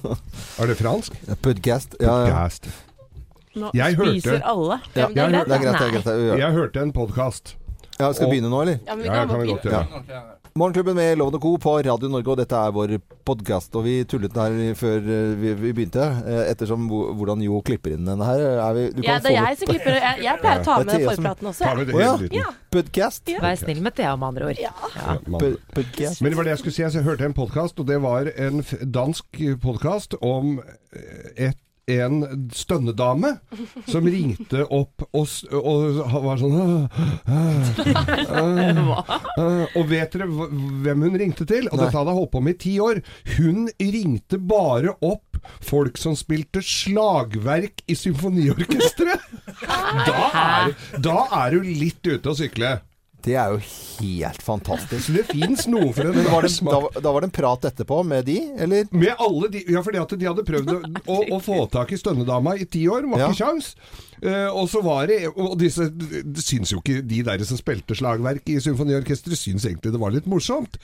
Er 0.60 0.66
det 0.66 0.76
fransk? 0.78 1.12
Budcast. 1.42 1.94
Ja, 2.00 2.16
ja. 2.26 2.26
Podcast. 2.26 2.68
Nå 3.54 3.70
Jeg 3.74 3.96
hørte- 3.96 4.10
spiser 4.20 4.40
alle. 4.48 4.78
Ja, 4.96 5.06
er 5.06 5.10
jeg 5.14 5.30
hørte, 5.30 5.50
Det 5.50 5.56
er 5.56 5.62
greit. 5.62 6.04
det 6.04 6.12
er 6.12 6.28
greit. 6.30 6.38
Jeg 6.40 6.52
hørte 6.52 6.80
en 6.82 6.92
podkast. 6.92 7.56
Ja, 7.98 8.12
skal 8.12 8.26
vi 8.26 8.36
begynne 8.36 8.50
nå, 8.52 8.62
eller? 8.64 8.78
Ja, 8.86 8.94
men 8.94 9.02
vi 9.04 9.08
Ja, 9.10 9.14
kan 9.20 9.28
kan 9.28 9.40
vi 9.42 9.52
godt 9.52 9.62
begynne. 9.62 10.04
Ja. 10.08 10.22
Morgenklubben 10.54 10.96
med 10.96 11.16
Lovende 11.16 11.38
og 11.38 11.42
Co. 11.42 11.56
på 11.56 11.72
Radio 11.86 12.08
Norge, 12.12 12.28
og 12.28 12.36
dette 12.36 12.52
er 12.56 12.72
vår 12.76 12.90
podkast. 13.24 13.72
Og 13.78 13.84
vi 13.86 13.94
tullet 14.04 14.34
den 14.34 14.58
her 14.60 14.74
før 14.76 14.98
eh, 15.00 15.30
vi, 15.40 15.54
vi 15.56 15.70
begynte, 15.72 16.02
eh, 16.28 16.50
ettersom 16.50 16.90
hvordan 16.90 17.40
Jo 17.46 17.62
klipper 17.64 17.94
inn 17.96 18.04
denne 18.04 18.26
her. 18.28 18.42
Er 18.60 18.76
vi, 18.76 18.84
du 18.92 19.00
Ja, 19.00 19.16
det 19.16 19.32
er 19.32 19.38
få 19.40 19.46
jeg 19.48 19.60
som 19.62 19.72
klipper. 19.72 19.96
Jeg, 19.96 20.20
jeg 20.26 20.42
pleier 20.42 20.60
å 20.60 20.66
ta 20.66 20.76
med 20.84 21.06
forpraten 21.08 21.50
også. 21.52 21.64
Ta 21.64 21.74
med 21.78 21.88
det 21.88 21.96
helt. 21.96 22.36
Ja. 22.36 22.52
Podcast. 22.72 23.24
Ja. 23.32 23.40
Vær 23.40 23.56
snill 23.62 23.80
med 23.80 23.96
Thea, 23.96 24.12
med 24.16 24.28
andre 24.28 24.50
ord. 24.52 24.60
Ja. 24.60 24.74
Ja. 24.98 25.16
mann. 25.26 25.56
Men 25.72 26.28
det 26.28 26.36
var 26.36 26.44
det 26.44 26.56
jeg 26.56 26.62
skulle 26.66 26.76
si. 26.76 26.84
Jeg 26.84 27.08
hørte 27.08 27.24
en 27.24 27.36
podkast, 27.36 27.80
og 27.80 27.88
det 27.88 28.02
var 28.04 28.28
en 28.36 28.60
dansk 28.92 29.42
podkast 29.64 30.20
om 30.20 30.58
eh, 30.60 31.48
et 31.48 31.60
en 32.04 32.48
stønnedame 32.54 33.34
som 33.90 34.06
ringte 34.08 34.64
opp 34.66 35.04
og, 35.12 35.28
og, 35.52 36.00
og 36.02 36.24
var 36.26 36.40
sånn 36.40 36.88
Og 39.76 39.84
vet 39.90 40.14
dere 40.16 40.28
hvem 40.30 41.06
hun 41.06 41.18
ringte 41.20 41.46
til? 41.48 41.68
Og 41.70 41.76
Nei. 41.76 41.84
dette 41.84 41.96
hadde 41.98 42.12
jeg 42.12 42.20
holdt 42.20 42.32
på 42.34 42.42
med 42.44 42.56
i 42.56 42.60
ti 42.66 42.74
år. 42.82 43.02
Hun 43.36 43.66
ringte 43.80 44.38
bare 44.38 44.94
opp 45.04 45.40
folk 45.64 45.98
som 45.98 46.14
spilte 46.18 46.62
slagverk 46.64 47.82
i 47.90 47.96
symfoniorkesteret! 47.98 49.28
Da 50.06 50.22
da 51.02 51.18
er 51.44 51.56
du 51.56 51.66
litt 51.66 52.04
ute 52.06 52.32
å 52.32 52.36
sykle. 52.36 52.76
Det 53.22 53.34
er 53.38 53.52
jo 53.54 53.58
helt 54.02 54.42
fantastisk. 54.42 55.04
Så 55.06 55.12
det 55.14 55.24
fins 55.30 55.66
noe 55.70 55.92
for 55.94 56.08
en 56.10 56.24
var 56.26 56.42
det, 56.46 56.52
da, 56.66 56.78
var- 56.86 56.96
da 57.04 57.12
var 57.14 57.22
det 57.22 57.28
en 57.30 57.34
prat 57.36 57.68
etterpå 57.70 58.00
med 58.06 58.24
de, 58.26 58.38
eller? 58.58 58.88
Med 58.90 59.14
alle 59.22 59.48
de 59.52 59.64
Ja, 59.70 59.82
fordi 59.86 60.00
at 60.02 60.14
de 60.18 60.26
hadde 60.26 60.44
prøvd 60.48 60.72
å, 60.74 60.78
å, 61.06 61.18
å 61.36 61.42
få 61.42 61.60
tak 61.70 61.92
i 61.94 62.00
stønnedama 62.00 62.56
i 62.58 62.66
ti 62.66 62.82
år. 62.90 63.06
Var 63.12 63.22
Ja. 63.22 63.30
ikke 63.30 63.44
kjangs. 63.44 63.76
Eh, 64.22 64.48
og 64.54 64.68
så 64.70 64.78
var 64.86 65.08
det 65.10 65.16
Og 65.34 65.56
disse 65.58 65.88
Det 65.90 66.44
syns 66.46 66.70
jo 66.70 66.78
ikke 66.78 67.00
de 67.02 67.16
der 67.26 67.42
som 67.42 67.58
spilte 67.58 67.96
slagverk 67.98 68.46
i 68.52 68.60
symfoniorkesteret, 68.62 69.34
syns 69.40 69.66
egentlig 69.66 69.90
det 69.94 69.98
var 70.02 70.14
litt 70.14 70.28
morsomt. 70.30 70.76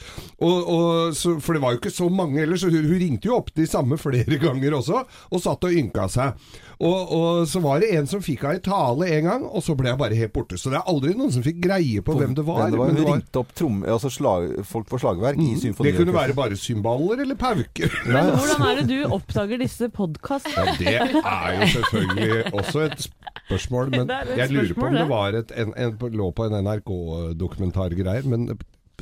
Og, 0.42 0.56
og 0.74 1.14
så, 1.14 1.36
for 1.42 1.54
det 1.54 1.62
var 1.62 1.76
jo 1.76 1.78
ikke 1.82 1.94
så 1.94 2.08
mange 2.10 2.42
ellers, 2.42 2.64
så 2.64 2.72
hun, 2.72 2.82
hun 2.88 2.98
ringte 2.98 3.30
jo 3.30 3.36
opp 3.38 3.52
de 3.54 3.66
samme 3.70 3.98
flere 4.00 4.40
ganger 4.44 4.74
også, 4.80 5.04
og 5.30 5.44
satt 5.44 5.68
og 5.68 5.76
ynka 5.78 6.08
seg. 6.10 6.48
Og, 6.78 7.10
og 7.14 7.48
så 7.50 7.58
var 7.62 7.80
det 7.82 7.88
en 7.98 8.06
som 8.06 8.20
fikk 8.22 8.44
henne 8.46 8.60
i 8.60 8.62
tale 8.62 9.08
en 9.16 9.24
gang, 9.26 9.46
og 9.50 9.62
så 9.66 9.74
ble 9.78 9.90
jeg 9.90 9.98
bare 9.98 10.18
helt 10.18 10.34
borte. 10.34 10.58
Så 10.60 10.70
det 10.70 10.78
er 10.78 10.90
aldri 10.90 11.14
noen 11.18 11.32
som 11.34 11.42
fikk 11.42 11.58
greie 11.64 12.02
på 12.06 12.14
hvem 12.18 12.36
det 12.38 12.44
var. 12.46 12.60
Men 12.68 12.74
det 12.76 12.78
var, 12.82 12.92
men 12.92 13.00
hun 13.00 13.08
var- 13.08 13.16
ringte 13.18 13.40
opp 13.42 13.54
trom, 13.58 13.80
altså 13.82 14.10
slag, 14.14 14.52
folk 14.68 14.86
på 14.90 15.00
slagverk 15.02 15.38
i 15.42 15.48
symfoniorkesteret. 15.58 15.88
det 15.88 15.96
kunne 15.98 16.14
være 16.18 16.36
bare 16.38 16.58
cymbaler 16.58 17.24
eller 17.24 17.38
pauker. 17.38 17.90
Men 18.08 18.30
hvordan 18.34 18.62
er 18.68 18.78
det 18.82 18.86
du 18.92 19.14
oppdager 19.18 19.58
disse 19.62 19.88
podkastene? 19.94 20.76
Ja, 20.86 21.06
det 21.10 21.24
er 21.24 21.56
jo 21.58 21.68
selvfølgelig 21.74 22.54
også 22.62 22.84
et 22.86 23.08
spørsmål. 23.46 23.90
Men 23.96 24.12
jeg 24.38 24.52
lurer 24.52 24.74
på 24.76 24.90
om 24.90 24.98
det 24.98 25.08
var 25.10 25.38
et, 25.40 25.54
en, 25.56 25.72
en, 25.76 25.96
lå 26.20 26.30
på 26.36 26.48
en 26.48 26.58
NRK-dokumentargreier. 26.64 28.28
Men 28.28 28.52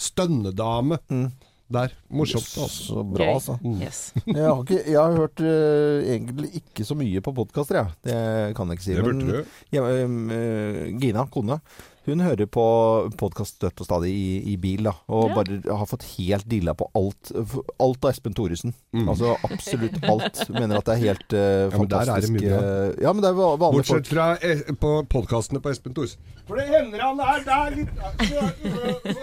stønnedame 0.00 1.00
der. 1.72 1.94
Morsomt, 2.14 2.46
altså. 2.62 2.68
Så 2.68 3.02
bra, 3.02 3.26
altså. 3.34 3.56
Yes. 3.80 4.12
Jeg 4.26 4.44
har, 4.44 4.60
ikke, 4.62 4.82
jeg 4.86 5.00
har 5.00 5.16
hørt 5.16 5.40
uh, 5.42 6.12
egentlig 6.14 6.50
ikke 6.60 6.84
så 6.86 6.94
mye 6.98 7.22
på 7.24 7.32
podkaster, 7.34 7.80
jeg. 7.80 7.96
Det 8.06 8.18
kan 8.56 8.70
jeg 8.70 8.78
ikke 8.78 8.86
si. 8.86 8.94
Det 8.94 9.04
Men 9.04 9.18
burde 9.24 9.40
du. 9.40 9.56
ja, 9.74 9.82
eh, 9.90 11.00
Gina, 11.02 11.26
kone, 11.32 11.58
hun 12.06 12.20
hører 12.24 12.46
på 12.46 12.64
podkast 13.18 13.56
støtt 13.58 13.80
og 13.82 13.86
stadig 13.88 14.10
i, 14.14 14.52
i 14.52 14.56
bil, 14.60 14.84
da. 14.86 14.92
Og 15.08 15.30
Ja. 15.30 15.34
bare 15.40 15.60
har 15.78 15.86
fått 15.90 16.04
helt 16.16 16.46
dilla 16.48 16.74
på 16.74 16.88
alt. 16.94 17.32
Alt 17.82 18.04
av 18.04 18.10
Espen 18.12 18.34
Thoresen. 18.34 18.74
Mm. 18.94 19.08
Altså 19.12 19.34
absolutt 19.44 19.98
alt. 20.08 20.42
Mener 20.50 20.78
at 20.78 20.84
det 20.88 20.94
er 20.96 21.02
helt 21.04 21.36
fantastisk 21.74 21.76
Ja, 21.76 21.78
men 21.78 21.88
der 21.92 22.12
er 22.14 22.20
det 22.20 22.30
mye 22.36 22.56
eh, 22.56 23.02
ja, 23.02 23.12
men 23.12 23.22
det 23.22 23.30
er 23.30 23.36
va- 23.38 23.56
vanlige 23.60 23.82
Bortsett 23.82 24.06
folk. 24.06 24.06
fra 24.06 24.26
eh, 24.40 24.62
på 24.80 24.92
podkastene 25.12 25.60
på 25.64 25.70
Espen 25.74 25.94
Thoresen. 25.96 26.18
For 26.46 26.56
det 26.60 26.68
hender 26.70 27.00
han 27.02 27.18
er 27.20 27.40
der 27.42 27.74
litt 27.74 27.90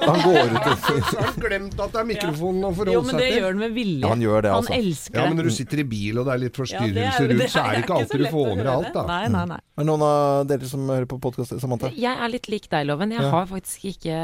Han 0.03 0.19
går 0.25 0.53
ut 0.53 0.67
og 0.67 0.77
Så 0.83 1.17
har 1.17 1.27
han 1.29 1.37
glemt 1.39 1.79
at 1.79 1.93
det 1.93 2.01
er 2.01 2.07
mikrofonen 2.09 2.65
å 2.67 2.71
Jo, 2.93 3.01
men 3.07 3.19
det 3.21 3.29
gjør 3.31 3.47
han 3.47 3.61
med 3.61 3.73
vilje. 3.77 4.01
Ja, 4.03 4.09
han 4.13 4.23
gjør 4.25 4.41
det, 4.43 4.51
altså. 4.57 4.73
Han 4.73 4.83
elsker 4.83 5.19
Ja, 5.19 5.27
men 5.29 5.39
når 5.39 5.47
du 5.49 5.53
sitter 5.55 5.83
i 5.83 5.87
bil 5.87 6.19
og 6.19 6.27
det 6.27 6.33
er 6.35 6.41
litt 6.43 6.53
det 6.53 6.59
er 6.59 6.63
forstyrrelser 6.63 7.27
rundt, 7.31 7.43
det 7.43 7.49
så 7.53 7.63
er 7.63 7.71
det 7.77 7.83
ikke 7.85 7.97
alltid 7.99 8.23
du 8.23 8.27
får 8.33 8.49
høre 8.53 8.73
alt, 8.77 8.91
da. 8.93 9.05
Nei, 9.09 9.21
nei, 9.33 9.45
nei. 9.53 9.59
Er 9.73 9.81
det 9.83 9.87
noen 9.89 10.03
av 10.07 10.47
dere 10.51 10.69
som 10.69 10.83
hører 10.91 11.07
på 11.09 11.19
podkast, 11.23 11.55
Samantha? 11.63 11.89
Jeg 11.95 12.13
er 12.27 12.29
litt 12.33 12.49
lik 12.51 12.67
deg, 12.73 12.87
Loven. 12.89 13.13
Jeg 13.13 13.21
Ja. 13.23 13.29
har 13.31 13.45
faktisk 13.49 13.85
ikke 13.93 14.17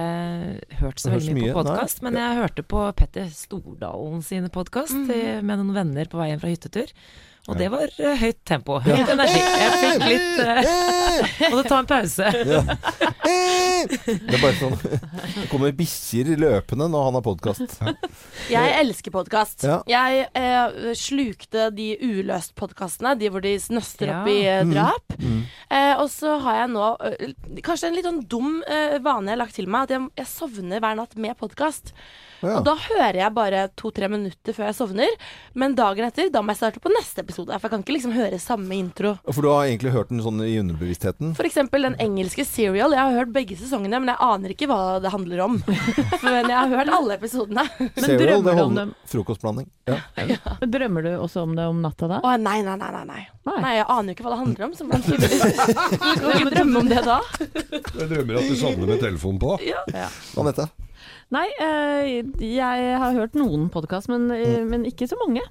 hørt 0.82 1.00
så 1.02 1.12
veldig 1.14 1.34
mye 1.38 1.46
mye? 1.48 1.54
på 1.54 1.64
podkast. 1.64 2.02
Men 2.06 2.18
jeg 2.20 2.38
hørte 2.42 2.64
på 2.66 2.84
Petter 2.98 3.30
Stordalen 3.34 4.22
sine 4.26 4.50
podkast 4.50 4.94
med 5.08 5.44
noen 5.60 5.74
venner 5.76 6.06
på 6.12 6.18
veien 6.22 6.40
fra 6.42 6.50
hyttetur. 6.52 6.92
Og 7.50 7.58
det 7.58 7.68
var 7.74 7.90
eh, 7.98 8.16
høyt 8.22 8.40
tempo. 8.46 8.78
Høyt 8.86 9.10
energi. 9.16 9.40
Jeg 9.42 9.80
fikk 9.82 10.04
litt 10.06 10.42
uh, 10.46 11.50
Måtte 11.54 11.64
ta 11.72 11.80
en 11.82 11.90
pause. 11.90 12.28
Det 13.30 14.36
er 14.36 14.42
bare 14.42 14.56
sånn 14.60 14.76
Det 14.84 15.46
kommer 15.52 15.74
bikkjer 15.78 16.32
løpende 16.40 16.88
når 16.92 17.06
han 17.08 17.18
har 17.20 17.26
podkast. 17.26 17.76
Jeg 18.52 18.74
elsker 18.82 19.14
podkast. 19.16 19.66
Ja. 19.68 19.80
Jeg 19.90 20.28
eh, 20.38 20.92
slukte 21.00 21.70
de 21.76 21.90
uløst-podkastene, 22.06 23.16
de 23.20 23.32
hvor 23.34 23.44
de 23.46 23.56
snøster 23.62 24.10
Ja. 24.12 24.22
opp 24.22 24.32
i 24.32 24.40
eh, 24.46 24.58
Mm. 24.60 24.74
drap. 24.76 25.14
Mm. 25.20 25.44
Eh, 25.72 25.94
og 26.02 26.10
så 26.12 26.34
har 26.44 26.58
jeg 26.64 26.72
nå 26.74 26.88
eh, 27.08 27.32
kanskje 27.66 27.88
en 27.90 27.96
litt 27.96 28.06
sånn 28.08 28.20
dum 28.30 28.60
eh, 28.68 28.98
vane 29.04 29.30
jeg 29.32 29.38
har 29.38 29.42
lagt 29.46 29.56
til 29.58 29.70
meg, 29.72 29.88
at 29.88 29.96
jeg, 29.96 30.08
jeg 30.20 30.28
sovner 30.30 30.82
hver 30.84 30.98
natt 31.00 31.16
med 31.16 31.38
podkast. 31.40 31.94
Ja. 32.42 32.58
Og 32.60 32.64
da 32.68 32.74
hører 32.80 33.18
jeg 33.20 33.34
bare 33.36 33.64
to-tre 33.80 34.08
minutter 34.12 34.56
før 34.56 34.70
jeg 34.70 34.78
sovner. 34.78 35.16
Men 35.60 35.76
dagen 35.76 36.06
etter, 36.08 36.30
da 36.32 36.42
må 36.42 36.54
jeg 36.54 36.62
starte 36.62 36.80
på 36.84 36.92
neste 36.94 37.24
episode. 37.26 37.52
For 37.56 37.68
jeg 37.68 37.74
kan 37.74 37.84
ikke 37.84 37.96
liksom 37.98 38.14
høre 38.16 38.40
samme 38.40 38.78
intro. 38.80 39.16
For 39.28 39.42
du 39.44 39.50
har 39.52 39.66
egentlig 39.68 39.92
hørt 39.96 40.10
den 40.14 40.22
sånn 40.24 40.40
i 40.46 40.54
underbevisstheten? 40.62 41.34
For 41.38 41.48
eksempel 41.50 41.88
den 41.90 41.98
engelske 42.00 42.46
Serial. 42.48 42.96
Jeg 42.96 43.02
har 43.04 43.18
hørt 43.20 43.34
begge 43.36 43.58
sesongene, 43.60 44.00
men 44.00 44.14
jeg 44.14 44.22
aner 44.30 44.54
ikke 44.56 44.70
hva 44.72 44.80
det 45.04 45.12
handler 45.14 45.44
om. 45.46 45.60
Men 46.24 46.48
jeg 46.50 46.56
har 46.56 46.72
hørt 46.72 46.90
alle 46.94 47.16
episodene. 47.20 47.64
Serial, 47.96 48.42
det 48.44 48.44
du 48.44 48.50
om 48.50 48.58
holder- 48.60 48.80
dem? 48.80 48.94
Frokostblanding. 49.10 49.68
Ja. 49.90 49.98
Men 50.62 50.72
Drømmer 50.74 51.06
du 51.06 51.10
også 51.18 51.44
om 51.44 51.56
det 51.58 51.66
om 51.70 51.80
natta 51.84 52.08
da? 52.12 52.20
Å 52.24 52.34
nei, 52.40 52.60
nei, 52.66 52.76
nei, 52.80 52.90
nei, 52.96 53.06
nei. 53.08 53.74
Jeg 53.76 53.86
aner 53.90 54.12
jo 54.12 54.16
ikke 54.18 54.26
hva 54.28 54.34
det 54.36 54.42
handler 54.44 54.66
om. 54.68 54.76
Så 54.78 54.86
man 54.90 55.02
kan 55.06 56.36
ikke 56.36 56.54
drømme 56.54 56.84
om 56.84 56.90
det 56.92 57.02
da. 57.08 57.20
Jeg 57.40 58.10
drømmer 58.12 58.40
at 58.42 58.50
du 58.52 58.56
sovner 58.60 58.92
med 58.94 59.02
telefonen 59.04 59.42
på. 59.42 59.56
Anette? 60.40 60.68
Nei, 61.30 61.46
eh, 61.62 62.24
jeg 62.42 62.98
har 62.98 63.14
hørt 63.14 63.36
noen 63.38 63.68
podkast, 63.70 64.10
men, 64.10 64.32
eh, 64.34 64.64
men 64.66 64.86
ikke 64.90 65.08
så 65.10 65.18
mange. 65.26 65.42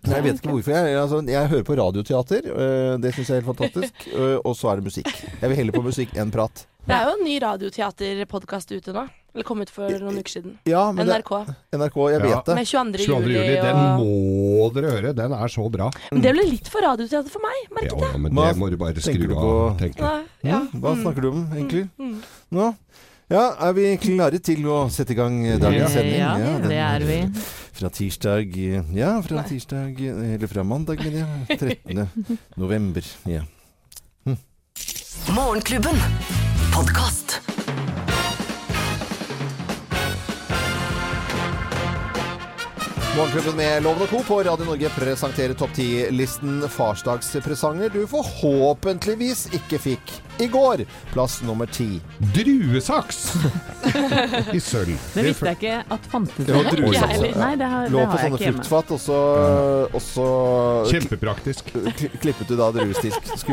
Nei, 0.00 0.14
Jeg 0.16 0.22
vet 0.24 0.38
ikke 0.40 0.48
hvorfor. 0.54 0.72
Jeg, 0.72 0.96
altså, 0.96 1.18
jeg 1.28 1.48
hører 1.52 1.64
på 1.68 1.74
radioteater. 1.76 2.46
øh, 2.48 2.96
det 3.02 3.10
syns 3.12 3.28
jeg 3.28 3.36
er 3.36 3.42
helt 3.42 3.50
fantastisk. 3.52 4.06
og 4.48 4.54
så 4.56 4.70
er 4.70 4.76
det 4.80 4.84
musikk. 4.86 5.10
Jeg 5.42 5.50
vil 5.50 5.56
heller 5.58 5.72
på 5.76 5.82
musikk 5.84 6.14
enn 6.16 6.30
prat. 6.32 6.62
Det 6.88 6.94
er 6.96 7.04
jo 7.04 7.18
en 7.18 7.24
ny 7.26 7.34
radioteaterpodkast 7.44 8.72
ute 8.72 8.94
nå. 8.96 9.02
Eller 9.34 9.44
kom 9.44 9.60
ut 9.60 9.68
for 9.68 9.92
noen 10.00 10.16
uker 10.22 10.32
siden. 10.40 10.54
Ja, 10.64 10.86
men 10.96 11.04
det, 11.04 11.18
NRK. 11.20 11.52
NRK, 11.76 11.98
jeg 12.14 12.16
Ja. 12.16 12.24
vet 12.30 12.48
det. 12.48 12.54
Med 12.56 12.66
22. 12.66 13.04
22. 13.04 13.20
juli 13.20 13.34
juli, 13.36 13.60
den 13.60 13.76
og 13.76 14.00
må 14.00 14.72
dere 14.74 14.90
høre. 14.96 15.12
Den 15.20 15.32
er 15.36 15.52
så 15.52 15.68
bra. 15.70 15.90
Men 16.10 16.22
Det 16.24 16.32
ble 16.32 16.46
litt 16.48 16.68
for 16.72 16.80
radioteater 16.80 17.28
for 17.36 17.44
meg, 17.44 17.60
Ja, 17.68 17.92
jeg. 17.92 18.00
ja, 18.00 18.16
men 18.24 18.34
det 18.40 18.56
må 18.56 18.70
du 18.72 18.76
bare 18.80 18.94
skru 19.04 19.28
av. 19.36 19.36
på? 19.36 19.78
tenker 19.84 20.00
jeg. 20.00 20.24
Ja. 20.48 20.60
Mm, 20.64 20.80
Hva 20.80 20.96
snakker 20.96 21.20
du 21.20 21.28
om, 21.28 21.44
egentlig? 21.52 21.90
Mm. 22.00 22.16
Nå? 22.56 22.74
Ja, 23.30 23.42
er 23.62 23.74
vi 23.76 23.84
klare 24.02 24.40
til 24.42 24.64
å 24.66 24.80
sette 24.90 25.14
i 25.14 25.18
gang 25.18 25.36
dagens 25.62 25.92
sending? 25.94 26.18
Ja, 26.18 26.56
det 26.64 26.78
er 26.82 27.04
vi. 27.06 27.18
Fra 27.80 27.88
tirsdag 27.94 28.56
Ja, 28.96 29.12
fra 29.24 29.44
tirsdag 29.46 30.00
Eller 30.02 30.50
fra 30.50 30.64
mandag, 30.66 30.98
mener 31.04 31.22
jeg. 31.46 31.58
13. 31.86 32.08
november. 32.58 33.06
Ja. 33.30 33.44
Morgenklubben. 35.30 35.96
Podkast. 36.74 37.19
Morgenklubben 43.16 43.56
med 43.56 43.82
Loven 43.82 44.02
og 44.04 44.08
Co. 44.12 44.18
på 44.22 44.36
Radio 44.46 44.64
Norge 44.68 44.88
presenterer 44.94 45.54
topp 45.58 45.72
10-listen 45.74 46.60
farsdagspresanger 46.70 47.90
du 47.90 48.04
forhåpentligvis 48.08 49.48
ikke 49.58 49.80
fikk 49.82 50.12
i 50.40 50.46
går. 50.48 50.84
Plass 51.10 51.40
nummer 51.42 51.66
ti. 51.74 51.98
Druesaks 52.36 53.18
i 54.56 54.60
sølv. 54.62 54.94
Det 55.16 55.24
visste 55.26 55.50
jeg 55.50 55.58
ikke 55.58 55.74
at 55.96 56.06
fantes. 56.12 56.46
Det 56.46 56.54
var 56.54 56.70
druesaks. 56.70 57.24
Nei, 57.34 57.50
det 57.60 57.72
har, 57.72 57.90
Lå 57.90 57.98
det 57.98 58.06
på 58.06 58.14
har 58.14 58.22
jeg 58.22 58.30
sånne 58.30 58.52
fruktfat, 58.54 58.94
og 58.94 59.02
så, 59.02 59.18
og 59.90 60.06
så 60.06 60.28
Kjempepraktisk. 60.94 61.74
klippet 62.22 62.46
du 62.46 62.54
da 62.62 62.70
druestisk. 62.78 63.50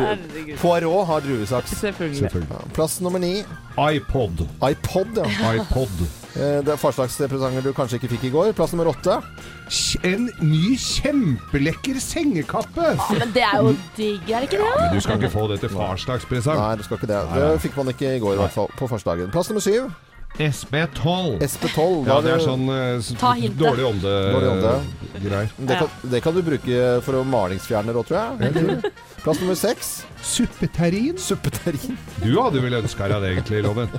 Poirot 0.61 1.09
har 1.09 1.25
druesaks. 1.25 1.73
Selvfølgelig. 1.81 2.21
Selvfølgelig. 2.27 2.61
Plass 2.77 3.01
nummer 3.01 3.25
ni. 3.25 3.33
iPod. 3.89 4.45
iPod, 4.69 5.17
ja. 5.25 5.53
iPod. 5.57 6.07
Eh, 6.37 6.59
Det 6.61 6.69
er 6.73 6.77
farsdagspresanger 6.79 7.63
du 7.65 7.71
kanskje 7.73 7.97
ikke 7.99 8.09
fikk 8.15 8.25
i 8.29 8.33
går. 8.33 8.51
Plass 8.57 8.73
nummer 8.75 8.91
åtte. 8.93 9.17
En 10.07 10.27
ny 10.39 10.75
kjempelekker 10.77 11.97
sengekappe! 12.03 12.91
Men 13.17 13.31
det 13.35 13.43
er 13.43 13.57
jo 13.63 13.73
digg, 13.97 14.29
er 14.29 14.43
det 14.45 14.51
ikke 14.51 14.61
det? 14.61 14.73
Men 14.83 14.93
du 14.95 15.01
skal 15.03 15.17
ikke 15.21 15.33
få 15.33 15.47
det 15.51 15.59
til 15.63 15.73
farsdagspresang. 15.73 16.59
Nei, 16.61 16.75
du 16.79 16.83
skal 16.85 16.99
ikke 17.01 17.09
det. 17.09 17.23
Det 17.33 17.61
fikk 17.65 17.79
man 17.81 17.89
ikke 17.93 18.13
i 18.15 18.19
går, 18.23 18.37
i 18.37 18.41
hvert 18.43 18.53
fall. 18.55 18.69
På 18.77 18.87
farsdagen. 18.91 19.31
Plass 19.33 19.49
nummer 19.51 19.65
syv. 19.65 19.89
SB12. 20.37 21.39
SB12. 21.41 22.07
Ja, 22.07 22.17
da 22.17 22.21
det 22.21 22.33
er 22.35 22.43
sånn 22.43 22.67
eh, 22.69 23.37
hintet. 23.39 23.57
dårlig 23.57 23.87
ånde-greier. 23.89 25.49
Ånde. 25.57 25.69
det, 25.71 25.79
kan, 25.79 26.11
det 26.13 26.21
kan 26.21 26.37
du 26.37 26.43
bruke 26.45 26.83
for 27.05 27.17
å 27.17 27.23
malingsfjerner 27.25 27.97
òg, 27.97 28.05
tror 28.09 28.19
jeg. 28.21 28.91
Plass 29.23 29.41
nummer 29.41 29.57
seks. 29.57 29.89
Suppeterrin? 30.21 31.17
Suppeterrin. 31.19 31.97
Du 32.21 32.29
hadde 32.37 32.61
vel 32.63 32.77
ønska 32.77 33.09
deg 33.09 33.25
det, 33.25 33.33
egentlig, 33.33 33.63
Loven? 33.65 33.89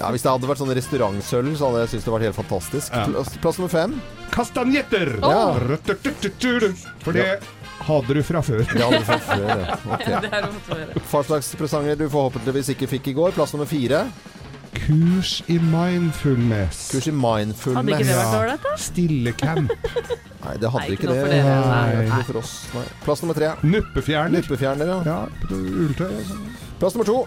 Ja, 0.00 0.08
hvis 0.14 0.24
det 0.24 0.32
hadde 0.32 0.48
vært 0.48 0.62
sånn 0.62 0.74
restaurantsølv, 0.80 1.52
så 1.60 1.68
hadde 1.68 1.84
jeg 1.84 1.92
syntes 1.94 2.08
det 2.08 2.16
vært 2.16 2.28
helt 2.30 2.40
fantastisk. 2.40 2.96
Ja. 2.96 3.24
Plass, 3.44 3.60
nummer 3.60 3.72
fem. 3.74 3.96
Kastanjetter! 4.32 5.16
Ja. 5.20 5.44
For 7.04 7.14
det 7.14 7.28
hadde 7.80 8.16
du 8.16 8.20
fra 8.24 8.42
før. 8.44 8.64
Det 8.64 8.80
hadde 8.80 8.98
du 9.00 9.06
fra 9.08 9.20
før. 9.28 9.46
ja. 9.46 9.78
Okay. 9.96 10.14
Hva 10.16 10.50
slags. 10.56 11.06
Farsdagspresanger 11.12 11.96
du 12.00 12.06
forhåpentligvis 12.12 12.72
ikke 12.74 12.88
fikk 12.90 13.12
i 13.12 13.16
går. 13.16 13.36
Plass 13.36 13.54
nummer 13.56 13.68
fire. 13.68 14.06
Kurs 14.74 15.42
i 15.50 15.56
mindfulness. 15.58 16.90
Kurs 16.92 17.06
i 17.10 17.14
mindfulness. 17.14 17.80
Hadde 17.80 17.96
ikke 17.96 18.06
det 18.08 18.16
vært 18.20 18.36
ålreit, 18.38 18.64
da? 18.66 18.74
Stillecamp. 18.78 19.72
Nei, 20.44 20.54
det 20.62 20.70
hadde 20.72 20.84
Nei, 20.86 20.86
ikke 20.94 21.02
ikke 21.02 21.10
det. 21.10 21.20
for. 21.20 21.34
Nei, 21.34 22.06
Nei. 22.08 22.22
for 22.30 22.40
oss. 22.40 22.52
Nei. 22.76 22.84
Plass 23.04 23.24
nummer 23.24 23.38
tre. 23.40 23.50
Nuppefjerner. 23.66 24.38
Nuppefjerner, 24.38 24.92
ja. 24.94 24.98
Ja, 25.10 25.18
ulltøy. 25.50 26.16
sånn. 26.30 26.48
Plass 26.80 26.96
nummer 26.96 27.10
to. 27.10 27.18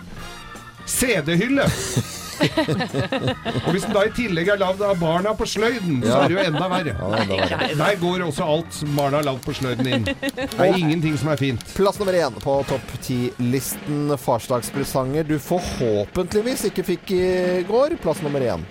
CD-hylle. 0.90 1.68
og 2.44 3.70
hvis 3.74 3.86
den 3.88 3.96
da 3.96 4.04
i 4.08 4.12
tillegg 4.16 4.52
er 4.54 4.60
lagd 4.62 4.84
av 4.86 5.00
barna 5.02 5.34
på 5.38 5.48
sløyden, 5.50 6.02
så 6.04 6.20
er 6.24 6.32
det 6.32 6.38
jo 6.38 6.44
enda 6.48 6.70
verre. 6.72 6.94
Ja, 6.94 7.10
er 7.10 7.24
enda 7.24 7.40
verre. 7.42 7.70
Der 7.84 8.00
går 8.04 8.26
også 8.28 8.48
alt 8.56 8.78
som 8.78 8.94
barna 8.98 9.22
har 9.22 9.28
lagd 9.30 9.44
på 9.46 9.56
sløyden 9.58 9.90
inn. 9.98 10.08
Det 10.34 10.48
er 10.52 10.78
ingenting 10.80 11.18
som 11.20 11.34
er 11.34 11.42
fint. 11.42 11.66
Plass 11.78 12.00
nummer 12.02 12.18
én 12.20 12.40
på 12.44 12.60
topp 12.70 12.96
ti-listen 13.06 14.14
farsdagspresanger 14.20 15.28
du 15.28 15.38
forhåpentligvis 15.42 16.68
ikke 16.72 16.88
fikk 16.94 17.16
i 17.18 17.26
går. 17.70 17.98
Plass 18.04 18.24
nummer 18.26 18.44
én. 18.44 18.64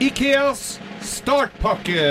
Ikeas 0.00 0.78
startpakke. 1.06 2.02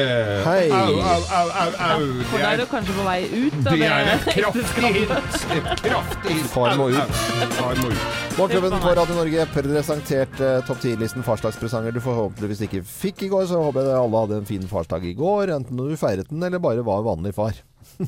Hei. 0.45 0.69
Au, 0.71 0.95
au, 0.97 1.24
au, 1.39 1.50
au, 1.62 1.71
au. 1.88 2.07
For 2.31 2.41
da 2.41 2.51
er 2.53 2.62
du 2.62 2.65
kanskje 2.71 2.95
på 2.97 3.06
vei 3.06 3.19
ut 3.30 3.57
av 3.59 3.69
det 3.69 3.80
det. 3.81 3.89
er 3.89 4.12
et 4.15 4.27
kraftig 4.39 4.91
hint. 4.95 5.13
Et 5.57 5.83
kraftig 5.86 6.36
hint. 6.36 6.50
Far 6.53 6.75
må 6.80 6.89
ut. 6.94 7.21
Far 7.57 7.80
må 7.81 7.91
ut. 7.94 8.03
Morgenklubben 8.39 8.77
på 8.83 8.94
Radio 9.01 9.18
Norge 9.18 9.47
presenterte 9.53 10.51
eh, 10.59 10.62
topp 10.68 10.81
ti-listen 10.83 11.25
farsdagspresanger 11.27 11.95
du 11.95 12.01
forhåpentligvis 12.03 12.63
ikke 12.69 12.83
fikk 12.88 13.25
i 13.27 13.31
går. 13.33 13.47
Så 13.51 13.62
håper 13.63 13.89
jeg 13.89 14.00
alle 14.00 14.24
hadde 14.25 14.39
en 14.44 14.50
fin 14.50 14.69
farsdag 14.69 15.09
i 15.09 15.15
går, 15.19 15.53
enten 15.57 15.80
du 15.80 15.97
feiret 16.00 16.30
den 16.31 16.44
eller 16.47 16.62
bare 16.63 16.85
var 16.88 17.03
vanlig 17.07 17.35
far. 17.38 17.57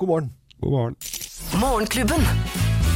God 0.00 0.08
morgen. 0.08 0.32
God 0.60 0.76
morgen. 0.76 0.98
Morgenklubben. 1.60 2.26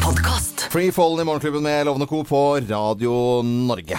Podkast. 0.05 0.67
Free 0.75 0.93
Fallen 0.93 1.23
i 1.23 1.25
Morgenklubben 1.25 1.63
med 1.65 1.87
Lovende 1.87 2.07
Co. 2.11 2.25
på 2.29 2.43
Radio 2.69 3.43
Norge. 3.43 3.99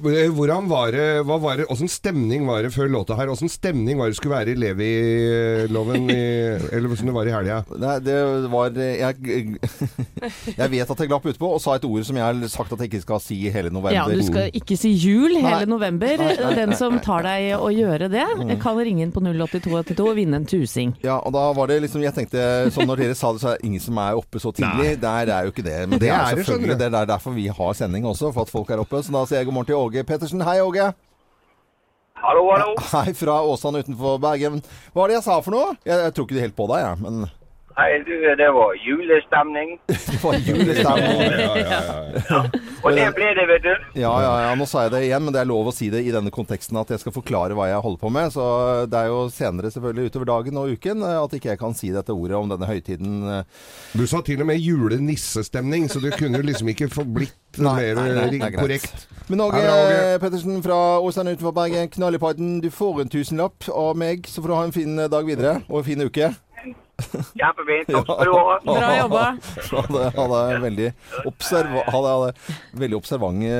Hvordan 0.00 0.68
var 0.70 0.90
det, 0.94 1.04
hva 1.28 1.36
var 1.42 1.60
det, 1.60 1.66
Åssen 1.72 1.88
stemning 1.90 2.46
var 2.48 2.62
det 2.66 2.72
før 2.74 2.88
låta 2.90 3.16
her? 3.18 3.30
Åssen 3.32 3.50
stemning 3.52 3.98
var 4.00 4.10
det 4.10 4.16
skulle 4.18 4.34
være 4.34 4.54
i 4.54 4.58
Levi-loven, 4.58 6.08
eller 6.10 6.88
hvordan 6.90 7.10
det 7.10 7.14
var 7.14 7.28
i 7.30 7.34
helga? 7.34 7.58
Nei, 7.84 7.94
det 8.04 8.16
var 8.52 8.78
Jeg, 8.78 9.58
jeg 10.60 10.70
vet 10.72 10.90
at 10.94 11.02
jeg 11.04 11.10
glapp 11.10 11.26
utpå 11.30 11.50
og 11.56 11.60
sa 11.62 11.76
et 11.78 11.86
ord 11.88 12.06
som 12.06 12.18
jeg 12.18 12.24
har 12.24 12.40
sagt 12.52 12.74
at 12.74 12.84
jeg 12.84 12.92
ikke 12.92 13.02
skal 13.04 13.22
si 13.24 13.38
i 13.46 13.52
hele 13.54 13.70
november. 13.74 13.96
Ja, 13.96 14.06
du 14.08 14.22
skal 14.26 14.50
ikke 14.56 14.76
si 14.80 14.92
jul 14.94 15.36
hele 15.36 15.64
Nei. 15.64 15.70
november. 15.70 16.16
Nei, 16.20 16.32
nei, 16.40 16.52
Den 16.58 16.74
som 16.78 16.98
tar 17.04 17.24
deg 17.26 17.54
å 17.58 17.70
gjøre 17.74 18.10
det, 18.12 18.26
kan 18.62 18.78
ringe 18.80 19.04
inn 19.06 19.12
på 19.14 19.22
08282 19.24 20.08
og 20.10 20.16
vinne 20.18 20.40
en 20.42 20.48
tusing. 20.48 20.94
Ja, 21.04 21.18
og 21.20 21.34
da 21.36 21.46
var 21.56 21.70
det 21.70 21.80
liksom 21.84 22.02
Jeg 22.04 22.14
tenkte 22.16 22.42
sånn 22.74 22.88
når 22.90 23.04
dere 23.04 23.16
sa 23.18 23.32
det, 23.34 23.42
så 23.42 23.52
er 23.52 23.58
det 23.60 23.68
ingen 23.70 23.82
som 23.82 23.98
er 24.02 24.18
oppe 24.18 24.40
så 24.42 24.52
tidlig. 24.54 24.94
Der 25.02 25.30
er 25.32 25.46
jo 25.48 25.54
ikke 25.54 25.64
det. 25.66 25.78
Men 25.88 25.98
det, 25.98 26.06
Det 26.08 26.12
er, 26.12 26.20
er 26.34 26.40
selvfølgelig 26.42 26.78
det 26.80 26.88
er 26.90 27.08
derfor 27.14 27.34
vi 27.36 27.46
har 27.48 27.72
sending 27.78 28.04
også, 28.08 28.32
for 28.34 28.44
at 28.46 28.52
folk 28.52 28.70
er 28.74 28.82
oppe. 28.82 29.00
Så 29.04 29.14
da 29.14 29.24
sier 29.28 29.40
jeg 29.42 29.48
god 29.48 29.56
morgen 29.58 29.70
til 29.70 29.78
Åge 29.84 30.04
Pettersen. 30.08 30.40
Hei, 30.46 30.60
Åge. 30.64 30.92
Hallo, 32.24 32.44
hallo. 32.54 32.74
Hei 32.92 33.12
fra 33.16 33.40
Åsane 33.44 33.82
utenfor 33.84 34.20
Bergen. 34.22 34.62
Hva 34.94 35.02
var 35.02 35.10
det 35.10 35.18
jeg 35.18 35.26
sa 35.26 35.40
for 35.44 35.52
noe? 35.52 35.74
Jeg, 35.84 35.98
jeg 36.06 36.14
tror 36.16 36.28
ikke 36.28 36.44
helt 36.46 36.56
på 36.56 36.68
deg, 36.70 36.84
jeg. 36.86 37.00
Men 37.04 37.26
Hei, 37.74 37.98
du, 38.06 38.12
det 38.38 38.46
var 38.54 38.74
julestemning. 38.86 39.72
det 39.90 40.18
var 40.22 40.34
julestemning. 40.38 41.22
Ja, 41.40 41.56
ja, 41.58 41.78
ja. 42.30 42.42
Og 42.84 42.94
det 42.94 43.06
ble 43.16 43.30
det, 43.34 43.46
vet 43.50 43.64
du. 43.64 43.72
Ja, 43.98 44.12
ja, 44.22 44.34
ja. 44.44 44.52
Nå 44.54 44.66
sa 44.70 44.84
jeg 44.84 44.92
det 44.92 45.00
igjen, 45.08 45.24
men 45.26 45.34
det 45.34 45.40
er 45.42 45.48
lov 45.50 45.72
å 45.72 45.74
si 45.74 45.88
det 45.90 46.04
i 46.06 46.12
denne 46.14 46.30
konteksten 46.34 46.78
at 46.78 46.92
jeg 46.94 47.02
skal 47.02 47.16
forklare 47.16 47.56
hva 47.58 47.66
jeg 47.72 47.82
holder 47.82 47.98
på 48.04 48.12
med. 48.14 48.30
Så 48.30 48.44
det 48.92 49.00
er 49.00 49.10
jo 49.10 49.24
senere 49.34 49.72
selvfølgelig 49.74 50.12
utover 50.12 50.30
dagen 50.30 50.60
og 50.62 50.70
uken 50.76 51.02
eh, 51.02 51.16
at 51.18 51.34
ikke 51.34 51.50
jeg 51.50 51.62
kan 51.64 51.74
si 51.74 51.90
dette 51.96 52.14
ordet 52.14 52.38
om 52.38 52.54
denne 52.54 52.70
høytiden. 52.70 53.18
eh. 53.40 53.66
Du 53.98 54.06
sa 54.06 54.22
til 54.22 54.46
og 54.46 54.50
med 54.52 54.62
julenissestemning, 54.62 55.90
så 55.90 55.98
du 56.04 56.12
kunne 56.14 56.44
liksom 56.46 56.70
ikke 56.70 56.92
få 56.94 57.02
blitt 57.10 57.34
Nei, 57.64 57.90
nei, 57.94 58.06
nei, 58.06 58.14
nei, 58.14 58.30
det 58.38 58.48
er 58.52 58.54
korrekt. 58.54 59.04
Men 59.30 59.42
Åge. 59.48 59.60
Pettersen 60.22 60.62
fra 60.62 60.78
Åsane 61.02 61.34
utenfor 61.34 61.54
Bergen, 61.54 61.90
knall 61.90 62.18
i 62.18 62.22
padden. 62.22 62.56
Du 62.62 62.70
får 62.74 63.02
en 63.02 63.10
tusenlapp 63.10 63.66
av 63.70 63.94
meg, 63.98 64.26
så 64.30 64.42
får 64.42 64.50
du 64.50 64.56
ha 64.58 64.64
en 64.66 64.74
fin 64.74 64.98
dag 65.10 65.26
videre 65.26 65.60
og 65.68 65.80
en 65.82 65.86
fin 65.86 66.02
uke. 66.06 66.32
Kjempefint. 67.12 67.88
Takk 67.90 68.06
skal 68.08 68.24
du 68.24 68.32
ha. 68.34 68.58
Bra 68.64 68.90
jobba. 68.98 69.24
Han 69.74 69.98
er- 70.00 70.14
han 70.16 70.34
er 70.38 70.60
veldig, 70.64 70.88
observa 71.26 71.84
han 71.90 72.04
er 72.10 72.32
veldig 72.80 72.96
observante 72.98 73.52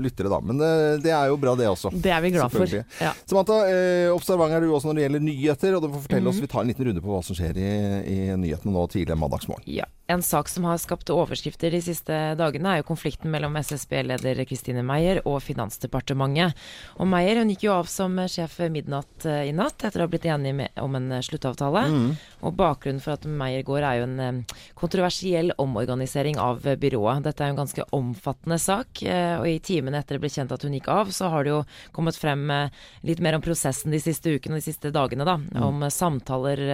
lyttere, 0.00 0.28
da. 0.32 0.40
Men 0.40 0.58
det, 0.60 0.70
det 1.04 1.12
er 1.16 1.28
jo 1.32 1.36
bra, 1.40 1.54
det 1.58 1.68
også. 1.70 1.92
Det 1.94 2.12
er 2.12 2.20
vi 2.24 2.30
glad 2.34 2.50
for. 2.52 2.66
Ja. 3.00 3.12
Samantha, 3.28 3.60
eh, 3.70 4.08
observant 4.14 4.52
er 4.56 4.60
du 4.64 4.70
også 4.72 4.90
når 4.90 5.00
det 5.00 5.04
gjelder 5.06 5.24
nyheter. 5.26 5.76
Og 5.76 5.82
du 5.82 5.88
får 5.88 6.04
fortelle 6.08 6.20
Mhm. 6.26 6.28
oss, 6.34 6.40
Vi 6.40 6.46
tar 6.46 6.60
en 6.62 6.68
liten 6.72 6.86
runde 6.86 7.00
på 7.04 7.10
hva 7.12 7.22
som 7.24 7.36
skjer 7.36 7.56
i, 7.60 7.70
i 8.08 8.18
nyhetene 8.36 8.72
nå 8.72 8.86
tidlig 8.90 9.16
mandagsmorgen. 9.18 9.64
Ja. 9.66 9.84
En 10.08 10.22
sak 10.22 10.48
som 10.48 10.64
har 10.64 10.76
skapt 10.82 11.06
overskrifter 11.14 11.70
de 11.70 11.80
siste 11.80 12.16
dagene, 12.36 12.66
er 12.72 12.82
jo 12.82 12.88
konflikten 12.88 13.30
mellom 13.30 13.54
SSB-leder 13.56 14.40
Kristine 14.48 14.82
Meyer 14.82 15.20
og 15.24 15.40
Finansdepartementet. 15.42 16.54
Og 16.98 17.06
Meyer 17.06 17.38
hun 17.40 17.48
gikk 17.52 17.62
jo 17.68 17.72
av 17.76 17.86
som 17.90 18.16
sjef 18.30 18.58
midnatt 18.72 19.26
eh, 19.28 19.48
i 19.50 19.52
natt, 19.54 19.78
etter 19.86 20.00
å 20.02 20.06
ha 20.08 20.10
blitt 20.10 20.26
enig 20.26 20.54
med, 20.54 20.70
om 20.82 20.94
en 20.98 21.10
sluttavtale. 21.22 21.84
Mm. 21.90 22.10
Og 22.42 22.56
bakgrunnen 22.80 23.02
for 23.02 23.14
at 23.14 23.26
Meyer 23.28 23.62
går, 23.62 23.84
er 23.84 24.00
jo 24.00 24.08
en 24.08 24.44
kontroversiell 24.74 25.52
omorganisering 25.60 26.38
av 26.40 26.64
byrået. 26.80 27.24
Dette 27.24 27.44
er 27.44 27.50
jo 27.50 27.56
en 27.56 27.62
ganske 27.62 27.86
omfattende 27.92 28.58
sak, 28.58 29.02
eh, 29.02 29.38
og 29.38 29.46
i 29.48 29.60
timene 29.60 30.00
etter 30.00 30.16
det 30.16 30.24
ble 30.24 30.30
kjent 30.30 30.52
at 30.52 30.62
hun 30.64 30.74
gikk 30.74 30.88
av, 30.88 31.10
så 31.12 31.28
har 31.30 31.44
det 31.44 31.52
jo 31.52 31.64
kommet 31.92 32.16
frem 32.16 32.48
eh, 32.50 32.70
litt 33.02 33.20
mer 33.20 33.36
om 33.36 33.44
prosessen 33.44 33.92
de 33.92 34.00
siste 34.00 34.32
ukene 34.32 34.56
og 34.56 34.62
de 34.62 34.70
siste 34.70 34.90
dagene, 34.90 35.26
da. 35.28 35.38
Om 35.60 35.84
eh, 35.84 35.92
samtaler 35.92 36.64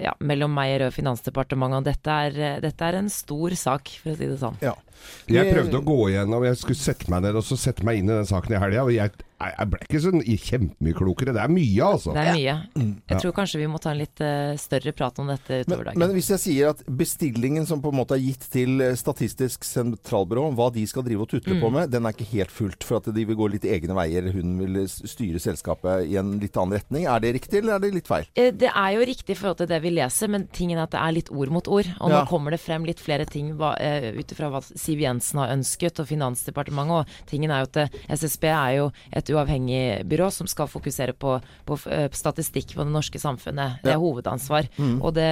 ja, 0.00 0.14
mellom 0.24 0.52
Meyer 0.56 0.86
og 0.86 0.94
Finansdepartementet. 0.94 1.82
Og 1.82 1.84
dette 1.86 2.16
er, 2.26 2.60
dette 2.64 2.86
er 2.86 2.98
en 2.98 3.10
stor 3.12 3.54
sak, 3.58 3.92
for 4.02 4.14
å 4.14 4.18
si 4.18 4.28
det 4.30 4.40
sånn. 4.40 4.56
Ja. 4.64 4.74
Jeg 5.26 5.50
prøvde 5.50 5.80
å 5.80 5.84
gå 5.84 5.98
igjennom, 6.12 6.44
jeg 6.46 6.58
skulle 6.60 6.78
sette 6.78 7.10
meg 7.12 7.24
ned 7.24 7.36
og 7.38 7.44
så 7.46 7.58
sette 7.58 7.84
meg 7.86 7.98
inn 7.98 8.10
i 8.10 8.14
den 8.14 8.28
saken 8.28 8.54
i 8.54 8.60
helga, 8.62 8.84
og 8.86 8.92
jeg, 8.94 9.10
jeg 9.58 9.68
ble 9.72 9.78
ikke 9.86 10.00
sånn 10.04 10.22
kjempemye 10.22 10.94
klokere. 10.94 11.32
Det 11.36 11.42
er 11.42 11.48
mye, 11.52 11.82
altså. 11.86 12.12
Det 12.14 12.22
er 12.26 12.34
mye. 12.36 12.54
Mm. 12.76 12.92
Ja. 12.92 13.14
Jeg 13.14 13.20
tror 13.22 13.32
kanskje 13.32 13.58
vi 13.62 13.66
må 13.72 13.80
ta 13.82 13.90
en 13.92 13.98
litt 13.98 14.20
eh, 14.20 14.54
større 14.60 14.92
prat 14.92 15.18
om 15.18 15.26
dette 15.32 15.50
Men, 15.50 15.64
utover 15.66 15.84
dagen. 15.90 15.98
men 15.98 16.10
hvis 16.16 16.30
jeg 16.30 16.38
sier 16.44 16.70
at 16.70 16.82
bestillingen 16.86 17.66
som 17.66 17.80
på 17.82 17.90
en 17.92 17.98
måte 18.00 18.14
er 18.16 18.22
gitt 18.24 18.46
til 18.52 18.80
eh, 18.80 18.94
Statistisk 19.02 19.64
sentralbyrå, 19.64 20.48
hva 20.56 20.70
de 20.72 20.84
skal 20.86 21.02
drive 21.06 21.22
og 21.26 21.28
tutle 21.32 21.54
Mm. 21.54 21.60
på 21.60 21.70
med, 21.72 21.90
den 21.90 22.06
er 22.06 22.12
ikke 22.14 22.28
helt 22.32 22.50
fullt. 22.50 22.84
For 22.84 22.96
at 23.02 23.08
de 23.14 23.24
vil 23.26 23.36
gå 23.36 23.48
litt 23.50 23.64
egne 23.64 23.94
veier. 23.94 24.30
Hun 24.32 24.54
vil 24.58 24.86
styre 24.88 25.38
selskapet 25.42 26.06
i 26.08 26.16
en 26.16 26.38
litt 26.40 26.56
annen 26.56 26.78
retning. 26.78 27.04
Er 27.06 27.20
det 27.20 27.34
riktig, 27.34 27.58
eller 27.62 27.74
er 27.76 27.80
det 27.80 27.92
litt 27.94 28.06
feil? 28.08 28.24
Eh, 28.36 28.50
Det 28.52 28.70
er 28.74 28.90
jo 28.94 29.00
riktig 29.06 29.30
i 29.34 29.38
forhold 29.38 29.58
til 29.58 29.66
det 29.66 29.82
vi 29.82 29.90
leser, 29.90 30.28
men 30.28 30.46
tingen 30.52 30.78
er 30.78 30.84
at 30.84 30.90
det 30.94 31.00
er 31.00 31.12
litt 31.12 31.30
ord 31.32 31.50
mot 31.50 31.68
ord. 31.68 31.86
Og 32.00 32.10
Ja. 32.10 32.22
nå 32.22 32.28
kommer 32.28 32.50
det 32.50 32.60
frem 32.60 32.84
litt 32.84 33.00
flere 33.00 33.26
ting 33.26 33.50
eh, 33.60 34.12
ut 34.16 34.32
ifra 34.32 34.50
hva 34.50 34.62
Siv 34.62 34.98
Jensen 35.00 35.38
har 35.38 35.48
ønsket, 35.56 35.98
og 36.00 36.06
Finansdepartementet. 36.08 36.92
Og 36.92 37.06
tingen 37.26 37.50
er 37.50 37.60
jo 37.64 37.68
at 37.72 37.76
eh, 37.76 37.88
SSB 38.08 38.44
er 38.48 38.76
jo 38.76 38.92
et 39.12 39.28
uavhengig 39.34 40.02
byrå 40.08 40.30
som 40.34 40.48
skal 40.50 40.70
fokusere 40.70 41.14
på, 41.16 41.38
på 41.68 41.78
eh, 41.90 42.08
statistikk 42.12 42.76
på 42.76 42.84
det 42.86 42.94
norske 42.94 43.20
samfunnet. 43.22 43.80
Det 43.84 43.94
er 43.94 44.02
hovedansvar. 44.02 44.68
Mm. 44.78 45.00
Og 45.02 45.14
det 45.18 45.30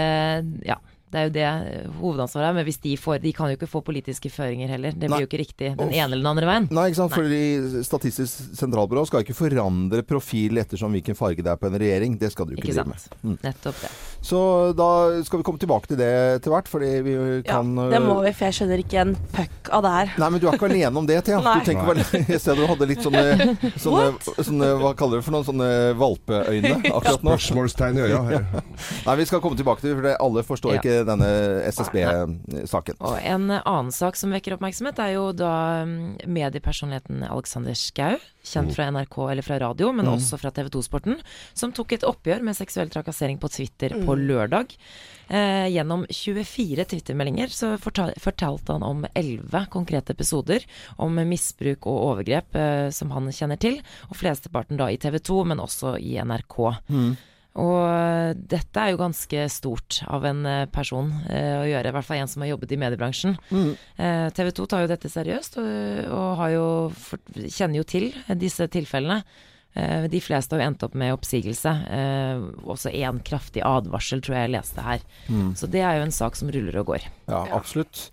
Ja. 0.67 0.81
Det 1.11 1.19
er 1.19 1.25
jo 1.27 1.33
det 1.35 1.45
eh, 1.47 1.87
hovedansvaret 1.99 2.49
er, 2.51 2.55
men 2.55 2.65
hvis 2.69 2.79
de 2.85 2.93
får 3.01 3.19
De 3.25 3.33
kan 3.35 3.51
jo 3.51 3.57
ikke 3.59 3.67
få 3.71 3.81
politiske 3.83 4.31
føringer 4.31 4.69
heller. 4.71 4.93
Det 4.95 5.09
Nei. 5.11 5.17
blir 5.19 5.25
jo 5.27 5.31
ikke 5.31 5.41
riktig 5.43 5.71
den 5.79 5.91
ene 5.91 6.05
eller 6.07 6.21
den 6.23 6.31
andre 6.31 6.47
veien. 6.47 6.69
Nei, 6.71 6.85
ikke 6.93 7.01
sant? 7.01 7.15
Fordi 7.17 7.83
Statistisk 7.87 8.55
sentralbyrå 8.59 9.03
skal 9.09 9.25
ikke 9.25 9.35
forandre 9.35 10.05
profil 10.07 10.61
ettersom 10.63 10.95
hvilken 10.95 11.19
farge 11.19 11.43
det 11.43 11.51
er 11.51 11.59
på 11.61 11.67
en 11.71 11.79
regjering. 11.83 12.15
Det 12.21 12.31
skal 12.33 12.47
du 12.47 12.55
ikke, 12.55 12.69
Ikke 12.69 12.77
drive 12.85 12.95
sant. 13.01 13.19
med. 13.23 13.33
Mm. 13.33 13.39
Nettopp 13.49 13.81
det. 13.83 13.91
Så 14.21 14.39
da 14.77 14.89
skal 15.25 15.41
vi 15.41 15.47
komme 15.49 15.59
tilbake 15.63 15.89
til 15.89 15.97
det 15.97 16.11
etter 16.37 16.53
hvert, 16.53 16.69
fordi 16.69 16.91
vi 17.07 17.13
Ja, 17.17 17.43
kan 17.57 17.75
det 17.91 18.01
må 18.05 18.19
vi, 18.23 18.33
for 18.37 18.47
jeg 18.51 18.57
skjønner 18.59 18.83
ikke 18.83 19.01
en 19.01 19.15
puck 19.33 19.71
av 19.73 19.83
det 19.87 19.93
her. 19.97 20.11
Nei, 20.21 20.29
men 20.35 20.41
du 20.43 20.47
er 20.51 20.59
ikke 20.59 20.69
alene 20.69 21.01
om 21.01 21.07
det, 21.09 21.19
Thea. 21.25 21.41
Du 21.41 21.65
tenker 21.65 21.89
vel 21.89 22.03
I 22.37 22.39
stedet 22.39 22.59
du 22.61 22.67
hadde 22.69 22.89
litt 22.91 23.01
sånne, 23.03 23.57
sånne, 23.81 24.07
sånne 24.45 24.71
Hva 24.83 24.93
kaller 24.99 25.17
du 25.19 25.23
det 25.23 25.27
for 25.27 25.35
noen 25.39 25.47
sånne 25.49 25.69
valpeøyne 26.01 26.75
akkurat 26.97 27.25
nå. 27.25 27.31
Spørsmålstegn 27.35 27.97
i 27.99 28.05
øya. 28.07 28.21
her. 28.29 28.47
Nei, 29.09 29.17
vi 29.23 29.27
skal 29.31 29.41
komme 29.45 29.57
tilbake 29.59 29.81
til 29.83 29.95
det, 29.95 29.99
for 30.03 30.11
alle 30.29 30.45
forstår 30.47 30.77
Ja. 30.77 30.83
ikke 30.85 31.00
denne 31.09 31.29
SSB-saken. 31.71 32.99
Og 33.01 33.17
en 33.19 33.49
annen 33.59 33.93
sak 33.95 34.19
som 34.19 34.35
vekker 34.35 34.57
oppmerksomhet, 34.57 35.01
er 35.03 35.15
jo 35.17 35.31
da 35.37 35.53
mm, 35.89 36.27
mediepersonligheten 36.31 37.25
Alexander 37.29 37.77
Schou, 37.79 38.19
kjent 38.47 38.75
fra 38.77 38.89
NRK 38.93 39.17
eller 39.29 39.45
fra 39.45 39.61
radio, 39.61 39.91
men 39.93 40.09
også 40.09 40.39
fra 40.41 40.53
TV 40.55 40.71
2-sporten, 40.73 41.19
som 41.57 41.75
tok 41.77 41.97
et 41.97 42.07
oppgjør 42.09 42.45
med 42.47 42.57
seksuell 42.59 42.93
trakassering 42.93 43.41
på 43.41 43.51
Twitter 43.53 43.97
på 44.05 44.17
lørdag. 44.17 44.77
Eh, 45.31 45.69
gjennom 45.71 46.07
24 46.11 46.85
Twitter-meldinger 46.91 47.53
så 47.55 47.77
fortal 47.79 48.11
fortalte 48.19 48.75
han 48.75 48.83
om 48.83 49.05
11 49.15 49.69
konkrete 49.71 50.17
episoder 50.17 50.65
om 50.99 51.21
misbruk 51.29 51.87
og 51.87 52.01
overgrep 52.09 52.59
eh, 52.59 52.89
som 52.91 53.13
han 53.15 53.31
kjenner 53.31 53.61
til, 53.63 53.79
og 54.09 54.19
flesteparten 54.19 54.81
da 54.81 54.91
i 54.91 54.99
TV 54.99 55.21
2, 55.23 55.43
men 55.53 55.63
også 55.63 55.95
i 56.03 56.17
NRK. 56.19 56.59
Og 57.59 58.39
dette 58.47 58.79
er 58.79 58.93
jo 58.93 59.01
ganske 59.01 59.45
stort 59.51 60.01
av 60.07 60.25
en 60.29 60.45
eh, 60.47 60.67
person 60.71 61.09
eh, 61.27 61.57
å 61.59 61.67
gjøre, 61.67 61.91
i 61.91 61.95
hvert 61.97 62.07
fall 62.07 62.21
en 62.23 62.31
som 62.31 62.45
har 62.45 62.53
jobbet 62.53 62.75
i 62.77 62.79
mediebransjen. 62.79 63.35
Eh, 63.99 64.27
TV 64.37 64.53
2 64.55 64.67
tar 64.71 64.85
jo 64.85 64.91
dette 64.93 65.11
seriøst, 65.11 65.59
og, 65.59 65.71
og 66.15 66.29
har 66.39 66.53
jo, 66.55 66.67
for, 66.95 67.19
kjenner 67.43 67.81
jo 67.81 67.89
til 67.91 68.13
disse 68.39 68.69
tilfellene. 68.71 69.25
Eh, 69.75 70.07
de 70.11 70.21
fleste 70.23 70.55
har 70.55 70.63
jo 70.63 70.69
endt 70.71 70.87
opp 70.87 70.95
med 70.99 71.15
oppsigelse. 71.15 71.75
Eh, 71.91 72.47
også 72.71 72.95
én 72.95 73.19
kraftig 73.27 73.67
advarsel, 73.67 74.23
tror 74.23 74.39
jeg 74.39 74.49
jeg 74.49 74.55
leste 74.57 74.87
her. 74.87 75.05
Så 75.59 75.71
det 75.71 75.83
er 75.83 75.99
jo 75.99 76.07
en 76.07 76.15
sak 76.15 76.39
som 76.39 76.51
ruller 76.55 76.79
og 76.83 76.93
går. 76.95 77.11
Ja, 77.31 77.45
absolutt. 77.59 78.11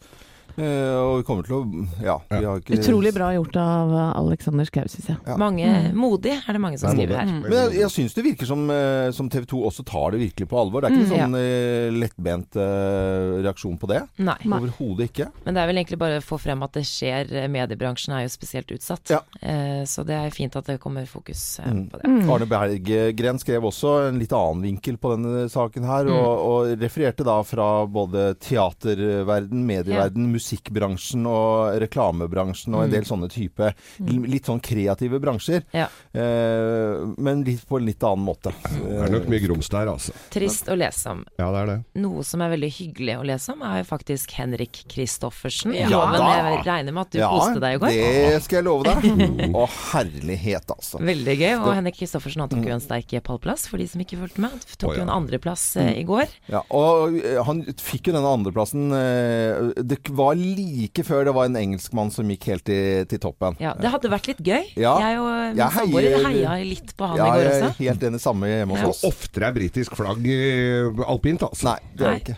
Eh, 0.57 0.95
og 0.97 1.19
vi 1.19 1.25
kommer 1.27 1.45
til 1.45 1.55
å 1.57 1.87
Ja, 2.01 2.15
vi 2.31 2.39
har 2.45 2.61
ikke 2.61 2.79
Utrolig 2.79 3.11
bra 3.13 3.27
gjort 3.35 3.55
av 3.61 3.91
Alexander 4.17 4.65
Schou, 4.65 4.87
syns 4.89 5.09
jeg. 5.11 5.17
Ja. 5.27 5.35
Mange 5.37 5.67
Modig 5.93 6.33
er 6.33 6.53
det 6.57 6.61
mange 6.63 6.79
som 6.81 6.91
skriver 6.95 7.19
her. 7.19 7.25
Men 7.43 7.51
jeg, 7.53 7.75
jeg 7.83 7.91
syns 7.93 8.15
det 8.17 8.23
virker 8.25 8.49
som, 8.49 8.63
eh, 8.73 9.11
som 9.13 9.29
TV 9.29 9.45
2 9.51 9.61
også 9.69 9.85
tar 9.85 10.15
det 10.15 10.21
virkelig 10.23 10.47
på 10.49 10.57
alvor. 10.61 10.81
Det 10.81 10.89
er 10.91 10.95
ikke 10.97 11.07
Mm, 11.07 11.13
sånn 11.13 11.35
ja. 11.37 11.91
lettbent 12.01 12.57
eh, 12.57 13.41
reaksjon 13.45 13.77
på 13.79 13.87
det. 13.91 14.01
Nei. 14.17 14.37
Overhodet 14.47 15.11
ikke. 15.11 15.29
Men 15.45 15.53
det 15.55 15.61
er 15.63 15.67
vel 15.69 15.77
egentlig 15.83 15.99
bare 16.01 16.17
å 16.19 16.25
få 16.25 16.39
frem 16.41 16.63
at 16.65 16.73
det 16.73 16.83
skjer. 16.89 17.29
Mediebransjen 17.53 18.15
er 18.17 18.25
jo 18.25 18.33
spesielt 18.33 18.71
utsatt. 18.73 19.13
Ja. 19.13 19.21
Eh, 19.41 19.83
så 19.87 20.03
det 20.07 20.17
er 20.17 20.33
fint 20.35 20.55
at 20.57 20.65
det 20.65 20.79
kommer 20.83 21.05
fokus 21.07 21.59
Mm. 21.67 21.89
på 21.91 21.99
det. 22.01 22.09
Arne 22.33 22.45
Berggren 22.49 23.39
skrev 23.39 23.61
også 23.69 24.07
en 24.09 24.19
litt 24.19 24.31
annen 24.33 24.61
vinkel 24.63 24.97
på 24.97 25.13
denne 25.15 25.45
saken 25.49 25.85
her, 25.85 26.07
og, 26.11 26.39
og 26.47 26.79
refererte 26.81 27.23
da 27.27 27.37
fra 27.43 27.85
både 27.85 28.35
teaterverden, 28.43 29.65
medieverden, 29.67 30.29
musikkbransjen 30.47 31.27
og 31.27 31.77
reklamebransjen 31.83 32.75
og 32.77 32.85
en 32.85 32.93
del 32.93 33.05
sånne 33.07 33.29
type 33.31 33.71
litt 34.07 34.47
sånn 34.47 34.61
kreative 34.63 35.19
bransjer. 35.21 35.65
Ja. 35.75 35.87
Eh, 36.11 37.03
men 37.17 37.43
litt 37.47 37.65
på 37.67 37.79
en 37.79 37.87
litt 37.87 38.03
annen 38.05 38.25
måte. 38.27 38.53
Det 38.67 38.99
er 39.07 39.11
nok 39.11 39.27
mye 39.31 39.41
grums 39.43 39.69
der, 39.73 39.91
altså. 39.91 40.15
Trist 40.33 40.69
å 40.71 40.77
lese 40.77 41.13
om. 41.13 41.23
Ja, 41.39 41.49
det 41.53 41.63
er 41.63 41.71
det. 41.71 41.77
Noe 42.03 42.23
som 42.27 42.43
er 42.45 42.53
veldig 42.55 42.71
hyggelig 42.77 43.17
å 43.19 43.25
lese 43.27 43.55
om, 43.55 43.63
er 43.67 43.81
jo 43.81 43.87
faktisk 43.89 44.35
Henrik 44.37 44.83
Kristoffersen. 44.91 45.75
Ja 45.77 46.07
men 46.07 46.23
jeg 46.23 46.61
regner 46.67 46.95
med 46.95 47.03
at 47.03 47.13
du 47.13 47.19
ja, 47.19 47.29
koste 47.31 47.61
deg 47.63 47.77
i 47.77 47.81
går. 47.81 47.95
det 47.97 48.41
skal 48.45 48.59
jeg 48.59 48.67
love 48.67 48.87
deg. 48.87 49.55
Å, 49.57 49.65
herlighet, 49.91 50.73
altså. 50.73 51.01
Veldig 51.03 51.35
gøy. 51.37 51.53
Og 51.57 51.69
Henrik 51.73 51.99
Kristoffersen 51.99 52.43
han 52.43 52.51
tok 52.51 52.65
jo 52.67 52.75
en 52.77 52.83
sterk 52.83 53.15
pallplass, 53.27 53.67
for 53.71 53.81
de 53.81 53.87
som 53.89 54.03
ikke 54.03 54.19
fulgte 54.21 54.43
med. 54.43 54.55
Han 54.55 54.79
tok 54.83 54.95
jo 54.97 55.03
en 55.05 55.13
andreplass 55.13 55.65
eh, 55.81 55.93
i 56.01 56.05
går. 56.07 56.31
Ja, 56.51 56.63
og 56.75 57.17
eh, 57.19 57.39
han 57.47 57.63
fikk 57.81 58.09
jo 58.09 58.15
denne 58.15 58.31
andreplassen 58.37 58.87
eh, 58.95 59.83
Det 59.87 59.99
var 60.17 60.36
like 60.37 61.03
før 61.07 61.25
det 61.27 61.33
var 61.37 61.49
en 61.49 61.57
engelskmann 61.59 62.11
som 62.13 62.29
gikk 62.31 62.47
helt 62.51 62.65
til, 62.69 63.05
til 63.11 63.19
toppen. 63.23 63.57
Ja, 63.63 63.73
Det 63.77 63.91
hadde 63.93 64.11
vært 64.13 64.27
litt 64.31 64.43
gøy. 64.45 64.69
Ja. 64.79 64.93
Jeg 65.03 65.19
og 65.21 65.31
min 65.31 65.57
Jeg 65.61 65.71
samboer 65.77 66.09
heier- 66.09 66.27
heia 66.51 66.57
litt 66.69 66.93
på 66.97 67.07
han 67.11 67.17
Ja, 67.17 67.25
i 67.25 67.31
går 67.37 67.47
jeg 67.47 67.63
er 67.63 67.79
helt 67.81 68.03
enig. 68.11 68.21
Samme 68.23 68.51
hjemme 68.51 68.77
hos 68.77 68.85
ja. 68.85 68.91
oss. 68.93 69.03
oftere 69.09 69.49
er 69.49 69.57
britisk 69.57 69.97
flagg 69.97 70.29
eh, 70.29 71.03
alpint, 71.07 71.43
altså. 71.49 71.71
Nei, 71.73 71.79
det 71.97 72.05
er 72.07 72.13
det 72.13 72.21
ikke. 72.25 72.37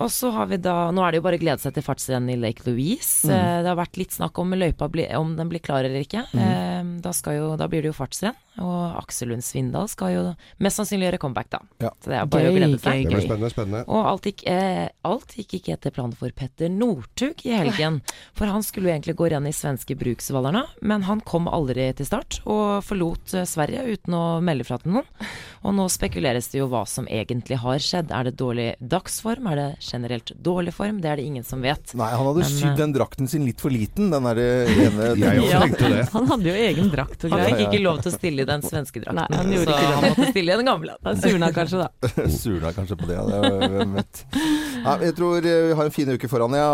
Og 0.00 0.08
så 0.08 0.30
har 0.32 0.46
vi 0.48 0.56
da 0.56 0.74
Nå 0.96 1.02
er 1.04 1.12
det 1.12 1.18
jo 1.20 1.24
bare 1.26 1.36
å 1.36 1.40
glede 1.42 1.60
seg 1.60 1.74
til 1.76 1.84
fartsrenn 1.84 2.30
i 2.32 2.36
Lake 2.40 2.64
Louise. 2.64 3.26
Mm. 3.28 3.34
Eh, 3.36 3.56
Det 3.66 3.68
har 3.68 3.76
vært 3.76 3.98
litt 4.00 4.14
snakk 4.16 4.38
om 4.40 4.54
løypa 4.56 4.88
om 5.18 5.34
den 5.36 5.48
blir 5.50 5.60
klar 5.60 5.84
eller 5.84 6.00
ikke. 6.00 6.24
Mm. 6.32 6.40
Eh, 6.40 7.00
Da, 7.04 7.12
skal 7.12 7.36
jo, 7.36 7.56
da 7.60 7.68
blir 7.68 7.82
det 7.84 7.90
jo 7.92 7.96
fartsrenn. 7.96 8.36
Og 8.60 8.96
Aksel 9.00 9.30
Lund 9.32 9.44
Svindal 9.44 9.88
skal 9.88 10.12
jo 10.14 10.22
mest 10.60 10.76
sannsynlig 10.80 11.08
gjøre 11.08 11.20
comeback, 11.22 11.48
da. 11.52 11.60
Ja. 11.80 11.90
Så 12.02 12.10
det 12.12 12.18
er 12.20 12.26
bare 12.30 12.50
å 12.50 12.54
glede 12.56 12.78
seg. 12.80 13.00
gøy, 13.00 13.08
Det 13.08 13.14
blir 13.14 13.26
spennende, 13.26 13.50
spennende. 13.54 13.82
Og 13.88 14.06
alt 14.10 14.28
gikk, 14.28 14.44
eh, 14.52 14.88
alt 15.08 15.34
gikk 15.38 15.54
ikke 15.60 15.72
etter 15.78 15.94
planen 15.96 16.12
for 16.16 16.30
Petter 16.36 16.68
Northug 16.68 17.44
i 17.46 17.54
helgen. 17.56 18.00
For 18.36 18.46
han 18.52 18.62
skulle 18.66 18.90
jo 18.90 18.94
egentlig 18.94 19.16
gå 19.16 19.30
renn 19.32 19.46
i 19.48 19.54
svenske 19.56 19.96
Bruksvallarna, 19.96 20.66
men 20.82 21.02
han 21.08 21.20
kom 21.24 21.48
aldri 21.48 21.88
til 21.96 22.06
start, 22.06 22.40
og 22.46 22.84
forlot 22.84 23.34
eh, 23.34 23.46
Sverige 23.48 23.86
uten 23.96 24.14
å 24.14 24.24
melde 24.44 24.64
fra 24.68 24.78
til 24.82 24.92
noen. 24.92 25.08
Og 25.64 25.74
nå 25.76 25.88
spekuleres 25.92 26.48
det 26.52 26.60
jo 26.62 26.68
hva 26.72 26.84
som 26.88 27.06
egentlig 27.10 27.58
har 27.60 27.78
skjedd. 27.82 28.12
Er 28.16 28.24
det 28.30 28.36
dårlig 28.40 28.74
dagsform? 28.80 29.48
Er 29.52 29.56
det 29.56 29.68
generelt 29.84 30.32
dårlig 30.40 30.72
form? 30.76 31.00
Det 31.00 31.10
er 31.10 31.16
det 31.20 31.24
ingen 31.28 31.44
som 31.44 31.60
vet. 31.64 31.94
Nei, 31.94 32.08
han 32.12 32.26
hadde 32.30 32.46
sydd 32.48 32.70
eh, 32.72 32.76
den 32.80 32.92
drakten 32.96 33.28
sin 33.28 33.44
litt 33.48 33.60
for 33.60 33.72
liten. 33.72 34.10
Den 34.12 34.24
derre 34.28 34.46
ene 34.68 35.10
Jeg 35.20 35.42
også 35.42 35.50
Ja. 35.50 35.60
tenkte 35.66 35.90
det. 35.96 36.04
Han 36.14 36.26
hadde 36.30 36.48
jo 36.48 36.54
egen 36.68 36.90
drakt 36.92 37.24
og 37.24 37.34
Han 37.36 37.44
fikk 37.48 37.60
ikke 37.68 37.82
lov 37.84 38.00
til 38.04 38.12
å 38.12 38.16
stille 38.16 38.44
i 38.44 38.49
den 38.50 38.64
svenske 38.66 39.02
drakten, 39.02 39.20
Nei, 39.20 39.38
han 39.38 39.54
gjorde 39.54 39.70
så 39.70 39.78
ikke 39.78 39.86
det. 39.86 39.94
han 39.94 40.06
måtte 40.10 40.30
stille 40.34 40.52
i 40.52 40.60
den 40.60 40.70
gamle. 40.70 40.96
Han 41.06 41.22
surna 41.24 41.50
kanskje, 41.56 41.84
da. 41.86 42.12
Surna 42.40 42.74
kanskje 42.76 42.98
på 43.00 43.08
det, 43.10 43.18
ja. 43.18 43.40
hvem 43.76 43.96
vet. 43.98 44.22
Nei, 44.84 44.96
jeg 45.06 45.16
tror 45.18 45.50
eh, 45.54 45.62
vi 45.70 45.78
har 45.80 45.90
en 45.90 45.96
fin 45.96 46.12
uke 46.14 46.30
foran, 46.32 46.56
ja, 46.58 46.70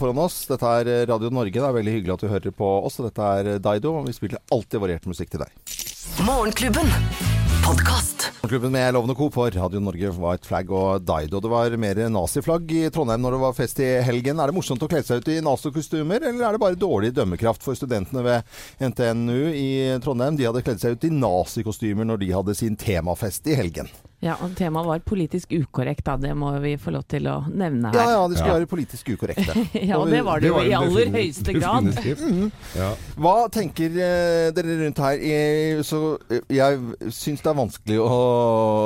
foran 0.00 0.22
oss. 0.26 0.42
Dette 0.50 0.76
er 0.80 0.92
eh, 0.94 1.04
Radio 1.10 1.32
Norge. 1.34 1.56
Det 1.56 1.66
er 1.66 1.78
veldig 1.80 1.98
hyggelig 1.98 2.16
at 2.16 2.24
du 2.24 2.30
hører 2.32 2.56
på 2.62 2.72
oss. 2.80 3.00
Og 3.00 3.10
dette 3.10 3.34
er 3.40 3.54
eh, 3.56 3.60
Daido, 3.62 3.96
og 4.00 4.08
vi 4.10 4.16
spiller 4.16 4.42
alltid 4.52 4.82
variert 4.82 5.10
musikk 5.10 5.32
til 5.34 5.46
deg. 5.46 5.78
Morgenklubben. 6.26 7.39
Podkast. 7.70 8.32
Med 8.70 8.94
Lovende 8.94 9.14
Co. 9.14 9.30
på 9.30 9.44
Radio 9.50 9.80
Norge, 9.80 10.10
White 10.10 10.46
Flag 10.46 10.70
og 10.74 11.04
Daido. 11.06 11.38
Det 11.40 11.50
var 11.52 11.76
mer 11.78 12.00
naziflagg 12.10 12.72
i 12.74 12.80
Trondheim 12.90 13.22
når 13.22 13.36
det 13.36 13.40
var 13.44 13.54
fest 13.54 13.78
i 13.84 13.86
helgen. 14.02 14.42
Er 14.42 14.50
det 14.50 14.56
morsomt 14.56 14.82
å 14.82 14.88
kle 14.90 15.04
seg 15.06 15.22
ut 15.22 15.30
i 15.30 15.38
nazi-kostymer, 15.38 16.18
eller 16.32 16.48
er 16.48 16.58
det 16.58 16.62
bare 16.64 16.80
dårlig 16.80 17.12
dømmekraft 17.14 17.62
for 17.62 17.78
studentene 17.78 18.26
ved 18.26 18.90
NTNU 18.90 19.54
i 19.54 19.70
Trondheim? 20.02 20.34
De 20.34 20.50
hadde 20.50 20.66
kledd 20.66 20.82
seg 20.82 20.98
ut 20.98 21.06
i 21.06 21.14
nazikostymer 21.14 22.10
når 22.10 22.24
de 22.24 22.34
hadde 22.40 22.58
sin 22.58 22.74
temafest 22.74 23.46
i 23.46 23.60
helgen. 23.62 23.92
Ja, 24.20 24.34
og 24.44 24.50
Temaet 24.52 24.84
var 24.84 24.98
politisk 25.00 25.48
ukorrekt, 25.56 26.02
da. 26.04 26.18
Det 26.20 26.34
må 26.36 26.50
vi 26.60 26.74
få 26.76 26.92
lov 26.92 27.06
til 27.08 27.24
å 27.30 27.38
nevne 27.48 27.88
her. 27.88 27.96
ja, 27.96 28.10
ja, 28.18 28.26
de 28.28 28.36
skulle 28.36 28.50
Ja. 28.52 28.58
være 28.58 28.68
politisk 28.68 29.08
ukorrekte. 29.14 29.54
Ja, 29.88 29.96
og 29.96 30.10
det 30.12 30.20
var 30.26 30.40
det 30.42 30.50
det 30.50 30.52
var 30.52 30.66
i 30.68 30.74
aller 30.76 31.08
høyeste 31.14 31.54
grad. 31.56 31.86
definitivt. 31.88 32.52
Ja. 32.76 32.90
Hva 33.16 33.34
tenker 33.54 33.96
eh, 33.96 34.50
dere 34.52 34.76
rundt 34.82 35.00
her? 35.00 35.16
Jeg, 35.24 35.80
så, 35.88 36.02
eh, 36.28 36.42
jeg 36.52 36.82
syns 37.16 37.40
det 37.40 37.48
er 37.54 37.58
vanskelig 37.62 37.98
å, 38.04 38.20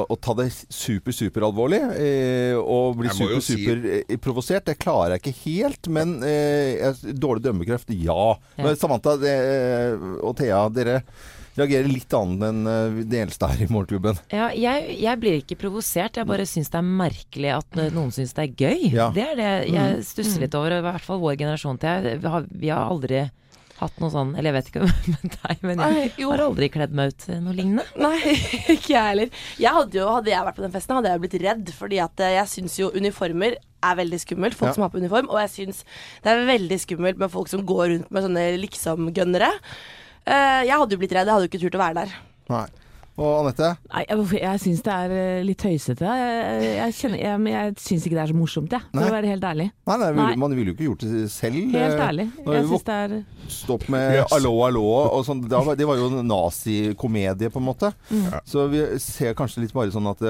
å 0.06 0.20
ta 0.22 0.36
det 0.38 0.46
super, 0.70 1.10
super 1.18 1.48
alvorlig. 1.50 1.82
Eh, 1.98 2.54
og 2.62 2.94
bli 3.02 3.10
super, 3.10 3.42
si- 3.42 3.58
super 3.58 3.84
eh, 4.06 4.16
provosert. 4.22 4.68
Det 4.70 4.78
klarer 4.78 5.16
jeg 5.16 5.24
ikke 5.24 5.36
helt. 5.50 5.90
Men 5.98 6.20
eh, 6.22 6.78
jeg- 6.78 7.18
dårlig 7.18 7.42
dømmekraft, 7.48 7.90
ja. 7.90 8.36
Ja. 8.54 8.68
Men 8.68 8.76
Samantha 8.78 9.16
det, 9.18 9.34
eh, 9.34 10.10
og 10.22 10.36
Thea, 10.38 10.68
dere 10.70 11.00
reagerer 11.58 11.86
litt 11.90 12.14
annet 12.18 12.42
enn 12.48 12.64
det 12.66 13.04
de 13.12 13.20
eldste 13.22 13.48
her 13.52 13.62
i 13.62 13.68
Morgenklubben. 13.70 14.18
Ja, 14.34 14.48
jeg, 14.58 14.96
jeg 15.04 15.20
blir 15.22 15.38
ikke 15.40 15.58
provosert, 15.60 16.18
jeg 16.18 16.26
bare 16.30 16.46
syns 16.50 16.72
det 16.72 16.80
er 16.80 16.88
merkelig 17.04 17.52
at 17.60 17.78
eh, 17.78 17.92
noen 17.94 18.10
syns 18.14 18.34
det 18.34 18.48
er 18.48 18.58
gøy. 18.66 18.90
Ja. 18.94 19.08
Det 19.14 19.24
er 19.30 19.38
det 19.38 19.52
jeg 19.74 20.02
stusser 20.10 20.44
litt 20.46 20.54
over, 20.58 20.78
i 20.80 20.84
hvert 20.88 21.04
fall 21.06 21.22
vår 21.22 21.38
generasjon 21.44 21.78
til 21.82 21.90
jeg. 22.10 22.20
Vi 22.24 22.30
har, 22.36 22.46
vi 22.50 22.72
har 22.74 22.90
aldri 22.90 23.24
hatt 23.74 23.96
noe 23.98 24.06
sånn, 24.14 24.36
eller 24.38 24.52
jeg 24.52 24.54
vet 24.54 24.68
ikke 24.70 24.84
med 25.14 25.32
deg, 25.34 25.62
men 25.66 25.80
jeg 25.82 25.94
Nei, 25.96 26.26
har 26.30 26.42
aldri 26.44 26.68
kledd 26.70 26.92
meg 26.94 27.10
ut 27.10 27.24
noe 27.42 27.54
lignende. 27.58 27.84
Nei, 28.04 28.20
ikke 28.74 28.92
jeg 28.94 29.08
heller. 29.08 29.40
Jeg 29.60 29.74
hadde, 29.78 29.98
jo, 29.98 30.04
hadde 30.14 30.30
jeg 30.30 30.46
vært 30.46 30.58
på 30.60 30.62
den 30.66 30.74
festen, 30.76 30.94
hadde 31.00 31.10
jeg 31.14 31.22
blitt 31.24 31.34
redd. 31.42 31.72
Fordi 31.78 31.98
at 32.04 32.22
eh, 32.22 32.36
jeg 32.36 32.52
syns 32.52 32.76
jo 32.78 32.92
uniformer 32.94 33.56
er 33.84 33.98
veldig 33.98 34.20
skummelt. 34.22 34.54
Folk 34.56 34.70
Ja. 34.70 34.76
som 34.78 34.86
har 34.86 34.92
på 34.94 35.02
uniform. 35.02 35.26
Og 35.34 35.40
jeg 35.42 35.50
syns 35.56 35.82
det 36.24 36.30
er 36.32 36.46
veldig 36.48 36.78
skummelt 36.86 37.18
med 37.20 37.34
folk 37.34 37.50
som 37.50 37.66
går 37.66 37.84
rundt 37.96 38.14
med 38.14 38.24
sånne 38.28 38.46
liksom-gønnere. 38.62 39.50
Eh, 40.26 40.62
jeg 40.68 40.78
hadde 40.80 40.96
jo 40.96 40.98
blitt 41.02 41.12
redd. 41.12 41.26
Jeg 41.28 41.34
hadde 41.36 41.46
jo 41.46 41.52
ikke 41.52 41.62
turt 41.66 41.76
å 41.78 41.84
være 41.84 41.94
der. 42.04 42.16
Nei. 42.52 42.64
Og 43.14 43.44
Anette? 43.44 43.68
Nei, 43.92 44.00
jeg, 44.08 44.24
jeg 44.42 44.58
syns 44.64 44.80
det 44.82 44.94
er 44.94 45.12
eh, 45.14 45.42
litt 45.46 45.60
tøysete. 45.62 46.02
Jeg, 46.18 46.62
jeg, 46.80 46.94
kjenner- 46.98 47.20
jeg, 47.22 47.38
men 47.44 47.52
jeg 47.52 47.74
syns 47.78 48.06
ikke 48.08 48.16
det 48.18 48.22
er 48.24 48.32
så 48.32 48.34
morsomt, 48.40 48.72
jeg. 48.74 48.82
For 48.90 48.98
Nei. 48.98 49.04
å 49.06 49.14
være 49.14 49.30
helt 49.30 49.44
ærlig. 49.46 49.66
Nei, 49.86 49.96
nei, 50.00 50.08
Nei. 50.18 50.32
Man 50.42 50.56
ville 50.58 50.72
jo 50.72 50.74
ikke 50.74 50.88
gjort 50.88 51.04
det 51.06 51.28
selv. 51.30 51.60
Helt 51.76 51.94
Eh, 51.94 52.02
ærlig. 52.08 52.26
Jeg 52.42 52.64
syns 52.72 52.86
det 52.88 52.96
er 53.04 53.14
Stopp 53.54 53.86
med 53.92 54.16
Yes. 54.16 54.32
'allo, 54.34 54.50
allo' 54.66 54.82
og 55.14 55.22
sånn. 55.28 55.44
Det 55.46 55.86
var, 55.86 55.96
jo 56.00 56.08
en 56.10 56.26
nazikomedie, 56.26 57.50
på 57.54 57.62
en 57.62 57.68
måte. 57.68 57.92
Så 58.48 58.66
vi 58.72 58.82
ser 58.98 59.34
kanskje 59.38 59.62
litt 59.62 59.72
bare 59.76 59.92
sånn 59.94 60.10
at 60.10 60.20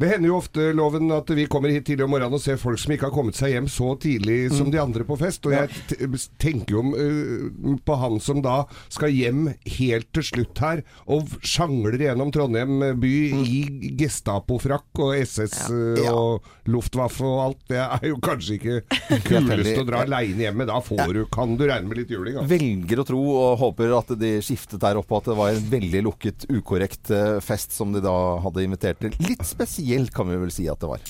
Det 0.00 0.08
hender 0.08 0.30
jo 0.30 0.36
ofte, 0.38 0.70
Loven, 0.72 1.10
at 1.12 1.28
vi 1.36 1.44
kommer 1.50 1.68
hit 1.68 1.84
tidlig 1.84 2.06
om 2.06 2.14
morgenen 2.14 2.38
og 2.38 2.40
ser 2.40 2.56
folk 2.56 2.80
som 2.80 2.94
ikke 2.94 3.10
har 3.10 3.12
kommet 3.12 3.36
seg 3.36 3.52
hjem 3.52 3.66
så 3.68 3.90
tidlig 4.00 4.38
som 4.56 4.70
de 4.72 4.78
andre 4.80 5.04
på 5.04 5.18
fest. 5.20 5.44
Og 5.44 5.52
jeg 5.52 5.68
t 5.90 5.98
tenker 6.40 6.78
jo 6.78 6.84
uh, 6.94 7.74
på 7.84 7.96
han 8.00 8.16
som 8.24 8.40
da 8.40 8.62
skal 8.88 9.12
hjem 9.12 9.50
helt 9.76 10.08
til 10.16 10.24
slutt 10.24 10.62
her, 10.64 10.80
og 11.04 11.28
sjangler 11.44 11.98
gjennom 12.00 12.32
Trondheim 12.32 12.80
by 13.02 13.10
i 13.44 13.58
Gestapo-frakk 14.00 15.02
og 15.04 15.12
SS 15.20 15.58
øh, 15.68 16.00
Ja. 16.00 16.14
og 16.16 16.48
Luftwaffe 16.70 17.26
og 17.26 17.42
alt. 17.44 17.60
Det 17.68 17.82
er 17.82 18.08
jo 18.08 18.16
kanskje 18.24 18.56
ikke 18.56 18.78
kulest 19.28 19.82
å 19.82 19.86
dra 19.88 20.00
aleine 20.06 20.46
hjemme. 20.46 20.64
Da 20.70 20.80
får 20.84 21.12
du, 21.12 21.20
kan 21.28 21.58
du 21.60 21.66
regne 21.68 21.90
med 21.92 22.00
litt 22.00 22.14
juling. 22.14 22.40
Altså. 22.40 22.48
velger 22.54 23.04
å 23.04 23.06
tro 23.10 23.20
og 23.34 23.60
håper 23.66 23.92
at 23.98 24.14
de 24.20 24.32
skiftet 24.44 24.80
der 24.80 25.02
oppe, 25.02 25.20
at 25.20 25.28
det 25.28 25.36
var 25.42 25.52
en 25.52 25.70
veldig 25.76 26.04
lukket, 26.08 26.48
ukorrekt 26.56 27.12
fest 27.44 27.76
som 27.76 27.92
de 27.92 28.00
da 28.04 28.16
hadde 28.46 28.64
invitert 28.64 29.04
til. 29.04 29.20
Litt 29.28 29.44
spesielt 29.44 29.89
kan 30.14 30.30
vi 30.30 30.38
vel 30.38 30.52
si 30.54 30.68
at 30.70 30.80
det 30.80 30.90
var. 30.90 31.02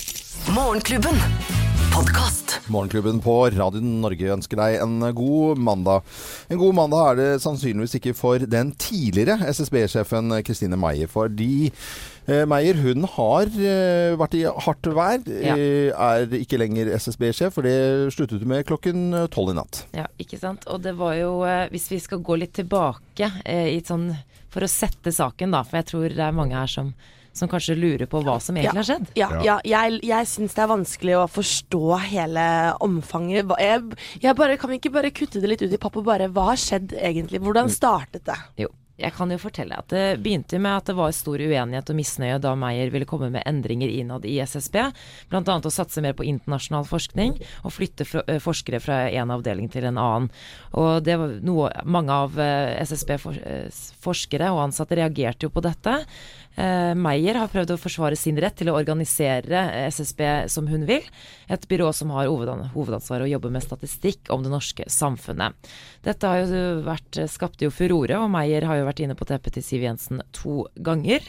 Morgenklubben. 0.57 1.19
Podcast. 1.91 2.61
Morgenklubben 2.71 3.19
på 3.21 3.35
Radio 3.51 3.81
Norge 3.83 4.31
ønsker 4.33 4.57
deg 4.61 4.77
en 4.81 5.03
god 5.17 5.59
mandag. 5.61 6.07
En 6.49 6.61
god 6.61 6.77
mandag 6.79 7.09
er 7.11 7.19
det 7.19 7.43
sannsynligvis 7.43 7.97
ikke 7.99 8.15
for 8.17 8.41
den 8.41 8.71
tidligere 8.81 9.37
SSB-sjefen 9.51 10.33
Kristine 10.47 10.79
Meyer. 10.81 11.11
Fordi 11.11 11.69
eh, 11.69 12.47
Meyer 12.49 12.79
hun 12.81 13.05
har 13.17 13.51
eh, 13.53 14.15
vært 14.21 14.39
i 14.39 14.45
hardt 14.47 14.91
vær. 14.97 15.21
Ja. 15.29 15.59
Eh, 15.59 15.91
er 15.91 16.41
ikke 16.41 16.63
lenger 16.63 16.93
SSB-sjef, 16.97 17.59
for 17.59 17.67
det 17.67 18.15
sluttet 18.15 18.41
hun 18.41 18.55
med 18.55 18.65
klokken 18.71 19.09
tolv 19.35 19.53
i 19.53 19.59
natt. 19.59 19.85
Ja, 19.97 20.07
ikke 20.23 20.41
sant. 20.41 20.65
Og 20.71 20.81
det 20.87 20.95
var 21.01 21.19
jo, 21.19 21.41
hvis 21.75 21.91
vi 21.93 22.01
skal 22.01 22.23
gå 22.25 22.39
litt 22.41 22.55
tilbake 22.57 23.33
i 23.45 23.81
sånn 23.85 24.13
For 24.51 24.67
å 24.67 24.71
sette 24.71 25.13
saken, 25.15 25.53
da, 25.55 25.61
for 25.63 25.79
jeg 25.79 25.91
tror 25.93 26.07
det 26.11 26.25
er 26.27 26.35
mange 26.35 26.57
her 26.59 26.71
som, 26.71 26.95
som 27.33 27.51
kanskje 27.51 27.77
lurer 27.79 28.11
på 28.11 28.23
hva 28.25 28.39
som 28.43 28.59
egentlig 28.59 28.83
har 28.83 28.89
skjedd. 28.89 29.13
Ja, 29.19 29.31
ja. 29.47 29.59
jeg, 29.67 30.01
jeg 30.07 30.31
syns 30.31 30.57
det 30.57 30.65
er 30.65 30.73
vanskelig 30.73 31.17
å 31.21 31.29
forstå 31.31 31.85
hele 32.11 32.47
omfanget. 32.83 33.55
Jeg, 33.63 34.03
jeg 34.25 34.39
bare, 34.39 34.59
kan 34.61 34.73
vi 34.73 34.81
ikke 34.81 34.95
bare 34.99 35.15
kutte 35.15 35.43
det 35.43 35.55
litt 35.55 35.65
ut 35.65 35.73
i 35.73 35.81
papp 35.81 35.99
og 36.01 36.07
bare 36.09 36.31
Hva 36.33 36.51
har 36.53 36.61
skjedd 36.61 36.95
egentlig? 36.99 37.43
Hvordan 37.43 37.71
startet 37.73 38.27
det? 38.29 38.39
Jo. 38.67 38.73
Jeg 39.01 39.15
kan 39.17 39.31
jo 39.33 39.39
fortelle 39.41 39.79
at 39.81 39.89
det 39.93 40.21
begynte 40.21 40.59
med 40.61 40.77
at 40.77 40.91
det 40.91 40.97
var 40.99 41.13
stor 41.17 41.41
uenighet 41.41 41.91
og 41.91 41.97
misnøye 41.97 42.41
da 42.43 42.53
Meyer 42.59 42.93
ville 42.93 43.09
komme 43.09 43.31
med 43.33 43.47
endringer 43.49 43.89
innad 43.89 44.27
i 44.29 44.37
SSB. 44.45 44.77
Bl.a. 45.31 45.57
å 45.57 45.73
satse 45.73 46.03
mer 46.05 46.17
på 46.19 46.27
internasjonal 46.29 46.85
forskning 46.89 47.39
og 47.65 47.75
flytte 47.75 48.07
eh, 48.27 48.41
forskere 48.43 48.83
fra 48.85 49.03
en 49.09 49.33
avdeling 49.37 49.71
til 49.73 49.89
en 49.89 50.01
annen. 50.01 50.29
Og 50.77 51.01
det 51.07 51.17
var 51.21 51.39
noe 51.47 51.73
mange 51.89 52.19
av 52.27 52.37
eh, 52.41 52.77
SSB-forskere 52.85 54.53
og 54.53 54.67
ansatte 54.67 55.01
reagerte 55.01 55.49
jo 55.49 55.55
på 55.55 55.65
dette. 55.65 55.97
Eh, 56.59 56.95
Meyer 56.99 57.39
har 57.39 57.49
prøvd 57.49 57.71
å 57.77 57.79
forsvare 57.81 58.17
sin 58.19 58.37
rett 58.43 58.57
til 58.59 58.69
å 58.73 58.75
organisere 58.77 59.61
eh, 59.71 59.87
SSB 59.93 60.49
som 60.51 60.67
hun 60.69 60.83
vil. 60.89 61.05
Et 61.49 61.69
byrå 61.71 61.93
som 61.95 62.11
har 62.17 62.27
hovedan 62.29 62.67
hovedansvaret 62.75 63.29
å 63.29 63.31
jobbe 63.31 63.53
med 63.55 63.63
statistikk 63.65 64.29
om 64.35 64.43
det 64.45 64.51
norske 64.53 64.85
samfunnet. 64.91 65.55
Dette 66.05 66.27
har 66.27 66.43
jo 66.43 66.83
vært, 66.85 67.21
skapte 67.31 67.65
jo 67.69 67.71
furore, 67.75 68.19
og 68.19 68.31
Meyer 68.35 68.67
har 68.69 68.81
jo 68.81 68.89
vært 68.89 69.03
inne 69.07 69.17
på 69.19 69.29
teppet 69.31 69.57
til 69.57 69.65
Siv 69.65 69.87
Jensen 69.87 70.21
to 70.37 70.65
ganger. 70.77 71.23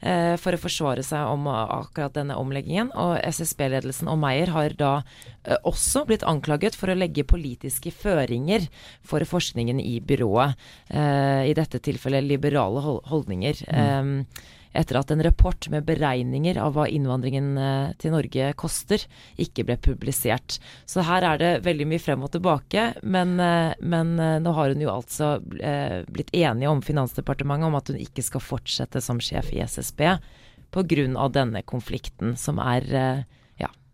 eh, 0.00 0.36
For 0.40 0.54
å 0.56 0.62
forsvare 0.62 1.02
seg 1.04 1.26
om 1.28 1.50
akkurat 1.50 2.14
denne 2.14 2.38
omleggingen. 2.40 2.92
Og 2.94 3.18
SSB-ledelsen 3.26 4.08
og 4.08 4.16
Meyer 4.22 4.54
har 4.54 4.70
da 4.78 4.92
eh, 5.44 5.58
også 5.66 6.06
blitt 6.08 6.22
anklaget 6.24 6.78
for 6.78 6.88
å 6.88 6.96
legge 6.96 7.26
politiske 7.28 7.90
føringer 7.92 8.64
for 9.02 9.20
forskningen 9.28 9.82
i 9.82 9.98
byrået. 10.00 10.54
Eh, 10.88 11.50
I 11.50 11.58
dette 11.58 11.82
tilfellet 11.82 12.24
liberale 12.24 12.80
hol- 12.86 13.02
holdninger. 13.10 13.66
Eh, 13.68 14.24
etter 14.72 15.00
at 15.00 15.10
en 15.10 15.22
rapport 15.22 15.68
med 15.72 15.86
beregninger 15.88 16.58
av 16.62 16.76
hva 16.76 16.86
innvandringen 16.90 17.50
eh, 17.58 17.92
til 18.00 18.14
Norge 18.14 18.52
koster, 18.60 19.04
ikke 19.40 19.64
ble 19.66 19.76
publisert. 19.82 20.58
Så 20.88 21.04
her 21.06 21.26
er 21.26 21.40
det 21.40 21.50
veldig 21.66 21.88
mye 21.90 22.02
frem 22.02 22.22
og 22.26 22.32
tilbake, 22.36 22.86
men, 23.02 23.34
eh, 23.42 23.72
men 23.80 24.14
eh, 24.20 24.38
nå 24.42 24.54
har 24.56 24.74
hun 24.74 24.84
jo 24.84 24.92
altså 24.92 25.32
blitt 25.40 26.30
enige 26.36 26.70
om 26.70 26.80
Finansdepartementet 26.84 27.68
om 27.68 27.76
at 27.78 27.90
hun 27.90 27.98
ikke 28.00 28.24
skal 28.24 28.42
fortsette 28.42 29.02
som 29.04 29.20
sjef 29.22 29.50
i 29.54 29.62
SSB 29.64 30.02
pga. 30.70 31.28
denne 31.34 31.62
konflikten, 31.62 32.36
som 32.38 32.58
er 32.58 33.26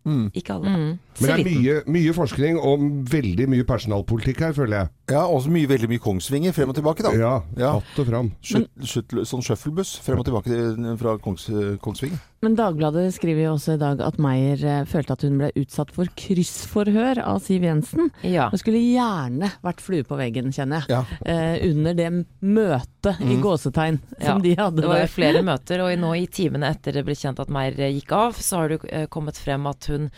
Mm. 0.07 0.31
ja, 0.31 0.39
ikke 0.39 0.53
alle. 0.55 0.69
Men 0.71 0.99
det 1.19 1.33
er 1.33 1.43
mye, 1.43 1.73
mye 1.91 2.13
forskning 2.15 2.59
og 2.63 2.83
veldig 3.11 3.49
mye 3.51 3.65
personalpolitikk 3.67 4.45
her, 4.45 4.53
føler 4.55 4.77
jeg. 4.77 4.91
Ja, 5.07 5.21
også 5.23 5.47
mye, 5.47 5.67
veldig 5.71 5.87
mye 5.87 6.01
Kongsvinger 6.03 6.51
frem 6.51 6.67
og 6.73 6.75
tilbake, 6.75 7.03
da. 7.05 7.13
Ja, 7.15 7.35
Ja. 7.55 7.77
Att 7.77 7.99
og 7.99 8.07
fram. 8.09 8.31
Skjut, 8.43 8.67
skjøt, 8.83 9.13
sånn 9.23 9.41
shufflebuss 9.45 9.99
frem 10.03 10.19
og 10.19 10.25
tilbake 10.27 10.43
til- 10.51 10.97
fra 10.99 11.17
Kongs, 11.17 11.45
Kongsvinger. 11.79 12.19
Men 12.43 12.55
Dagbladet 12.55 13.13
skriver 13.15 13.43
jo 13.47 13.53
også 13.55 13.73
i 13.75 13.77
dag 13.81 14.01
at 14.01 14.17
Meyer 14.19 14.59
eh, 14.63 14.83
følte 14.85 15.11
at 15.15 15.21
hun 15.23 15.37
ble 15.39 15.51
utsatt 15.55 15.91
for 15.95 16.05
kryssforhør 16.05 17.17
av 17.23 17.39
Siv 17.41 17.63
Jensen. 17.63 18.11
Ja. 18.21 18.49
Hun 18.51 18.59
skulle 18.59 18.81
gjerne 18.83 19.49
vært 19.63 19.79
flue 19.81 20.03
på 20.03 20.17
veggen, 20.19 20.51
kjenner 20.53 20.83
jeg. 20.85 20.89
Ja. 20.89 21.05
Eh, 21.25 21.69
under 21.71 21.93
det 21.97 22.11
møtet 22.43 23.21
i 23.23 23.37
gåsetegn 23.41 23.99
som 24.19 24.37
Ja, 24.37 24.39
de 24.43 24.55
hadde 24.59 24.81
Det 24.83 24.87
var 24.91 24.99
jo 25.01 25.07
flere 25.07 25.41
møter, 25.41 25.81
og 25.87 25.97
nå 25.99 26.13
i 26.21 26.27
timene 26.27 26.69
etter 26.69 26.91
det 26.99 27.05
ble 27.07 27.15
kjent 27.15 27.39
at 27.39 27.49
Meyer 27.49 27.79
eh, 27.79 27.93
gikk 27.95 28.11
av, 28.11 28.33
så 28.33 28.57
har 28.61 28.69
det 28.75 28.79
eh, 28.91 29.07
kommet 29.07 29.37
frem 29.39 29.65
at 29.67 29.85
hun, 29.87 30.09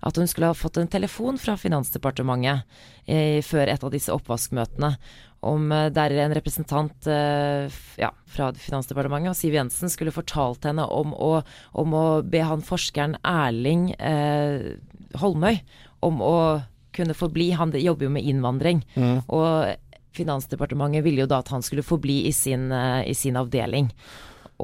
at 0.00 0.16
hun 0.16 0.28
skulle 0.28 0.50
ha 0.50 0.56
fått 0.56 0.76
en 0.80 0.90
telefon 0.90 1.38
fra 1.40 1.56
Finansdepartementet 1.60 2.64
eh, 3.06 3.40
før 3.44 3.72
et 3.72 3.84
av 3.84 3.92
disse 3.94 4.12
oppvaskmøtene. 4.12 4.94
Om 5.46 5.72
eh, 5.72 5.88
der 5.94 6.14
en 6.24 6.34
representant 6.36 7.08
eh, 7.10 7.72
ja, 8.00 8.10
fra 8.26 8.50
Finansdepartementet 8.58 9.32
og 9.32 9.38
Siv 9.38 9.56
Jensen 9.56 9.92
skulle 9.92 10.14
fortalt 10.14 10.68
henne 10.68 10.86
om 10.86 11.14
å, 11.14 11.32
om 11.78 11.96
å 11.96 12.06
be 12.26 12.44
han 12.44 12.64
forskeren 12.64 13.18
Erling 13.26 13.90
eh, 13.96 14.76
Holmøy 15.20 15.60
om 16.06 16.22
å 16.24 16.36
kunne 16.96 17.16
forbli. 17.16 17.50
Han 17.56 17.74
jobber 17.76 18.06
jo 18.06 18.14
med 18.14 18.24
innvandring. 18.24 18.80
Og 19.28 19.74
Finansdepartementet 20.16 21.04
ville 21.04 21.24
jo 21.24 21.28
da 21.28 21.42
at 21.42 21.50
han 21.52 21.64
skulle 21.64 21.84
forbli 21.84 22.22
i 22.24 22.32
sin, 22.32 22.70
i 22.72 23.12
sin 23.12 23.36
avdeling. 23.36 23.90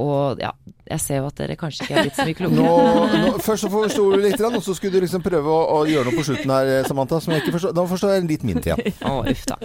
Og 0.01 0.41
ja, 0.41 0.51
jeg 0.89 1.01
ser 1.03 1.19
jo 1.21 1.27
at 1.29 1.37
dere 1.37 1.57
kanskje 1.61 1.85
ikke 1.85 1.97
er 1.97 2.07
blitt 2.07 2.17
så 2.17 2.25
mye 2.25 2.37
klokere. 2.37 3.21
nå, 3.23 3.33
først 3.45 3.67
så 3.67 3.71
forsto 3.73 4.05
du 4.13 4.23
litt, 4.23 4.41
og 4.41 4.57
så 4.65 4.75
skulle 4.77 4.97
du 4.97 5.05
liksom 5.05 5.25
prøve 5.25 5.53
å, 5.53 5.59
å 5.77 5.83
gjøre 5.89 6.09
noe 6.09 6.17
på 6.17 6.25
slutten 6.27 6.53
her, 6.53 6.71
Samantha. 6.89 7.21
Som 7.23 7.35
jeg 7.35 7.45
ikke 7.45 7.55
forstår. 7.59 7.75
Da 7.77 7.85
forstår 7.91 8.15
jeg 8.15 8.27
litt 8.31 8.47
min 8.49 8.61
igjen. 8.63 8.81
Å, 9.11 9.19
uff 9.29 9.45
da. 9.51 9.59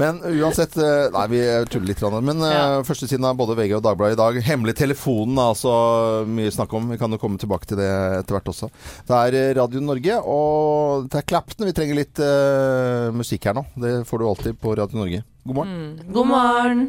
Men 0.00 0.20
uansett 0.24 0.76
eh, 0.80 1.08
Nei, 1.14 1.24
vi 1.32 1.42
tuller 1.72 1.90
litt. 1.92 2.04
Men 2.18 2.44
eh, 2.46 2.54
Ja. 2.58 2.66
førstesiden 2.86 3.26
av 3.28 3.36
både 3.38 3.56
VG 3.58 3.76
og 3.78 3.84
Dagbladet 3.84 4.16
i 4.16 4.20
dag. 4.22 4.40
Hemmelig 4.48 4.76
telefonen, 4.80 5.40
altså. 5.42 5.72
Mye 6.28 6.52
snakk 6.54 6.72
om. 6.78 6.88
Vi 6.94 7.00
kan 7.00 7.12
jo 7.12 7.20
komme 7.20 7.40
tilbake 7.40 7.68
til 7.68 7.80
det 7.80 7.88
etter 8.22 8.38
hvert 8.38 8.52
også. 8.54 8.70
Det 9.08 9.20
er 9.20 9.38
eh, 9.40 9.50
Radio 9.58 9.84
Norge, 9.84 10.20
og 10.24 11.10
det 11.12 11.22
er 11.22 11.28
Clapton. 11.28 11.68
Vi 11.68 11.76
trenger 11.76 11.98
litt 11.98 12.20
uh, 12.22 13.10
musikk 13.14 13.48
her 13.50 13.58
nå. 13.58 13.66
Det 13.78 13.92
får 14.08 14.22
du 14.22 14.28
alltid 14.30 14.62
på 14.62 14.76
Radio 14.78 15.02
Norge. 15.02 15.24
God 15.48 15.60
morgen. 15.60 15.84
God 16.14 16.32
morgen! 16.32 16.88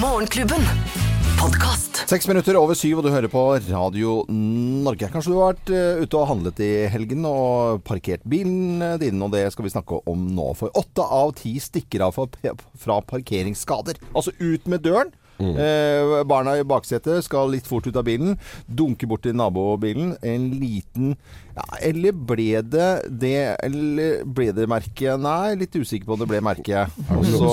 Morgenklubben. 0.00 1.15
Podkast. 1.36 2.02
Seks 2.08 2.26
minutter 2.30 2.56
over 2.58 2.76
syv, 2.78 3.00
og 3.00 3.06
du 3.06 3.10
hører 3.12 3.30
på 3.30 3.42
Radio 3.68 4.18
Norge. 4.32 5.08
Kanskje 5.12 5.32
du 5.32 5.36
har 5.38 5.52
vært 5.52 5.72
eh, 5.74 6.00
ute 6.02 6.18
og 6.18 6.30
handlet 6.30 6.62
i 6.64 6.70
helgen 6.92 7.26
og 7.28 7.82
parkert 7.86 8.24
bilen 8.28 8.80
din, 9.02 9.20
og 9.24 9.32
det 9.34 9.44
skal 9.54 9.66
vi 9.66 9.72
snakke 9.74 10.00
om 10.10 10.26
nå. 10.36 10.48
For 10.58 10.72
åtte 10.78 11.04
av 11.04 11.34
ti 11.40 11.56
stikker 11.62 12.06
av 12.06 12.16
fra, 12.16 12.26
fra 12.80 12.98
parkeringsskader. 13.12 14.00
Altså 14.12 14.34
ut 14.40 14.68
med 14.70 14.84
døren. 14.86 15.12
Eh, 15.36 16.22
barna 16.24 16.54
i 16.56 16.64
baksetet 16.64 17.26
skal 17.26 17.50
litt 17.52 17.66
fort 17.68 17.86
ut 17.90 17.96
av 18.00 18.06
bilen. 18.08 18.38
Dunke 18.66 19.08
bort 19.08 19.26
til 19.26 19.36
nabobilen. 19.36 20.14
En 20.24 20.48
liten 20.56 21.16
ja, 21.56 21.64
Eller 21.88 22.12
ble 22.12 22.60
det 22.62 22.88
det 23.20 23.34
Eller 23.64 24.22
ble 24.28 24.50
det 24.56 24.66
merket? 24.68 25.16
Nei, 25.20 25.54
litt 25.56 25.74
usikker 25.76 26.06
på 26.08 26.16
om 26.16 26.20
det 26.22 26.28
ble 26.30 26.40
merket. 26.44 26.92
Og 27.16 27.24
så 27.26 27.52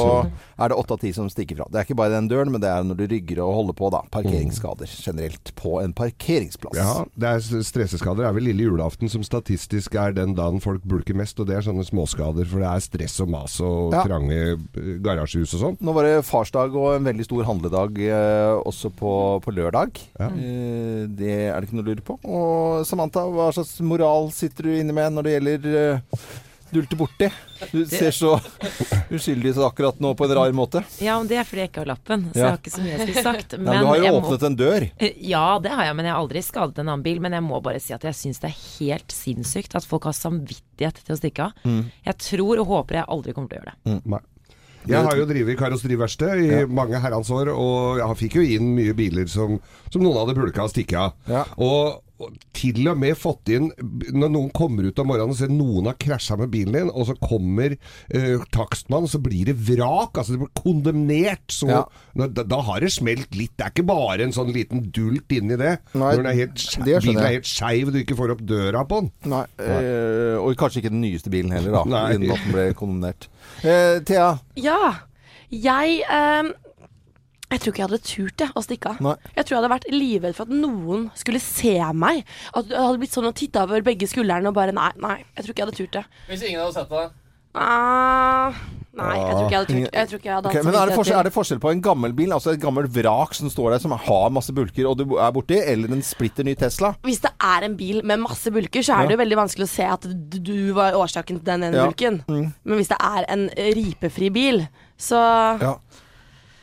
er 0.59 0.69
det 0.69 0.77
åtte 0.77 0.95
av 0.95 0.99
ti 1.01 1.11
som 1.15 1.29
stikker 1.31 1.57
fra. 1.59 1.65
Det 1.71 1.79
er 1.81 1.87
ikke 1.87 1.97
bare 1.97 2.13
den 2.13 2.27
døren, 2.31 2.51
men 2.53 2.61
det 2.61 2.69
er 2.69 2.83
når 2.85 2.99
du 2.99 3.05
rygger 3.09 3.39
og 3.43 3.53
holder 3.57 3.75
på, 3.79 3.89
da. 3.93 4.01
Parkeringsskader 4.13 4.91
generelt 4.91 5.49
på 5.59 5.77
en 5.81 5.93
parkeringsplass. 5.97 6.77
Ja, 6.77 7.05
det 7.19 7.31
er 7.31 7.63
stresseskader. 7.65 8.21
Det 8.23 8.27
er 8.29 8.35
vel 8.37 8.47
lille 8.51 8.67
julaften 8.67 9.09
som 9.11 9.23
statistisk 9.25 9.95
er 9.99 10.13
den 10.15 10.35
dagen 10.37 10.61
folk 10.63 10.83
bulker 10.87 11.17
mest, 11.17 11.39
og 11.41 11.49
det 11.49 11.57
er 11.57 11.65
sånne 11.65 11.83
småskader. 11.87 12.45
For 12.49 12.61
det 12.63 12.69
er 12.69 12.83
stress 12.85 13.17
og 13.25 13.31
mas 13.33 13.57
og 13.63 13.93
Ja. 13.95 14.03
trange 14.07 14.37
eh, 14.53 14.93
garasjehus 15.03 15.55
og 15.57 15.63
sånn. 15.63 15.77
Nå 15.83 15.93
var 15.95 16.07
det 16.07 16.23
farsdag 16.27 16.75
og 16.77 16.95
en 16.99 17.07
veldig 17.09 17.25
stor 17.27 17.43
handledag 17.49 17.97
eh, 18.05 18.53
også 18.67 18.91
på, 18.99 19.13
på 19.43 19.55
lørdag. 19.57 19.99
Ja. 20.19 20.29
Eh, 20.29 21.03
det 21.09 21.33
er 21.49 21.57
det 21.59 21.69
ikke 21.69 21.79
noe 21.79 21.87
å 21.87 21.89
lure 21.91 22.05
på. 22.07 22.19
Og 22.23 22.85
Samantha, 22.87 23.25
hva 23.29 23.49
slags 23.55 23.73
moral 23.93 24.31
sitter 24.35 24.67
du 24.69 24.73
inne 24.81 24.95
med 24.97 25.13
når 25.15 25.27
det 25.29 25.37
gjelder 25.37 25.77
eh, 25.83 26.25
dulte 26.73 26.97
borti? 26.97 27.27
Du 27.69 27.83
ser 27.85 28.09
så 28.11 28.31
uskyldig 29.13 29.51
ut 29.53 29.59
akkurat 29.67 29.99
nå 30.01 30.13
på 30.17 30.25
en 30.25 30.31
rar 30.35 30.51
måte. 30.57 30.81
Ja, 31.03 31.19
men 31.21 31.27
det 31.29 31.37
er 31.37 31.45
fordi 31.45 31.61
jeg 31.63 31.69
ikke 31.71 31.83
har 31.83 31.89
lappen, 31.93 32.23
så 32.33 32.39
Ja. 32.39 32.43
jeg 32.43 32.49
har 32.49 32.57
ikke 32.63 32.73
så 32.73 32.81
mye 32.81 32.93
jeg 32.95 33.03
skulle 33.03 33.23
sagt. 33.27 33.53
Nei, 33.57 33.63
men 33.67 33.79
du 33.83 33.89
har 33.91 33.97
jo 34.01 34.13
åpnet 34.17 34.41
må- 34.41 34.47
en 34.49 34.57
dør. 34.57 34.87
Ja, 35.21 35.45
det 35.61 35.71
har 35.77 35.85
jeg, 35.85 35.95
men 35.99 36.05
jeg 36.09 36.15
har 36.15 36.23
aldri 36.23 36.41
skadet 36.43 36.81
en 36.81 36.89
annen 36.89 37.05
bil. 37.05 37.21
Men 37.21 37.37
jeg 37.37 37.45
må 37.45 37.61
bare 37.63 37.79
si 37.83 37.93
at 37.93 38.03
jeg 38.09 38.17
syns 38.17 38.41
det 38.41 38.49
er 38.49 38.57
helt 38.79 39.13
sinnssykt 39.13 39.75
at 39.77 39.85
folk 39.85 40.09
har 40.09 40.17
samvittighet 40.17 41.03
til 41.05 41.13
å 41.15 41.19
stikke 41.21 41.45
av. 41.45 41.53
Mm. 41.63 41.83
Jeg 42.09 42.17
tror 42.25 42.63
og 42.65 42.71
håper 42.73 42.99
jeg 43.03 43.05
aldri 43.17 43.33
kommer 43.37 43.49
til 43.53 43.59
å 43.59 43.61
gjøre 43.61 43.75
det. 43.77 44.01
Nei. 44.15 44.23
Jeg 44.83 44.99
har 44.99 45.15
jo 45.15 45.23
drevet 45.29 45.55
karosseriverksted 45.61 46.41
i 46.43 46.65
mange 46.67 46.99
herrens 46.99 47.29
år, 47.31 47.53
og 47.55 48.01
jeg 48.01 48.17
fikk 48.25 48.33
jo 48.41 48.41
inn 48.57 48.73
mye 48.75 48.91
biler 48.97 49.29
som, 49.31 49.53
som 49.93 50.03
noen 50.03 50.17
hadde 50.19 50.35
pulka 50.35 50.65
og 50.65 50.73
stikket 50.73 50.99
av. 50.99 51.13
Ja. 51.31 51.45
Og 51.55 52.01
til 52.55 52.87
og 52.87 52.99
med 53.01 53.17
fått 53.19 53.49
inn 53.51 53.65
Når 54.13 54.29
noen 54.31 54.51
kommer 54.55 54.85
ut 54.85 54.99
om 55.01 55.07
morgenen 55.09 55.33
og 55.33 55.39
ser 55.39 55.49
noen 55.51 55.89
har 55.89 55.97
krasja 55.99 56.37
med 56.39 56.51
bilen 56.53 56.75
din, 56.77 56.91
og 56.93 57.07
så 57.09 57.15
kommer 57.19 57.73
uh, 57.75 58.43
takstmannen, 58.53 59.09
så 59.11 59.19
blir 59.23 59.49
det 59.49 59.55
vrak. 59.57 60.15
Altså 60.21 60.35
det 60.35 60.41
blir 60.43 60.51
kondemnert. 60.55 61.43
Så 61.51 61.67
Ja. 61.71 61.81
når, 62.15 62.31
da, 62.37 62.45
da 62.53 62.59
har 62.69 62.79
det 62.85 62.91
smelt 62.93 63.33
litt. 63.35 63.55
Det 63.57 63.65
er 63.65 63.73
ikke 63.73 63.87
bare 63.89 64.23
en 64.27 64.35
sånn 64.35 64.53
liten 64.55 64.85
dult 64.93 65.33
inni 65.35 65.57
det. 65.59 65.73
Nei, 65.93 65.99
når 66.13 66.21
den 66.21 66.31
er 66.31 66.39
helt, 66.43 66.65
det 66.85 66.99
bilen 67.03 67.21
er 67.23 67.35
helt 67.39 67.49
skeiv 67.49 67.89
og 67.89 67.95
du 67.97 68.01
ikke 68.03 68.17
får 68.19 68.35
opp 68.35 68.43
døra 68.53 68.85
på 68.87 69.01
den. 69.03 69.11
Nei, 69.33 69.43
eh, 69.65 70.35
og 70.39 70.55
kanskje 70.59 70.83
ikke 70.83 70.93
den 70.93 71.03
nyeste 71.03 71.33
bilen 71.33 71.51
heller, 71.55 71.79
da. 71.79 71.83
Nei. 71.89 72.03
Innen 72.17 72.35
at 72.37 72.45
den 72.45 72.55
ble 72.55 72.67
kondemnert. 72.77 73.27
Eh, 73.63 73.97
Thea, 74.05 74.37
Ja. 74.59 74.79
Jeg 75.53 75.99
eh, 76.09 76.47
Jeg 77.53 77.61
tror 77.61 77.73
ikke 77.73 77.83
jeg 77.83 77.89
hadde 77.91 78.01
turt 78.09 78.37
det, 78.41 78.49
å 78.57 78.61
stikke 78.65 78.93
av. 78.95 79.09
Jeg 79.37 79.45
tror 79.45 79.53
jeg 79.53 79.59
hadde 79.61 79.73
vært 79.75 79.89
livredd 79.93 80.37
for 80.37 80.49
at 80.49 80.53
noen 80.57 81.09
skulle 81.19 81.41
se 81.43 81.75
meg. 81.93 82.23
At 82.57 82.69
det 82.71 82.79
hadde 82.81 83.01
blitt 83.03 83.13
sånn 83.13 83.29
å 83.29 83.35
titte 83.37 83.61
over 83.61 83.83
begge 83.85 84.09
skuldrene 84.09 84.49
og 84.49 84.55
bare 84.57 84.73
nei, 84.73 84.89
nei. 85.03 85.19
Jeg 85.35 85.45
tror 85.45 85.53
ikke 85.53 85.61
jeg 85.61 85.69
hadde 85.69 85.81
turt 85.83 85.99
det. 85.99 86.07
Hvis 86.31 86.47
ingen 86.49 86.63
hadde 86.63 86.79
sett 86.79 86.89
deg? 86.89 87.11
Ah, 87.53 88.55
nei, 88.97 89.11
jeg 89.19 89.33
tror 89.35 89.43
ikke 89.43 89.53
jeg 89.53 89.59
hadde 89.59 89.73
turt 89.75 89.93
Jeg 89.99 90.07
tror 90.09 90.19
ikke 90.19 90.29
jeg 90.31 90.33
hadde 90.39 90.49
okay, 90.49 90.63
men 90.65 90.73
er 90.73 90.89
det, 90.89 90.95
forskjell, 90.97 91.17
er 91.19 91.27
det 91.27 91.33
forskjell 91.35 91.59
på 91.61 91.69
en 91.69 91.83
gammel 91.85 92.15
bil, 92.17 92.31
altså 92.33 92.55
et 92.55 92.63
gammelt 92.63 92.89
vrak 92.95 93.35
som 93.37 93.51
står 93.53 93.75
der 93.75 93.83
som 93.83 93.93
har 93.93 94.31
masse 94.33 94.55
bulker, 94.57 94.87
og 94.89 94.97
du 94.97 95.03
er 95.21 95.35
borti, 95.35 95.59
eller 95.61 95.93
en 95.93 96.01
splitter 96.01 96.47
ny 96.47 96.55
Tesla? 96.57 96.95
Hvis 97.05 97.21
det 97.21 97.29
er 97.37 97.67
en 97.67 97.75
bil 97.77 98.01
med 98.09 98.23
masse 98.25 98.49
bulker, 98.55 98.81
så 98.81 98.97
er 98.97 99.11
det 99.11 99.19
jo 99.19 99.21
veldig 99.21 99.37
vanskelig 99.43 99.67
å 99.69 99.73
se 99.75 99.85
at 99.85 100.07
du, 100.09 100.39
du 100.41 100.55
var 100.73 100.97
årsaken 100.97 101.43
til 101.43 101.45
den 101.51 101.67
ene 101.69 101.77
Ja. 101.83 101.85
bulken. 101.91 102.23
Mm. 102.25 102.49
Men 102.65 102.81
hvis 102.81 102.89
det 102.89 102.97
er 103.05 103.29
en 103.37 103.45
ripefri 103.77 104.31
bil, 104.33 104.63
så 104.97 105.21
Ja. 105.61 105.75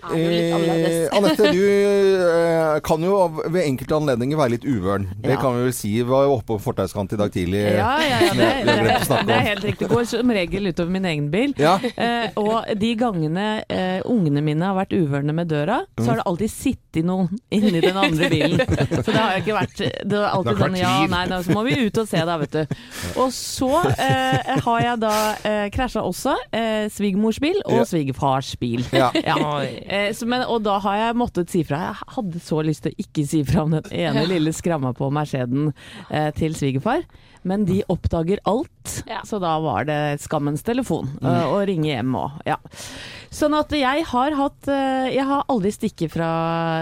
Eh. 0.02 1.08
Anette, 1.16 1.50
du 1.52 1.62
eh, 1.64 2.80
kan 2.86 3.02
jo 3.04 3.16
ved 3.50 3.62
enkelte 3.66 3.96
anledninger 3.98 4.38
være 4.40 4.54
litt 4.56 4.64
uvøren. 4.66 5.08
Det 5.20 5.34
Ja. 5.34 5.40
kan 5.40 5.56
vi 5.56 5.64
vel 5.68 5.72
si. 5.76 5.90
Vi 6.00 6.02
var 6.08 6.24
jo 6.26 6.36
oppe 6.38 6.54
på 6.54 6.58
fortauskant 6.60 7.12
i 7.12 7.18
dag 7.20 7.30
tidlig. 7.32 7.62
Ja, 7.76 7.90
ja, 8.00 8.18
ja, 8.26 8.32
det, 8.34 8.48
Vi 8.64 8.70
har 8.70 8.80
glemt 8.80 8.90
å 8.90 8.98
det, 8.98 9.06
snakke 9.06 9.26
det 9.26 9.34
er 9.34 9.40
om. 9.40 9.46
helt 9.50 9.64
riktig. 9.64 9.88
Går 9.90 10.04
som 10.10 10.30
regel 10.30 10.66
utover 10.70 10.90
min 10.90 11.04
egen 11.04 11.30
bil. 11.30 11.54
Ja. 11.60 11.74
Eh, 11.96 12.30
og 12.40 12.64
de 12.80 12.94
gangene 12.96 13.46
eh, 13.68 14.00
ungene 14.08 14.42
mine 14.42 14.64
har 14.70 14.74
vært 14.78 14.92
uvørne 14.96 15.34
med 15.36 15.48
døra, 15.50 15.80
så 15.98 16.08
har 16.12 16.20
det 16.22 16.26
alltid 16.26 16.50
sittet 16.50 17.04
noen 17.06 17.28
inni 17.54 17.80
den 17.80 17.96
andre 17.96 18.28
bilen. 18.30 18.58
Så 19.04 19.12
det 19.12 19.20
har 19.20 19.36
jo 19.36 19.42
ikke 19.44 19.54
vært 19.54 19.78
Det 19.78 20.16
var 20.18 20.32
alltid 20.34 20.50
Det 20.50 20.58
har 20.58 20.66
ikke 20.66 20.66
sånn 20.66 20.76
Ja, 20.80 21.06
nei, 21.06 21.20
da 21.30 21.36
så 21.46 21.52
må 21.54 21.62
vi 21.64 21.76
ut 21.86 21.98
og 22.02 22.08
se 22.10 22.22
da, 22.26 22.34
vet 22.40 22.50
du. 22.56 22.74
Og 23.22 23.30
så 23.32 23.68
eh, 23.94 24.50
har 24.64 24.80
jeg 24.82 24.98
da 25.04 25.12
eh, 25.46 25.66
krasja 25.70 26.02
også 26.02 26.34
eh, 26.52 26.88
svigermors 26.92 27.38
bil 27.42 27.60
og 27.64 27.78
Ja. 27.80 27.84
svigerfars 27.86 28.50
bil. 28.60 28.82
Ja. 28.92 29.10
Eh, 29.90 30.12
så, 30.14 30.26
men, 30.30 30.44
og 30.46 30.62
da 30.62 30.76
har 30.84 31.00
jeg 31.00 31.16
måttet 31.18 31.50
si 31.50 31.64
fra. 31.66 31.80
Jeg 31.90 32.12
hadde 32.14 32.40
så 32.46 32.60
lyst 32.62 32.84
til 32.86 32.94
å 32.94 33.00
ikke 33.02 33.24
si 33.26 33.40
fra 33.48 33.64
om 33.66 33.74
den 33.74 33.90
ene 33.90 34.22
lille 34.32 34.52
skramma 34.54 34.92
på 34.94 35.08
Merceden 35.14 35.72
eh, 36.10 36.30
til 36.38 36.54
svigerfar, 36.54 37.02
men 37.42 37.64
de 37.66 37.80
oppdager 37.90 38.38
alt. 38.46 39.00
Ja. 39.08 39.22
Så 39.26 39.40
da 39.42 39.54
var 39.64 39.86
det 39.88 39.98
skammens 40.22 40.62
telefon 40.66 41.08
Mm. 41.20 41.26
eh, 41.26 41.46
å 41.50 41.58
ringe 41.66 41.88
hjem 41.90 42.14
òg. 42.20 42.38
Ja. 42.46 42.56
Sånn 43.34 43.54
at 43.58 43.70
jeg 43.74 44.04
har 44.10 44.34
hatt 44.34 44.66
eh, 44.72 45.08
Jeg 45.14 45.22
har 45.28 45.44
aldri 45.52 45.70
stikket 45.70 46.10
fra 46.10 46.28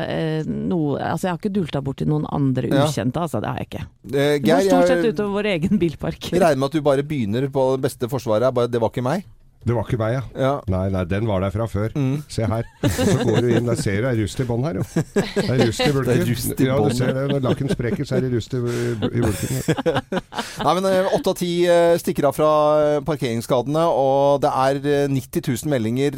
eh, 0.09 0.47
noe 0.49 0.97
Altså 0.97 1.27
jeg 1.29 1.33
har 1.35 1.40
ikke 1.42 1.53
dulta 1.53 1.83
borti 1.85 2.07
noen 2.09 2.25
andre 2.33 2.71
Ja. 2.73 2.87
ukjente, 2.87 3.21
altså. 3.21 3.40
Det 3.44 3.51
har 3.51 3.59
jeg 3.61 3.68
ikke. 3.68 3.83
Eh, 4.12 4.37
Geir, 4.44 4.68
stort 4.68 4.88
sett 4.88 5.05
utover 5.11 5.35
vår 5.42 5.51
egen 5.55 5.79
bilpark. 5.81 6.31
regner 6.33 6.57
med 6.57 6.71
at 6.71 6.79
du 6.79 6.81
bare 6.87 7.05
begynner 7.05 7.49
på 7.53 7.66
det 7.77 7.83
beste 7.88 8.09
forsvaret. 8.09 8.53
Bare, 8.57 8.68
det 8.73 8.81
var 8.81 8.88
ikke 8.92 9.05
meg. 9.05 9.27
Det 9.66 9.75
var 9.75 9.85
ikke 9.88 9.99
meg, 10.01 10.12
ja. 10.14 10.21
Ja. 10.38 10.53
Nei, 10.71 10.85
nei, 10.94 11.03
den 11.11 11.27
var 11.29 11.42
der 11.42 11.53
fra 11.53 11.66
før. 11.68 11.92
Mm. 11.99 12.23
Se 12.31 12.47
her. 12.49 12.68
Og 12.87 12.92
så 12.94 13.16
går 13.27 13.40
du 13.42 13.49
inn, 13.51 13.66
der 13.68 13.81
ser 13.81 13.99
du 13.99 14.07
det 14.07 14.12
er 14.14 14.21
rust 14.23 14.40
i 14.40 14.47
bånn 14.49 14.64
her, 14.64 14.79
jo. 14.79 14.85
Det 15.12 15.44
er 15.44 15.62
rust 15.66 15.83
i 15.83 15.88
bulken. 15.97 16.23
Ja, 16.64 16.77
du 16.79 16.94
ser 16.97 17.12
det. 17.16 17.25
Når 17.33 17.42
lakken 17.44 17.73
sprekker, 17.73 18.07
så 18.09 18.16
er 18.16 18.25
det 18.25 18.31
rust 18.37 18.55
i, 18.55 18.61
i 18.62 19.25
bulken. 19.25 19.59
Nei, 20.64 20.75
men 20.79 20.88
eh, 20.88 21.11
Åtte 21.18 21.33
av 21.35 21.38
ti 21.38 21.51
eh, 21.68 21.97
stikker 22.01 22.29
av 22.31 22.37
fra 22.37 22.51
eh, 22.85 23.01
parkeringsskadene, 23.07 23.83
og 23.90 24.40
det 24.44 24.53
er 24.62 24.81
eh, 25.05 25.11
90 25.11 25.44
000 25.51 25.73
meldinger 25.75 26.16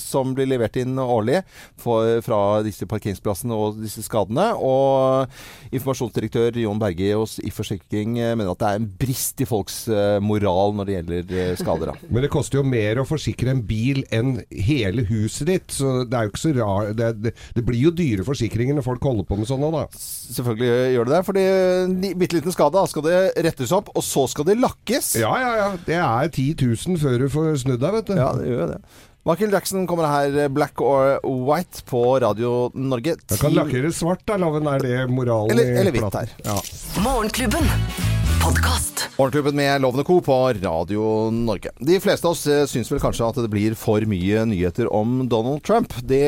som 0.00 0.32
blir 0.36 0.48
levert 0.50 0.78
inn 0.80 0.98
årlig 1.00 1.40
for, 1.80 2.20
fra 2.24 2.40
disse 2.64 2.86
parkeringsplassene 2.88 3.56
og 3.56 3.80
disse 3.82 4.04
skadene. 4.06 4.50
Og 4.56 5.74
informasjonsdirektør 5.74 6.58
Jon 6.62 6.80
Berge 6.80 7.12
hos 7.18 7.38
If 7.42 7.60
Forsikring 7.60 8.16
mener 8.16 8.52
at 8.54 8.62
det 8.62 8.70
er 8.70 8.80
en 8.80 8.88
brist 9.00 9.42
i 9.42 9.48
folks 9.48 9.82
moral 10.24 10.74
når 10.78 10.88
det 10.88 10.96
gjelder 10.96 11.60
skader. 11.60 11.92
Da. 11.92 12.10
Men 12.10 12.24
det 12.26 12.32
koster 12.32 12.60
jo 12.60 12.66
mer 12.70 13.00
å 13.02 13.06
forsikre 13.08 13.52
en 13.52 13.62
bil 13.66 14.02
enn 14.14 14.36
hele 14.50 15.04
huset 15.10 15.48
ditt, 15.50 15.74
så 15.74 16.04
det 16.08 16.16
er 16.16 16.26
jo 16.28 16.32
ikke 16.32 16.42
så 16.44 16.52
rar 16.56 16.92
Det, 16.96 17.10
det, 17.24 17.34
det 17.56 17.64
blir 17.66 17.82
jo 17.88 17.92
dyre 17.96 18.24
forsikringer 18.26 18.78
når 18.78 18.86
folk 18.86 19.04
holder 19.10 19.26
på 19.28 19.38
med 19.40 19.50
sånn 19.50 19.62
nå, 19.64 19.70
da. 19.74 19.84
Selvfølgelig 19.90 20.70
gjør 20.94 21.10
det 21.10 21.16
det, 21.16 21.22
fordi 21.28 21.44
en 21.50 21.98
bitte 22.22 22.38
liten 22.38 22.54
skade 22.54 22.78
da 22.78 22.86
skal 22.90 23.06
det 23.06 23.20
rettes 23.50 23.74
opp, 23.76 23.92
og 23.94 24.06
så 24.06 24.26
skal 24.30 24.48
det 24.48 24.58
lakkes. 24.62 25.14
Ja, 25.20 25.34
ja, 25.42 25.52
ja. 25.60 25.70
Det 25.86 25.98
er 26.00 26.30
10 26.32 26.48
000 26.64 27.00
før 27.02 27.18
du 27.24 27.28
får 27.32 27.52
snudd 27.64 27.82
deg, 27.82 27.96
vet 28.00 28.12
du. 28.12 28.18
Ja, 28.20 28.32
det 28.38 28.50
gjør 28.50 28.74
det. 28.76 28.82
Michael 29.28 29.52
Jackson 29.52 29.86
kommer 29.86 30.08
her, 30.08 30.48
Black 30.48 30.80
or 30.80 31.18
White, 31.24 31.82
på 31.90 32.00
Radio 32.24 32.70
Norge. 32.74 33.18
Da 33.28 33.36
kan 33.36 33.52
lakkere 33.52 33.92
svart, 33.92 34.24
da, 34.26 34.38
Loven. 34.40 34.66
Er 34.70 34.78
det 34.86 35.10
moralen 35.12 35.52
Eller- 35.58 35.74
i 35.74 35.80
eller 35.82 35.92
hvitt 35.92 36.16
her. 36.22 36.32
Ja. 36.46 36.56
Morgenklubben. 37.04 38.09
Podkast. 38.42 39.08
Morgenklubben 39.18 39.56
med 39.56 39.80
Lovende 39.80 40.04
Co. 40.04 40.20
på 40.20 40.52
Radio 40.52 41.30
Norge. 41.30 41.70
De 41.78 42.00
fleste 42.00 42.26
av 42.26 42.32
oss 42.32 42.46
eh, 42.46 42.64
syns 42.66 42.88
vel 42.92 43.00
kanskje 43.02 43.26
at 43.28 43.38
det 43.42 43.50
blir 43.52 43.74
for 43.78 44.04
mye 44.08 44.44
nyheter 44.48 44.88
om 44.96 45.26
Donald 45.28 45.62
Trump. 45.66 45.92
Det 46.08 46.22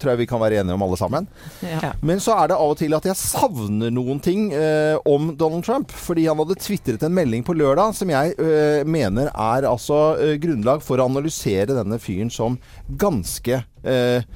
tror 0.00 0.12
jeg 0.12 0.20
vi 0.22 0.28
kan 0.30 0.42
være 0.42 0.60
enige 0.60 0.76
om 0.78 0.84
alle 0.86 0.98
sammen. 1.00 1.26
Ja. 1.66 1.92
Men 2.06 2.22
så 2.22 2.36
er 2.38 2.52
det 2.52 2.58
av 2.58 2.74
og 2.74 2.78
til 2.80 2.94
at 2.96 3.08
jeg 3.10 3.18
savner 3.18 3.90
noen 3.94 4.22
ting 4.22 4.50
eh, 4.54 4.94
om 5.10 5.32
Donald 5.40 5.66
Trump. 5.66 5.90
Fordi 5.90 6.28
han 6.30 6.38
hadde 6.38 6.58
tvitret 6.62 7.06
en 7.06 7.16
melding 7.18 7.42
på 7.46 7.56
lørdag 7.58 7.96
som 7.98 8.12
jeg 8.14 8.36
eh, 8.38 8.84
mener 8.86 9.32
er 9.34 9.68
altså 9.70 10.00
eh, 10.20 10.36
grunnlag 10.42 10.84
for 10.86 11.02
å 11.02 11.08
analysere 11.10 11.74
denne 11.74 11.98
fyren 12.02 12.30
som 12.30 12.60
ganske 13.00 13.64
eh, 13.82 14.30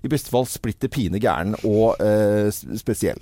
i 0.00 0.08
beste 0.08 0.32
fall 0.32 0.46
splitter 0.48 0.88
pine 0.92 1.18
gæren 1.20 1.58
og 1.66 1.98
eh, 2.00 2.48
spesiell. 2.54 3.18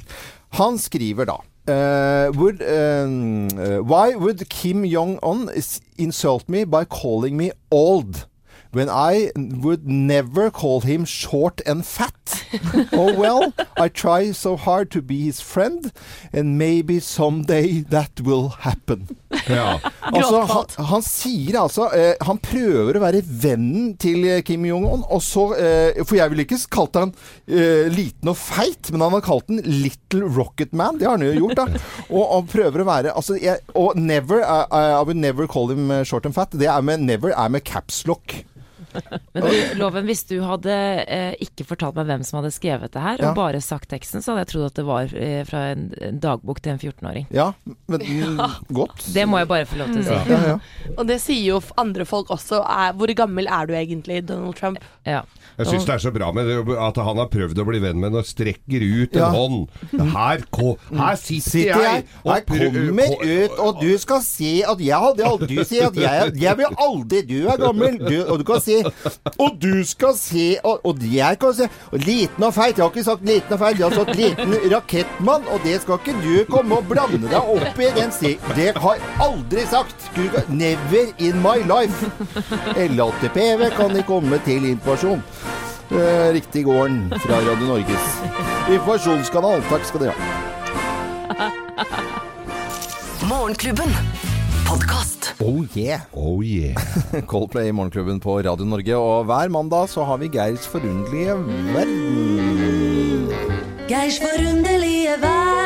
Han 0.61 0.79
skriver 0.81 1.29
da 1.29 1.41
eh, 1.69 2.29
would, 2.29 2.63
um, 2.63 3.49
uh, 3.59 3.83
Why 3.83 4.15
would 4.15 4.49
Kim 4.49 4.85
Jong-un 4.85 5.51
insult 5.97 6.49
me 6.49 6.65
by 6.65 6.85
calling 6.85 7.37
me 7.37 7.53
old? 7.71 8.27
When 8.71 8.91
I 8.91 9.31
would 9.37 9.89
never 9.89 10.51
call 10.51 10.83
him 10.83 11.07
short 11.07 11.63
and 11.65 11.87
fat. 11.87 12.45
oh 12.93 13.15
well, 13.19 13.55
I 13.79 13.89
try 13.89 14.33
so 14.33 14.57
hard 14.57 14.91
to 14.91 15.01
be 15.01 15.25
his 15.25 15.41
friend, 15.41 15.91
and 16.33 16.59
maybe 16.59 17.01
someday 17.01 17.81
that 17.81 18.21
will 18.21 18.51
happen. 18.51 19.17
Ja. 19.59 19.79
Altså, 20.09 20.41
han, 20.49 20.73
han 20.89 21.03
sier 21.05 21.57
altså 21.61 21.89
eh, 21.97 22.15
Han 22.27 22.39
prøver 22.43 22.97
å 22.97 23.03
være 23.03 23.21
vennen 23.25 23.93
til 24.01 24.25
eh, 24.29 24.41
Kim 24.47 24.65
Jong-un. 24.69 25.05
Og 25.15 25.23
så 25.25 25.45
eh, 25.59 26.01
For 26.05 26.19
jeg 26.19 26.33
ville 26.33 26.47
ikke 26.47 26.61
kalt 26.75 26.99
han 26.99 27.13
eh, 27.47 27.89
liten 27.93 28.33
og 28.33 28.39
feit, 28.41 28.91
men 28.93 29.05
han 29.05 29.17
har 29.17 29.25
kalt 29.25 29.49
den 29.51 29.63
Little 29.65 30.29
Rocket 30.37 30.75
Man. 30.77 31.01
Det 31.01 31.09
har 31.09 31.17
han 31.19 31.27
jo 31.27 31.47
gjort, 31.47 31.63
da. 31.63 31.83
Og 32.17 32.25
han 32.35 32.51
prøver 32.51 32.85
å 32.85 32.89
være 32.89 33.17
altså, 33.17 33.39
jeg, 33.41 33.65
Og 33.79 33.99
never 33.99 34.43
I, 34.45 34.63
I 34.69 35.03
would 35.03 35.19
never 35.21 35.49
call 35.51 35.71
him 35.73 35.91
eh, 35.95 36.05
short 36.09 36.29
and 36.29 36.37
fat. 36.37 36.57
Det 36.59 36.69
er 36.69 36.85
med 36.85 37.05
never 37.09 37.35
er 37.35 37.53
med 37.53 37.65
caps 37.69 38.05
lock. 38.09 38.41
Men 39.35 39.45
du, 39.45 39.55
Loven, 39.79 40.07
hvis 40.09 40.23
du 40.29 40.37
hadde 40.45 40.75
eh, 41.05 41.35
ikke 41.45 41.67
fortalt 41.69 41.97
meg 41.99 42.09
hvem 42.09 42.25
som 42.27 42.39
hadde 42.41 42.53
skrevet 42.55 42.93
det 42.95 43.03
her, 43.05 43.19
Ja. 43.23 43.31
og 43.31 43.37
bare 43.39 43.61
sagt 43.65 43.89
teksten, 43.93 44.23
så 44.25 44.33
hadde 44.33 44.45
jeg 44.47 44.51
trodd 44.55 44.67
at 44.71 44.79
det 44.81 44.85
var 44.89 45.15
eh, 45.19 45.43
fra 45.49 45.63
en, 45.75 45.89
en 46.09 46.21
dagbok 46.23 46.61
til 46.65 46.73
en 46.75 46.81
14-åring. 46.81 47.27
Ja, 47.35 47.51
men 47.91 48.05
ja. 48.39 48.49
godt. 48.73 49.05
Det 49.15 49.27
må 49.29 49.41
jeg 49.43 49.51
bare 49.51 49.69
få 49.69 49.81
lov 49.83 49.93
til 49.95 50.03
å 50.03 50.07
si. 50.09 50.19
Ja, 50.33 50.41
ja. 50.55 50.59
Og 50.97 51.05
det 51.11 51.19
sier 51.25 51.45
jo 51.55 51.61
andre 51.81 52.07
folk 52.09 52.31
også. 52.35 52.63
Er, 52.65 52.95
hvor 52.99 53.13
gammel 53.19 53.49
er 53.51 53.69
du 53.69 53.75
egentlig, 53.79 54.23
Donald 54.29 54.57
Trump? 54.59 54.81
Ja. 55.09 55.25
Jeg 55.59 55.67
syns 55.73 55.87
det 55.89 55.95
er 55.97 55.99
så 56.05 56.11
bra 56.15 56.29
med 56.31 56.47
det, 56.47 56.57
at 56.79 56.99
han 57.03 57.19
har 57.19 57.27
prøvd 57.33 57.59
å 57.59 57.65
bli 57.67 57.79
venn 57.83 57.99
med 57.99 58.13
en 58.13 58.19
og 58.21 58.27
strekker 58.29 58.79
ut 58.85 59.17
en 59.17 59.19
Ja. 59.25 59.31
hånd. 59.35 59.65
Her, 60.13 60.45
ko, 60.55 60.77
her 60.95 61.17
sitter, 61.19 61.73
jeg, 61.83 62.05
og 62.23 62.31
jeg 62.37 62.45
kommer 62.47 63.25
ut, 63.25 63.57
og 63.65 63.81
du 63.83 63.89
skal 63.99 64.21
si 64.23 64.53
at 64.63 64.79
jeg 64.79 64.95
hadde 65.03 65.25
aldri 65.27 65.65
si 65.67 65.81
at 65.83 65.99
jeg, 65.99 66.31
jeg 66.39 66.57
vil 66.61 66.79
aldri 66.79 67.23
Du 67.27 67.35
er 67.51 67.59
gammel, 67.59 67.99
du, 67.99 68.15
og 68.31 68.39
du 68.39 68.45
kan 68.47 68.61
si 68.63 68.77
Og 69.39 69.59
du 69.59 69.83
skal 69.89 70.15
si 70.15 70.45
Og, 70.63 70.79
og 70.87 71.03
jeg 71.03 71.41
kan 71.43 71.57
si 71.59 71.67
og 71.91 71.99
Liten 72.07 72.45
og 72.47 72.55
feit. 72.55 72.77
Jeg 72.79 72.85
har 72.85 72.93
ikke 72.95 73.05
sagt 73.09 73.27
liten 73.27 73.53
og 73.53 73.59
feit, 73.65 73.81
jeg 73.81 73.89
har 73.89 73.99
sagt 73.99 74.15
liten 74.17 74.55
rakettmann, 74.73 75.49
og 75.51 75.65
det 75.67 75.81
skal 75.83 75.99
ikke 75.99 76.15
du 76.23 76.45
komme 76.53 76.79
og 76.79 76.87
blande 76.91 77.19
deg 77.27 77.51
opp 77.57 77.81
i 77.83 77.91
den 77.99 78.13
si. 78.15 78.37
Det 78.55 78.71
har 78.79 78.95
jeg 79.01 79.11
aldri 79.27 79.65
sagt. 79.67 80.07
Never 80.49 81.11
in 81.19 81.43
my 81.43 81.59
life. 81.67 82.07
LATPV 82.77 83.71
kan 83.77 83.95
de 83.97 84.03
komme 84.07 84.39
til 84.47 84.67
informasjon. 84.99 85.23
Eh, 85.91 86.33
riktig 86.33 86.65
gården 86.65 87.13
fra 87.23 87.39
Radio 87.41 87.67
Norges 87.67 88.21
informasjonskanal. 88.69 89.63
Takk 89.71 89.85
skal 89.89 90.01
dere 90.03 90.13
ha. 90.13 91.51
Morgenklubben. 93.29 93.93
Podkast. 94.69 95.35
Oh 95.41 95.65
yeah! 95.77 96.01
Oh 96.13 96.43
yeah. 96.45 96.75
Coldplay 97.31 97.69
i 97.69 97.73
Morgenklubben 97.73 98.21
på 98.21 98.41
Radio 98.43 98.65
Norge. 98.65 98.97
Og 98.97 99.25
hver 99.29 99.49
mandag 99.49 99.89
så 99.89 100.05
har 100.05 100.19
vi 100.19 100.29
Geirs 100.33 100.67
forunderlige 100.69 101.39
verden. 101.75 103.33
Geirs 103.89 104.21
forunderlige 104.21 105.17
verden. 105.23 105.58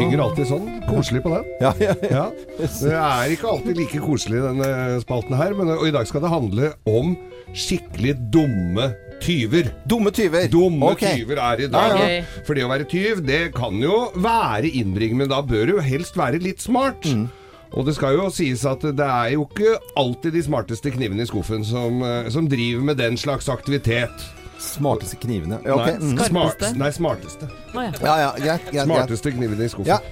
Synger 0.00 0.22
alltid 0.24 0.48
sånn 0.48 0.68
koselig 0.88 1.20
på 1.24 1.32
den. 1.34 1.48
Ja, 1.60 1.72
ja, 1.82 1.94
ja. 2.06 2.10
Ja. 2.20 2.68
Det 2.80 2.94
er 2.96 3.34
ikke 3.34 3.50
alltid 3.50 3.80
like 3.80 4.00
koselig 4.02 4.40
denne 4.44 5.00
spalten 5.02 5.36
her, 5.36 5.54
men 5.58 5.72
og 5.74 5.86
i 5.88 5.92
dag 5.94 6.08
skal 6.08 6.24
det 6.24 6.32
handle 6.32 6.72
om 6.88 7.14
skikkelig 7.56 8.14
dumme 8.32 8.90
tyver. 9.20 9.68
Dumme 9.90 10.12
tyver. 10.14 10.46
Dumme 10.52 10.94
okay. 10.94 11.20
tyver 11.20 11.42
er 11.44 11.66
i 11.66 11.68
dag. 11.72 11.98
Ja. 11.98 12.22
For 12.46 12.56
det 12.56 12.64
å 12.64 12.70
være 12.72 12.88
tyv, 12.88 13.20
det 13.26 13.42
kan 13.56 13.76
jo 13.82 14.06
være 14.16 14.70
innbringende, 14.70 15.26
men 15.26 15.32
da 15.32 15.42
bør 15.44 15.74
du 15.74 15.76
helst 15.84 16.16
være 16.18 16.40
litt 16.40 16.64
smart. 16.64 17.04
Mm. 17.04 17.28
Og 17.76 17.86
det 17.86 17.94
skal 17.94 18.16
jo 18.16 18.26
sies 18.34 18.64
at 18.66 18.82
det 18.82 19.06
er 19.06 19.34
jo 19.36 19.44
ikke 19.46 19.76
alltid 20.00 20.34
de 20.34 20.42
smarteste 20.42 20.90
knivene 20.96 21.22
i 21.22 21.30
skuffen 21.30 21.62
som, 21.66 22.00
eh, 22.02 22.30
som 22.32 22.48
driver 22.50 22.88
med 22.88 22.98
den 22.98 23.20
slags 23.20 23.50
aktivitet. 23.52 24.24
Smarteste 24.60 25.16
knivene. 25.22 25.58
Ja, 25.64 25.76
okay. 25.78 25.96
Mm. 26.00 26.18
smart, 26.28 26.64
nei, 26.76 26.90
smarteste. 26.92 27.48
Oh, 27.72 27.82
ja. 27.82 27.92
Ja, 28.02 28.14
ja, 28.20 28.30
greit. 28.36 28.66
greit. 28.70 28.84
Smarteste 28.84 29.32
knivene 29.32 29.64
i 29.64 29.72
skuffen. 29.72 29.94
Ja. 29.94 30.00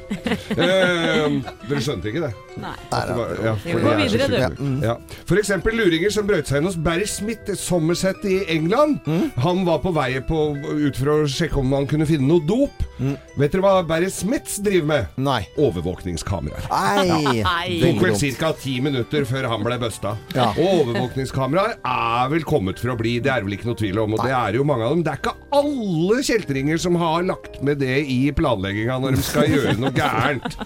Eh, 0.59 1.35
dere 1.69 1.81
skjønte 1.85 2.09
ikke 2.11 2.23
det? 2.25 2.31
Nei. 2.59 2.73
Det 2.91 3.53
for 3.63 3.83
det 3.83 3.91
er 3.93 3.99
videre, 4.01 4.27
du. 4.27 4.35
fryktelig. 4.35 4.87
Ja. 4.89 4.95
For 5.29 5.41
eksempel 5.41 5.77
luringer 5.79 6.13
som 6.13 6.27
brøt 6.29 6.51
seg 6.51 6.61
inn 6.61 6.69
hos 6.69 6.79
Barry 6.83 7.07
Smith 7.09 7.53
i 7.53 7.57
Somerset 7.59 8.25
i 8.29 8.39
England. 8.55 8.99
Mm. 9.07 9.29
Han 9.45 9.63
var 9.69 9.81
på 9.85 9.93
vei 9.97 10.11
på, 10.27 10.41
ut 10.57 10.99
for 10.99 11.13
å 11.13 11.17
sjekke 11.31 11.61
om 11.61 11.75
han 11.77 11.87
kunne 11.91 12.09
finne 12.09 12.29
noe 12.29 12.45
dop. 12.49 12.83
Mm. 12.99 13.15
Vet 13.39 13.55
dere 13.55 13.65
hva 13.65 13.85
Barry 13.87 14.11
Smith 14.13 14.59
driver 14.65 14.91
med? 14.91 15.19
Nei. 15.29 15.41
Overvåkningskameraer. 15.61 16.67
Nei. 16.73 17.79
Tok 17.85 18.03
vel 18.03 18.19
ca. 18.41 18.53
ti 18.59 18.79
minutter 18.85 19.27
før 19.29 19.51
han 19.53 19.65
ble 19.67 19.79
busta. 19.83 20.17
Ja. 20.35 20.51
Og 20.57 20.83
overvåkningskameraer 20.83 21.79
er 21.79 22.33
vel 22.35 22.47
kommet 22.49 22.83
for 22.83 22.95
å 22.95 22.99
bli, 22.99 23.19
det 23.23 23.33
er 23.35 23.47
vel 23.47 23.59
ikke 23.59 23.71
noe 23.71 23.79
tvil 23.79 24.03
om. 24.03 24.17
Og 24.19 24.25
det 24.27 24.35
er 24.39 24.59
jo 24.59 24.67
mange 24.69 24.87
av 24.87 24.95
dem. 24.95 25.07
Det 25.07 25.15
er 25.15 25.23
ikke 25.23 25.37
alle 25.59 26.21
kjeltringer 26.29 26.83
som 26.83 26.99
har 27.01 27.27
lagt 27.29 27.59
med 27.67 27.83
det 27.83 27.99
i 28.11 28.21
planlegginga 28.37 29.01
når 29.03 29.19
de 29.19 29.27
skal 29.27 29.51
gjøre 29.53 29.77
noe 29.81 29.95
gærent. 29.97 30.59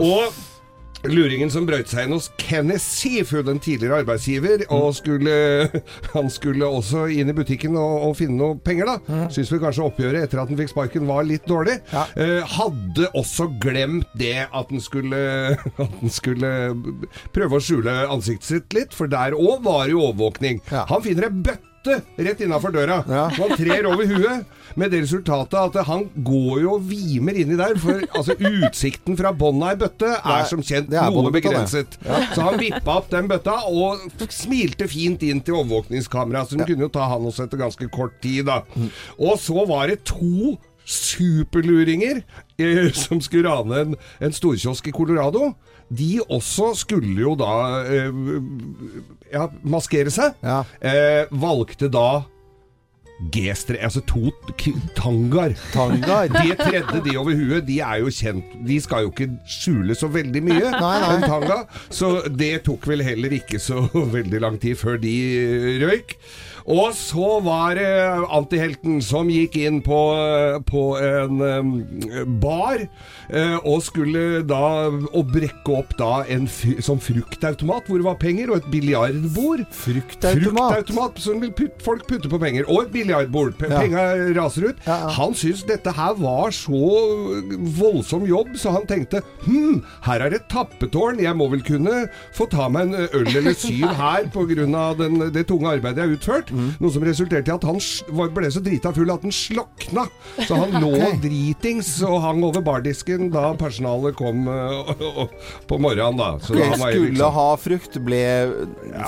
Og 0.00 0.30
Luringen 1.08 1.48
som 1.48 1.64
brøt 1.64 1.88
seg 1.88 2.04
inn 2.04 2.12
hos 2.12 2.26
Kenneth 2.40 2.82
Seafood, 2.84 3.48
en 3.48 3.60
tidligere 3.62 4.02
arbeidsgiver, 4.02 4.66
og 4.74 4.90
skulle, 4.98 5.32
han 6.12 6.28
skulle 6.32 6.68
også 6.68 7.06
inn 7.14 7.32
i 7.32 7.36
butikken 7.36 7.78
og, 7.80 7.94
og 8.10 8.18
finne 8.18 8.36
noe 8.36 8.58
penger, 8.60 8.90
da. 8.90 9.22
Syns 9.32 9.52
vel 9.52 9.62
kanskje 9.62 9.86
oppgjøret 9.86 10.26
etter 10.26 10.42
at 10.42 10.52
han 10.52 10.60
fikk 10.60 10.74
sparken 10.74 11.08
var 11.08 11.24
litt 11.24 11.48
dårlig. 11.48 11.78
Ja. 11.94 12.04
Eh, 12.20 12.44
hadde 12.58 13.08
også 13.16 13.48
glemt 13.62 14.12
det 14.20 14.44
at 14.44 14.74
han 14.74 14.84
skulle, 14.84 15.22
at 15.86 15.96
han 16.02 16.12
skulle 16.12 16.52
prøve 17.32 17.56
å 17.56 17.64
skjule 17.64 17.96
ansiktet 18.10 18.50
sitt 18.50 18.76
litt, 18.76 18.96
for 18.96 19.08
der 19.10 19.38
òg 19.38 19.64
var 19.64 19.86
det 19.86 19.96
jo 19.96 20.04
overvåkning. 20.10 20.60
Ja. 20.68 20.84
Han 20.92 21.04
finner 21.06 21.30
ei 21.30 21.34
bøtte 21.48 21.69
rett 22.20 22.40
innafor 22.44 22.74
døra. 22.74 23.00
Ja. 23.08 23.26
Han 23.38 23.54
trer 23.56 23.86
over 23.88 24.08
huet, 24.08 24.46
med 24.78 24.92
det 24.92 25.00
resultatet 25.02 25.56
at 25.58 25.86
han 25.88 26.04
går 26.26 26.60
jo 26.62 26.74
og 26.76 26.84
vimer 26.90 27.38
inni 27.40 27.56
der. 27.58 27.74
For 27.80 28.02
altså, 28.06 28.36
utsikten 28.36 29.18
fra 29.18 29.32
bånda 29.36 29.72
i 29.74 29.80
bøtte 29.80 30.12
er 30.18 30.46
som 30.50 30.62
kjent 30.62 30.92
er 30.94 31.10
noe 31.14 31.32
begrenset. 31.34 31.96
Så 32.34 32.44
han 32.46 32.58
vippa 32.60 32.98
opp 33.00 33.10
den 33.12 33.30
bøtta 33.30 33.60
og 33.70 34.04
smilte 34.30 34.88
fint 34.90 35.24
inn 35.26 35.42
til 35.44 35.58
overvåkningskameraet, 35.60 36.52
så 36.52 36.60
de 36.60 36.68
kunne 36.68 36.86
jo 36.86 36.92
ta 36.92 37.08
han 37.10 37.26
også 37.30 37.48
etter 37.48 37.64
ganske 37.64 37.90
kort 37.92 38.20
tid, 38.22 38.44
da. 38.50 38.62
Og 39.18 39.38
så 39.40 39.64
var 39.68 39.90
det 39.90 40.02
to 40.08 40.56
superluringer 40.90 42.22
eh, 42.58 42.88
som 42.96 43.20
skulle 43.22 43.50
rane 43.50 43.82
en, 43.84 43.98
en 44.20 44.34
storkiosk 44.34 44.88
i 44.90 44.94
Colorado. 44.94 45.52
De 45.90 46.20
også 46.30 46.72
skulle 46.78 47.16
jo 47.18 47.32
da 47.38 47.52
eh, 47.82 48.20
ja, 49.32 49.48
maskere 49.66 50.12
seg. 50.14 50.36
Ja. 50.44 50.60
Eh, 50.78 51.24
valgte 51.30 51.90
da 51.90 52.22
G-stre... 53.34 53.76
Altså 53.84 54.00
to 54.08 54.30
tangaer. 54.96 55.52
Tangar. 55.74 56.30
De 56.32 56.54
tredde 56.56 57.02
de 57.04 57.16
over 57.20 57.36
huet, 57.36 57.66
de 57.68 57.80
er 57.84 57.98
jo 58.00 58.12
kjent 58.14 58.54
De 58.64 58.78
skal 58.80 59.04
jo 59.04 59.10
ikke 59.12 59.28
skjule 59.44 59.96
så 59.98 60.08
veldig 60.08 60.42
mye, 60.46 60.70
Nei, 60.72 60.94
nei. 61.02 61.10
en 61.18 61.26
tanga. 61.26 61.58
Så 61.92 62.14
det 62.32 62.62
tok 62.68 62.88
vel 62.88 63.04
heller 63.04 63.34
ikke 63.40 63.60
så 63.60 63.84
veldig 64.16 64.40
lang 64.40 64.56
tid 64.62 64.78
før 64.80 64.96
de 65.02 65.14
røyk. 65.84 66.16
Og 66.70 66.94
så 66.94 67.40
var 67.44 67.74
det 67.78 67.88
antihelten 68.30 69.00
som 69.02 69.30
gikk 69.32 69.56
inn 69.58 69.80
på, 69.84 69.98
på 70.68 70.84
en 71.02 71.40
um, 71.42 71.72
bar 72.40 72.84
eh, 72.84 73.56
og 73.58 73.82
skulle 73.84 74.42
da 74.46 74.90
og 74.90 75.32
brekke 75.32 75.74
opp 75.74 75.96
da 75.98 76.22
en 76.30 76.46
sånn 76.50 77.02
fruktautomat 77.02 77.88
hvor 77.90 78.00
det 78.00 78.06
var 78.06 78.18
penger, 78.20 78.52
og 78.52 78.60
et 78.60 78.68
biljardbord. 78.72 79.64
Fruktautomat. 79.74 80.76
Fruktautomat 80.76 81.20
som 81.24 81.42
putt, 81.58 81.80
folk 81.84 82.06
putter 82.08 82.30
på 82.32 82.40
penger. 82.42 82.68
Og 82.70 82.86
et 82.86 82.94
biljardbord. 82.94 83.56
Ja. 83.66 83.80
Penga 83.82 84.06
raser 84.36 84.70
ut. 84.70 84.82
Ja, 84.86 84.98
ja. 85.06 85.10
Han 85.18 85.34
syntes 85.38 85.64
dette 85.68 85.94
her 85.96 86.16
var 86.20 86.54
så 86.54 86.80
voldsom 87.80 88.26
jobb, 88.28 88.54
så 88.60 88.74
han 88.76 88.86
tenkte 88.90 89.24
hm, 89.46 89.82
her 90.06 90.24
er 90.24 90.32
det 90.32 90.42
et 90.42 90.50
tappetårn. 90.52 91.20
Jeg 91.22 91.36
må 91.38 91.50
vel 91.52 91.64
kunne 91.66 92.06
få 92.36 92.46
ta 92.50 92.68
meg 92.72 92.90
en 92.90 93.08
øl 93.20 93.32
eller 93.40 93.56
syv 93.58 93.88
her 94.02 94.30
pga. 94.30 95.28
det 95.34 95.46
tunge 95.48 95.74
arbeidet 95.74 96.02
jeg 96.02 96.08
har 96.08 96.16
utført. 96.16 96.54
Mm. 96.60 96.70
Noe 96.82 96.92
som 96.92 97.04
resulterte 97.06 97.48
i 97.50 97.54
at 97.54 97.64
han 97.64 97.78
ble 98.36 98.50
så 98.52 98.60
drita 98.64 98.92
full 98.96 99.10
at 99.12 99.22
han 99.24 99.32
slokna. 99.34 100.04
Så 100.44 100.58
han 100.60 100.74
lå 100.82 100.90
okay. 100.98 101.16
dritings 101.22 101.92
og 102.06 102.18
hang 102.24 102.42
over 102.46 102.64
bardisken 102.66 103.30
da 103.32 103.50
personalet 103.60 104.18
kom 104.18 104.44
eh, 104.50 105.22
på 105.70 105.78
morgenen, 105.80 106.18
da. 106.20 106.30
Så 106.44 106.58
da 106.58 106.70
Skulle 106.76 107.10
liksom. 107.14 107.34
ha 107.38 107.48
frukt, 107.60 107.98
ble 108.04 108.22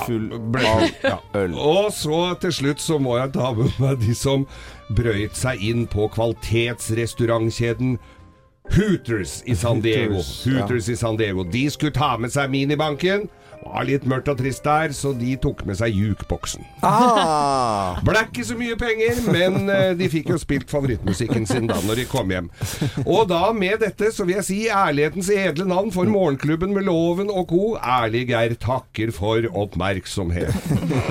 full 0.06 0.28
ble- 0.54 0.72
av 0.72 0.86
ja. 1.10 1.18
øl. 1.42 1.58
Og 1.58 1.92
så 1.96 2.22
til 2.42 2.56
slutt 2.62 2.82
så 2.82 2.98
må 3.02 3.18
jeg 3.20 3.34
ta 3.36 3.52
med 3.58 3.76
meg 3.82 4.00
de 4.02 4.16
som 4.16 4.46
brøyt 4.92 5.36
seg 5.38 5.60
inn 5.64 5.86
på 5.90 6.08
kvalitetsrestaurantkjeden 6.16 7.98
Hooters 8.72 9.42
i 9.46 9.54
San 9.58 9.80
Diego. 9.82 10.14
Hooters, 10.20 10.46
ja. 10.46 10.52
Hooters 10.62 10.88
i 10.88 10.96
San 10.96 11.16
Diego. 11.18 11.44
De 11.44 11.64
skulle 11.70 11.92
ta 11.92 12.14
med 12.20 12.32
seg 12.32 12.50
minibanken. 12.52 13.28
Var 13.62 13.86
litt 13.88 14.04
mørkt 14.08 14.28
og 14.32 14.38
trist 14.40 14.64
der, 14.66 14.92
så 14.96 15.12
de 15.16 15.34
tok 15.40 15.62
med 15.68 15.78
seg 15.78 15.94
jukeboksen. 15.94 16.64
Ah, 16.84 18.00
Ble 18.06 18.24
ikke 18.26 18.44
så 18.46 18.56
mye 18.58 18.76
penger, 18.80 19.20
men 19.32 19.70
eh, 19.72 19.92
de 19.98 20.08
fikk 20.12 20.32
jo 20.34 20.38
spilt 20.40 20.70
favorittmusikken 20.72 21.46
sin 21.48 21.68
da 21.70 21.78
når 21.86 22.02
de 22.02 22.06
kom 22.10 22.32
hjem. 22.32 22.50
Og 23.04 23.28
da 23.30 23.44
med 23.56 23.80
dette 23.84 24.10
så 24.14 24.26
vil 24.26 24.38
jeg 24.40 24.48
si 24.48 24.58
ærlighetens 24.72 25.30
edle 25.32 25.66
navn 25.70 25.92
for 25.94 26.10
Morgenklubben 26.10 26.74
med 26.74 26.86
Loven 26.88 27.30
og 27.32 27.46
co. 27.52 27.62
Ærlig 27.78 28.26
Geir 28.32 28.56
takker 28.60 29.12
for 29.14 29.46
oppmerksomhet. 29.62 30.50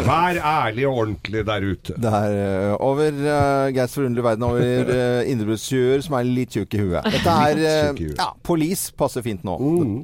Vær 0.08 0.42
ærlig 0.42 0.88
og 0.90 1.02
ordentlig 1.06 1.46
der 1.48 1.66
ute. 1.72 1.96
det 2.02 2.14
er 2.22 2.38
eh, 2.42 2.76
over 2.82 3.10
uh, 3.22 3.72
Geirs 3.74 3.96
forunderlige 3.96 4.28
verden 4.28 4.48
over 4.48 4.92
uh, 4.92 5.30
innbruddstyver 5.32 6.04
som 6.06 6.18
er 6.20 6.28
litt 6.28 6.56
tjukk 6.58 6.76
i 6.78 6.84
huet. 6.84 7.08
Dette 7.16 7.38
er 7.48 7.64
uh. 7.94 8.06
Ja, 8.18 8.32
Police 8.44 8.92
passer 8.98 9.24
fint 9.26 9.46
nå. 9.48 9.58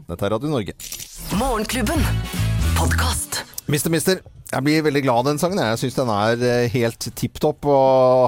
Dette 0.07 0.27
er 0.27 0.35
Radio 0.37 0.51
Norge. 0.53 0.77
Morgenklubben. 1.31 2.05
Podkast. 2.75 3.45
Mister 3.67 3.89
Mister. 3.89 4.36
Jeg 4.51 4.63
blir 4.65 4.83
veldig 4.85 5.03
glad 5.05 5.21
av 5.21 5.27
den 5.29 5.39
sangen. 5.41 5.61
Jeg 5.61 5.79
syns 5.81 5.97
den 5.97 6.11
er 6.13 6.43
eh, 6.47 6.69
helt 6.73 7.07
tipp 7.19 7.39
topp 7.43 7.67
å 7.67 7.77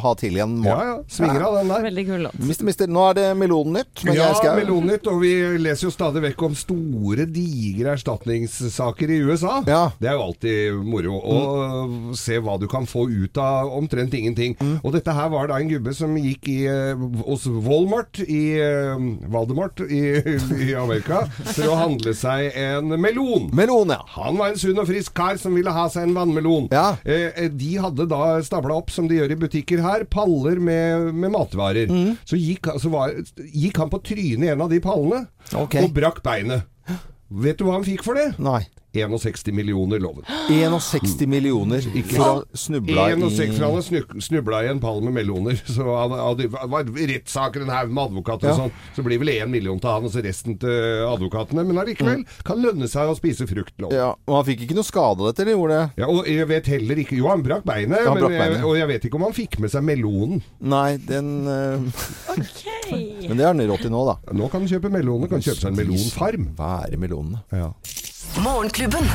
ha 0.04 0.14
til 0.20 0.36
igjen 0.38 0.58
Ja, 0.66 0.78
ja. 0.88 0.96
Svinger 1.12 1.46
av 1.48 1.58
den 1.60 1.72
der. 1.72 1.86
Veldig 1.88 2.06
kul 2.10 2.26
låt. 2.28 2.40
Mister 2.50 2.68
Mister. 2.68 2.90
Nå 2.90 3.06
er 3.12 3.20
det 3.20 3.28
Melonnytt 3.40 4.04
Ja. 4.08 4.32
Melonnytt, 4.58 5.08
og 5.12 5.22
vi 5.24 5.34
leser 5.62 5.88
jo 5.88 5.94
stadig 5.94 6.24
vekk 6.26 6.46
om 6.50 6.58
store, 6.58 7.28
digre 7.30 7.94
erstatningssaker 7.98 9.14
i 9.14 9.20
USA. 9.30 9.60
Ja. 9.70 9.84
Det 10.00 10.10
er 10.12 10.18
jo 10.18 10.26
alltid 10.30 10.80
moro 10.90 11.20
å 11.20 12.16
se 12.18 12.40
hva 12.44 12.58
du 12.60 12.68
kan 12.72 12.88
få 12.90 13.06
ut 13.10 13.38
av 13.40 13.72
omtrent 13.78 14.16
ingenting. 14.18 14.58
Og 14.84 14.94
dette 14.96 15.14
her 15.16 15.30
var 15.32 15.52
da 15.52 15.60
en 15.62 15.72
gubbe 15.72 15.94
som 15.96 16.16
gikk 16.20 16.50
i, 16.52 16.60
eh, 16.70 17.08
hos 17.28 17.48
Walmart 17.48 18.22
i 18.26 18.42
Valdemort 18.60 19.50
Valdemart 19.50 19.80
i, 19.92 20.00
i 20.70 20.74
Amerika 20.78 21.24
for 21.54 21.70
å 21.72 21.78
handle 21.80 22.14
seg 22.18 22.54
en 22.60 22.94
melon. 23.02 23.50
Melon, 23.56 23.90
ja. 23.94 24.02
Han 24.16 24.38
var 24.40 24.54
en 24.54 24.60
sunn 24.60 24.80
og 24.82 24.88
frisk 24.90 25.14
kar 25.18 25.40
som 25.42 25.56
ville 25.58 25.72
ha 25.74 25.88
seg 25.92 26.08
en 26.08 26.09
vannmelon. 26.18 26.70
Ja. 26.74 26.98
Eh, 27.04 27.30
eh, 27.30 27.52
de 27.52 27.76
hadde 27.82 28.08
da 28.10 28.40
stabla 28.46 28.80
opp, 28.80 28.94
som 28.94 29.08
de 29.10 29.20
gjør 29.20 29.36
i 29.36 29.40
butikker 29.40 29.84
her, 29.84 30.06
paller 30.10 30.60
med, 30.62 31.14
med 31.14 31.34
matvarer. 31.36 31.92
Mm. 31.92 32.18
Så, 32.24 32.40
gikk, 32.40 32.72
så 32.82 32.92
var, 32.94 33.14
gikk 33.54 33.80
han 33.82 33.92
på 33.94 34.02
trynet 34.12 34.50
i 34.50 34.52
en 34.54 34.66
av 34.66 34.74
de 34.74 34.82
pallene 34.84 35.26
okay. 35.54 35.86
og 35.86 35.94
brakk 35.96 36.24
beinet. 36.26 36.68
Vet 37.30 37.60
du 37.60 37.68
hva 37.68 37.78
han 37.78 37.86
fikk 37.86 38.04
for 38.06 38.18
det? 38.18 38.32
Nei. 38.42 38.64
61 38.94 39.54
millioner, 39.54 40.00
loven. 40.02 40.26
61 40.50 41.28
millioner 41.30 41.84
for 42.10 42.24
å 42.26 42.58
snubla 42.58 43.10
61, 43.14 43.54
for 43.54 43.66
han 43.68 43.76
i 43.78 44.00
hadde 44.00 44.24
snubla 44.26 44.62
i 44.66 44.70
en 44.72 44.80
pall 44.82 45.02
med 45.06 45.14
meloner. 45.20 45.60
Så 45.70 45.86
han 45.86 46.16
hadde, 46.16 46.48
det 46.48 46.72
var 46.74 46.90
rettssaker, 47.14 47.66
en 47.66 47.74
haug 47.74 47.94
med 47.94 48.04
advokater 48.10 48.52
og 48.54 48.58
sånn. 48.64 48.74
Så 48.96 49.06
blir 49.06 49.22
vel 49.22 49.32
én 49.36 49.52
million 49.52 49.80
til 49.82 49.92
han, 49.92 50.08
og 50.08 50.14
så 50.14 50.24
resten 50.26 50.58
til 50.62 51.06
advokatene. 51.06 51.66
Men 51.68 51.82
allikevel 51.84 52.26
kan 52.48 52.62
lønne 52.64 52.90
seg 52.90 53.12
å 53.12 53.18
spise 53.18 53.48
frukt, 53.50 53.76
loven. 53.78 53.98
ja, 54.00 54.10
Og 54.28 54.40
han 54.40 54.48
fikk 54.50 54.66
ikke 54.66 54.78
noe 54.80 54.88
skade 54.88 55.22
av 55.22 55.30
dette, 55.32 55.46
eller 55.46 55.58
gjorde 55.58 55.78
det? 55.80 56.04
Ja, 56.04 56.10
og 56.10 56.30
jeg 56.30 56.50
vet 56.50 56.72
heller 56.74 57.04
ikke 57.04 57.18
Jo, 57.20 57.30
han 57.32 57.46
brakk 57.46 57.66
beinet, 57.68 58.02
han 58.06 58.16
men 58.18 58.24
brakk 58.26 58.36
beinet. 58.38 58.58
Jeg, 58.60 58.66
og 58.70 58.78
jeg 58.80 58.92
vet 58.94 59.08
ikke 59.10 59.20
om 59.22 59.28
han 59.28 59.38
fikk 59.38 59.60
med 59.64 59.74
seg 59.74 59.86
melonen. 59.86 60.44
Nei, 60.74 60.98
den 61.10 61.32
eh, 61.50 62.06
Men 63.30 63.38
det 63.38 63.46
har 63.46 63.54
han 63.54 63.62
råd 63.70 63.84
til 63.86 63.94
nå, 63.94 64.04
da. 64.08 64.16
Nå 64.34 64.50
kan 64.50 64.64
han 64.64 64.72
kjøpe 64.72 64.90
meloner. 64.94 65.30
Kan 65.30 65.44
kjøpe 65.46 65.62
seg 65.62 65.72
en 65.74 65.78
melonfarm. 65.78 66.48
Være 66.58 66.98
melonene. 67.02 67.44
Ja. 67.54 67.70
Morgenklubben. 68.38 69.10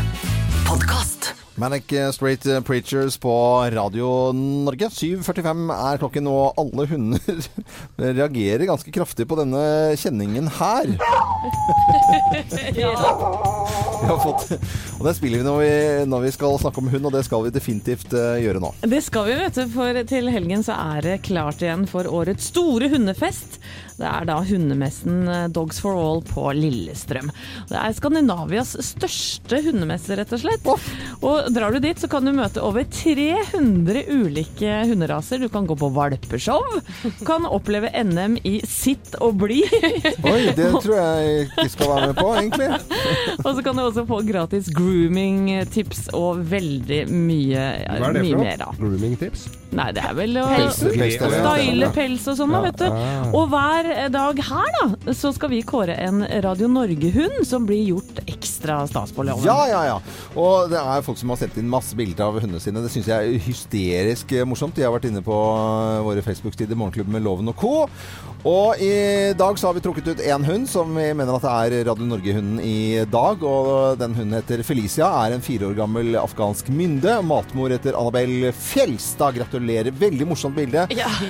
Podkast. 0.65 1.35
Manic 1.55 1.93
Straight 2.13 2.47
Preachers 2.67 3.17
på 3.19 3.31
Radio 3.71 4.33
Norge. 4.35 4.89
7.45 4.91 5.71
er 5.75 6.01
klokken, 6.03 6.27
og 6.27 6.59
alle 6.59 6.87
hunder 6.91 7.21
reagerer 8.19 8.67
ganske 8.67 8.91
kraftig 8.95 9.29
på 9.31 9.39
denne 9.39 9.63
kjenningen 10.01 10.51
her. 10.59 10.95
Vi 14.05 14.09
har 14.11 14.19
fått, 14.21 14.51
og 14.99 15.07
det 15.07 15.15
spiller 15.17 15.41
vi 15.41 15.45
når, 15.47 15.59
vi 15.63 16.09
når 16.11 16.25
vi 16.27 16.33
skal 16.35 16.59
snakke 16.61 16.83
om 16.83 16.91
hund, 16.93 17.07
og 17.09 17.15
det 17.15 17.23
skal 17.25 17.47
vi 17.47 17.53
definitivt 17.55 18.13
eh, 18.17 18.43
gjøre 18.45 18.61
nå. 18.61 18.71
Det 18.85 19.01
skal 19.07 19.25
vi, 19.31 19.37
vet 19.39 19.57
du, 19.57 19.63
for 19.73 20.01
til 20.11 20.29
helgen 20.33 20.65
så 20.67 20.77
er 20.97 21.07
det 21.07 21.15
klart 21.25 21.63
igjen 21.65 21.87
for 21.89 22.09
årets 22.11 22.51
store 22.53 22.91
hundefest. 22.93 23.57
Det 23.97 24.07
er 24.09 24.27
da 24.29 24.41
hundemessen 24.45 25.29
eh, 25.31 25.47
Dogs 25.55 25.81
for 25.81 25.97
All 25.97 26.21
på 26.27 26.51
Lillestrøm. 26.59 27.31
Det 27.71 27.79
er 27.81 27.97
Skandinavias 27.97 28.75
største 28.91 29.63
hundemesse, 29.65 30.19
rett 30.19 30.37
og 30.37 30.43
slett. 30.43 30.69
Og 31.25 31.44
drar 31.53 31.75
du 31.75 31.81
dit, 31.83 31.99
så 32.01 32.09
kan 32.11 32.25
du 32.25 32.33
møte 32.37 32.63
over 32.65 32.87
300 32.89 34.05
ulike 34.13 34.77
hunderaser. 34.91 35.43
Du 35.43 35.49
kan 35.53 35.67
gå 35.69 35.77
på 35.79 35.91
valpeshow, 35.95 36.63
kan 37.27 37.47
oppleve 37.49 37.91
NM 38.05 38.39
i 38.47 38.57
sitt 38.69 39.17
og 39.25 39.39
bli. 39.43 39.63
Oi, 40.25 40.41
det 40.57 40.71
tror 40.79 40.95
jeg 40.97 41.49
ikke 41.49 41.69
skal 41.75 41.93
være 41.95 42.13
med 42.13 42.21
på, 42.21 42.31
egentlig. 42.41 42.71
Og 43.45 43.51
så 43.57 43.65
kan 43.67 43.77
du 43.77 43.85
også 43.85 44.07
få 44.09 44.23
gratis 44.27 44.71
grooming-tips 44.75 46.09
og 46.17 46.45
veldig 46.51 47.05
mye, 47.11 47.69
Hva 47.85 48.11
er 48.11 48.19
det 48.19 48.25
mye 48.25 48.37
for 48.37 48.47
mer, 48.47 48.65
da. 48.65 48.73
Grooming-tips? 48.81 49.47
Nei, 49.75 49.89
det 49.95 50.05
er 50.07 50.15
vel 50.15 50.37
å 50.39 50.45
style 50.71 51.89
pels 51.95 52.29
og 52.31 52.37
sånn, 52.39 52.53
da, 52.55 52.61
vet 52.63 52.79
du. 52.79 52.87
Ah. 52.87 53.25
Og 53.35 53.49
hver 53.51 53.89
dag 54.15 54.43
her, 54.49 54.71
da, 54.79 55.15
så 55.17 55.33
skal 55.35 55.51
vi 55.51 55.63
kåre 55.67 55.97
en 56.05 56.23
Radio 56.45 56.69
Norge-hund 56.71 57.41
som 57.49 57.67
blir 57.67 57.83
gjort 57.91 58.21
ekstra 58.25 58.85
stas 58.91 59.11
på 59.15 59.27
loven. 59.27 59.47
Ja, 59.49 59.67
ja, 59.71 59.83
ja. 59.89 59.97
Og 60.39 60.71
det 60.71 60.79
er 60.79 61.03
folk 61.07 61.19
som 61.19 61.33
har 61.35 61.41
sendt 61.43 61.59
inn 61.59 61.71
masse 61.71 61.97
bilder 61.99 62.29
av 62.29 62.39
hundene 62.39 62.63
sine. 62.63 62.85
Det 62.85 62.93
syns 62.95 63.11
jeg 63.11 63.35
er 63.35 63.43
hysterisk 63.49 64.37
morsomt. 64.47 64.77
De 64.79 64.87
har 64.87 64.95
vært 64.95 65.09
inne 65.11 65.25
på 65.25 65.41
våre 66.07 66.23
Facebook-sider, 66.25 66.79
Morgenklubben 66.79 67.19
med 67.19 67.27
Loven 67.27 67.51
og 67.51 67.59
co. 67.59 67.75
Og 68.45 68.77
i 68.85 69.33
dag 69.39 69.57
så 69.57 69.71
har 69.71 69.77
vi 69.79 69.81
trukket 69.81 70.11
ut 70.13 70.21
én 70.21 70.45
hund 70.45 70.69
som 70.69 70.91
vi 70.93 71.07
mener 71.17 71.33
at 71.39 71.47
det 71.47 71.53
er 71.81 71.87
Radio 71.89 72.09
Norge-hunden 72.11 72.61
i 72.61 73.03
dag. 73.11 73.43
Og 73.43 73.99
den 73.99 74.15
hunden 74.15 74.37
heter 74.39 74.63
Felicia. 74.67 75.09
Er 75.25 75.35
en 75.35 75.45
fire 75.45 75.71
år 75.71 75.79
gammel 75.79 76.15
afghansk 76.21 76.69
mynde. 76.71 77.19
Matmor 77.25 77.73
heter 77.73 77.97
Annabel 77.99 78.53
Fjelstad. 78.53 79.41
Gratulerer. 79.41 79.64
Veldig 79.65 80.27
morsomt 80.29 80.57
bilde 80.57 80.85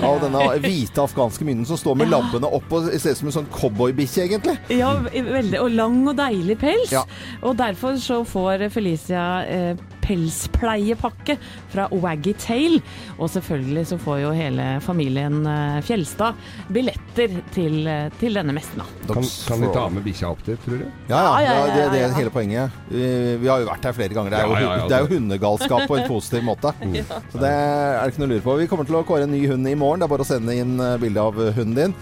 av 0.05 0.21
denne 0.23 0.45
hvite 0.63 1.03
afghanske 1.05 1.47
mynden 1.47 1.67
som 1.69 1.79
står 1.81 1.99
med 2.03 2.11
labbene 2.13 2.51
opp 2.59 2.73
og 2.75 2.91
ser 2.93 3.15
ut 3.15 3.21
som 3.21 3.31
en 3.31 3.37
sånn 3.39 3.51
cowboybikkje, 3.55 4.27
egentlig. 4.29 4.57
Ja, 4.75 4.93
veldig, 5.05 5.59
og 5.63 5.71
lang 5.75 6.01
og 6.11 6.17
deilig 6.19 6.59
pels. 6.61 6.93
Ja. 6.95 7.05
Og 7.43 7.57
derfor 7.61 7.99
så 8.03 8.23
får 8.29 8.69
Felicia 8.75 9.25
eh, 9.49 9.75
pelspleiepakke 10.05 11.37
fra 11.73 11.87
Waggy 11.93 12.35
Tail. 12.41 12.79
Og 13.19 13.31
selvfølgelig 13.33 13.87
så 13.93 13.99
får 14.03 14.21
jo 14.25 14.33
hele 14.37 14.67
familien 14.85 15.41
eh, 15.49 15.79
Fjelstad 15.87 16.39
billetter 16.75 17.39
til, 17.55 17.81
eh, 17.91 18.09
til 18.21 18.37
denne 18.39 18.55
messen. 18.57 18.83
da. 18.83 18.89
Kan, 19.15 19.29
kan 19.49 19.65
vi 19.65 19.73
ta 19.75 19.87
med 19.93 20.05
bikkja 20.07 20.31
opp 20.35 20.45
dit, 20.47 20.61
tror 20.65 20.83
du? 20.85 20.87
Ja, 21.09 21.19
ja, 21.19 21.23
Ja, 21.25 21.41
ja, 21.41 21.55
ja, 21.55 21.55
ja, 21.55 21.75
det, 21.75 21.87
det 21.95 22.03
er 22.05 22.17
hele 22.19 22.35
poenget. 22.35 22.77
Vi, 22.91 23.07
vi 23.43 23.51
har 23.51 23.65
jo 23.65 23.71
vært 23.71 23.89
her 23.89 23.97
flere 23.97 24.17
ganger. 24.17 24.35
Det 24.37 24.43
er 24.43 24.47
jo, 24.47 24.55
Ja, 24.55 24.61
ja, 24.61 24.77
ja, 24.83 24.89
det 24.91 24.99
er 24.99 25.07
jo 25.07 25.13
hundegalskap 25.17 25.89
på 25.91 25.99
en 26.01 26.09
positiv 26.11 26.45
måte. 26.47 26.75
Så 27.33 27.41
det 27.41 27.51
er 27.55 28.05
det 28.05 28.15
ikke 28.15 28.25
noe 28.25 28.31
å 28.31 28.35
lure 28.37 28.47
på. 28.49 28.59
Vi 28.63 28.69
kommer 28.71 28.89
til 28.89 29.01
å 29.01 29.05
kåre 29.09 29.29
en 29.29 29.35
ny 29.35 29.43
hund 29.51 29.69
i 29.71 29.75
morgen. 29.79 30.03
Det 30.03 30.09
er 30.09 30.15
bare 30.17 30.27
å 30.27 30.31
sende 30.35 30.57
inn 30.61 30.77
eh, 30.81 30.97
bilde 31.03 31.25
av 31.25 31.41
hunden 31.59 31.75
din 31.79 31.99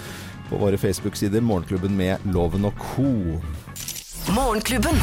på 0.53 0.59
våre 0.61 0.77
Facebook-sider 0.77 1.41
Morgenklubben 1.41 1.95
med 1.97 2.27
Loven 2.35 2.67
og 2.69 2.77
co. 2.93 3.09
Morgenklubben. 4.37 5.01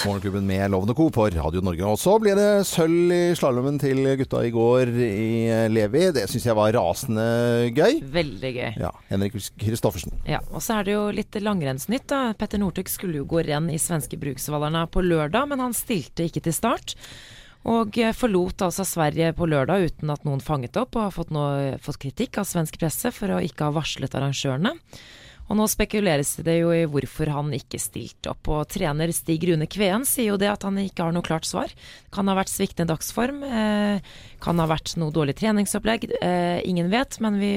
Podkast. 0.00 0.06
Morgenklubben 0.06 0.46
med 0.46 0.70
Lovende 0.70 0.94
co. 0.94 1.10
på 1.10 1.28
Radio 1.28 1.60
Norge. 1.60 1.84
Og 1.84 1.98
så 1.98 2.14
ble 2.20 2.32
det 2.36 2.64
sølv 2.68 3.12
i 3.12 3.34
slalåmen 3.36 3.78
til 3.80 4.00
gutta 4.16 4.40
i 4.46 4.52
går 4.52 4.92
i 4.96 5.68
Levi. 5.68 6.06
Det 6.16 6.26
syns 6.30 6.46
jeg 6.46 6.56
var 6.56 6.72
rasende 6.72 7.26
gøy. 7.76 8.00
Veldig 8.12 8.52
gøy. 8.54 8.70
Ja, 8.80 8.92
Henrik 9.10 9.36
Kristoffersen. 9.60 10.14
Ja, 10.28 10.40
og 10.50 10.64
så 10.64 10.78
er 10.78 10.88
det 10.88 10.96
jo 10.96 11.04
litt 11.12 11.36
langrennsnytt. 11.36 12.08
da. 12.08 12.32
Petter 12.32 12.62
Northug 12.62 12.88
skulle 12.88 13.20
jo 13.20 13.28
gå 13.28 13.44
renn 13.44 13.68
i 13.70 13.78
svenske 13.80 14.16
Bruksvallarna 14.20 14.86
på 14.88 15.04
lørdag, 15.04 15.50
men 15.52 15.60
han 15.60 15.76
stilte 15.76 16.28
ikke 16.28 16.44
til 16.48 16.56
start. 16.56 16.96
Og 17.68 17.98
eh, 18.00 18.16
forlot 18.16 18.64
altså 18.64 18.86
Sverige 18.88 19.34
på 19.36 19.48
lørdag 19.50 19.90
uten 19.90 20.12
at 20.14 20.24
noen 20.24 20.40
fanget 20.40 20.80
opp, 20.80 20.96
og 20.96 21.10
har 21.10 21.16
fått, 21.16 21.32
noe, 21.34 21.76
fått 21.82 22.00
kritikk 22.00 22.40
av 22.40 22.48
svensk 22.48 22.80
presse 22.80 23.12
for 23.12 23.36
å 23.36 23.42
ikke 23.44 23.68
ha 23.68 23.76
varslet 23.76 24.16
arrangørene. 24.16 24.78
Og 25.50 25.58
nå 25.58 25.66
spekuleres 25.66 26.36
det 26.46 26.60
jo 26.60 26.70
i 26.70 26.84
hvorfor 26.86 27.32
han 27.34 27.50
ikke 27.56 27.80
stilte 27.82 28.30
opp. 28.30 28.46
Og 28.54 28.68
trener 28.70 29.10
Stig 29.14 29.42
Rune 29.50 29.66
Kveen 29.66 30.06
sier 30.06 30.30
jo 30.30 30.38
det 30.38 30.50
at 30.52 30.62
han 30.66 30.78
ikke 30.78 31.08
har 31.08 31.16
noe 31.16 31.26
klart 31.26 31.48
svar. 31.48 31.74
Kan 32.14 32.30
ha 32.30 32.36
vært 32.38 32.52
sviktende 32.52 32.92
dagsform, 32.92 33.42
eh, 33.42 34.12
kan 34.42 34.60
ha 34.62 34.68
vært 34.70 34.94
noe 35.00 35.14
dårlig 35.14 35.36
treningsopplegg. 35.40 36.08
Eh, 36.20 36.60
ingen 36.68 36.90
vet, 36.92 37.18
men 37.24 37.38
vi 37.40 37.52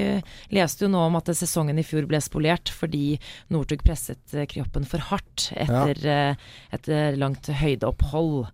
leste 0.54 0.86
jo 0.86 0.92
nå 0.94 1.06
om 1.08 1.20
at 1.20 1.32
sesongen 1.36 1.80
i 1.80 1.86
fjor 1.88 2.08
ble 2.10 2.22
spolert 2.24 2.72
fordi 2.74 3.18
Northug 3.54 3.84
presset 3.86 4.36
eh, 4.36 4.48
kroppen 4.50 4.88
for 4.90 5.04
hardt 5.12 5.50
etter 5.56 6.02
ja. 6.04 6.24
et 6.76 6.90
eh, 6.92 7.14
langt 7.20 7.50
høydeopphold. 7.50 8.50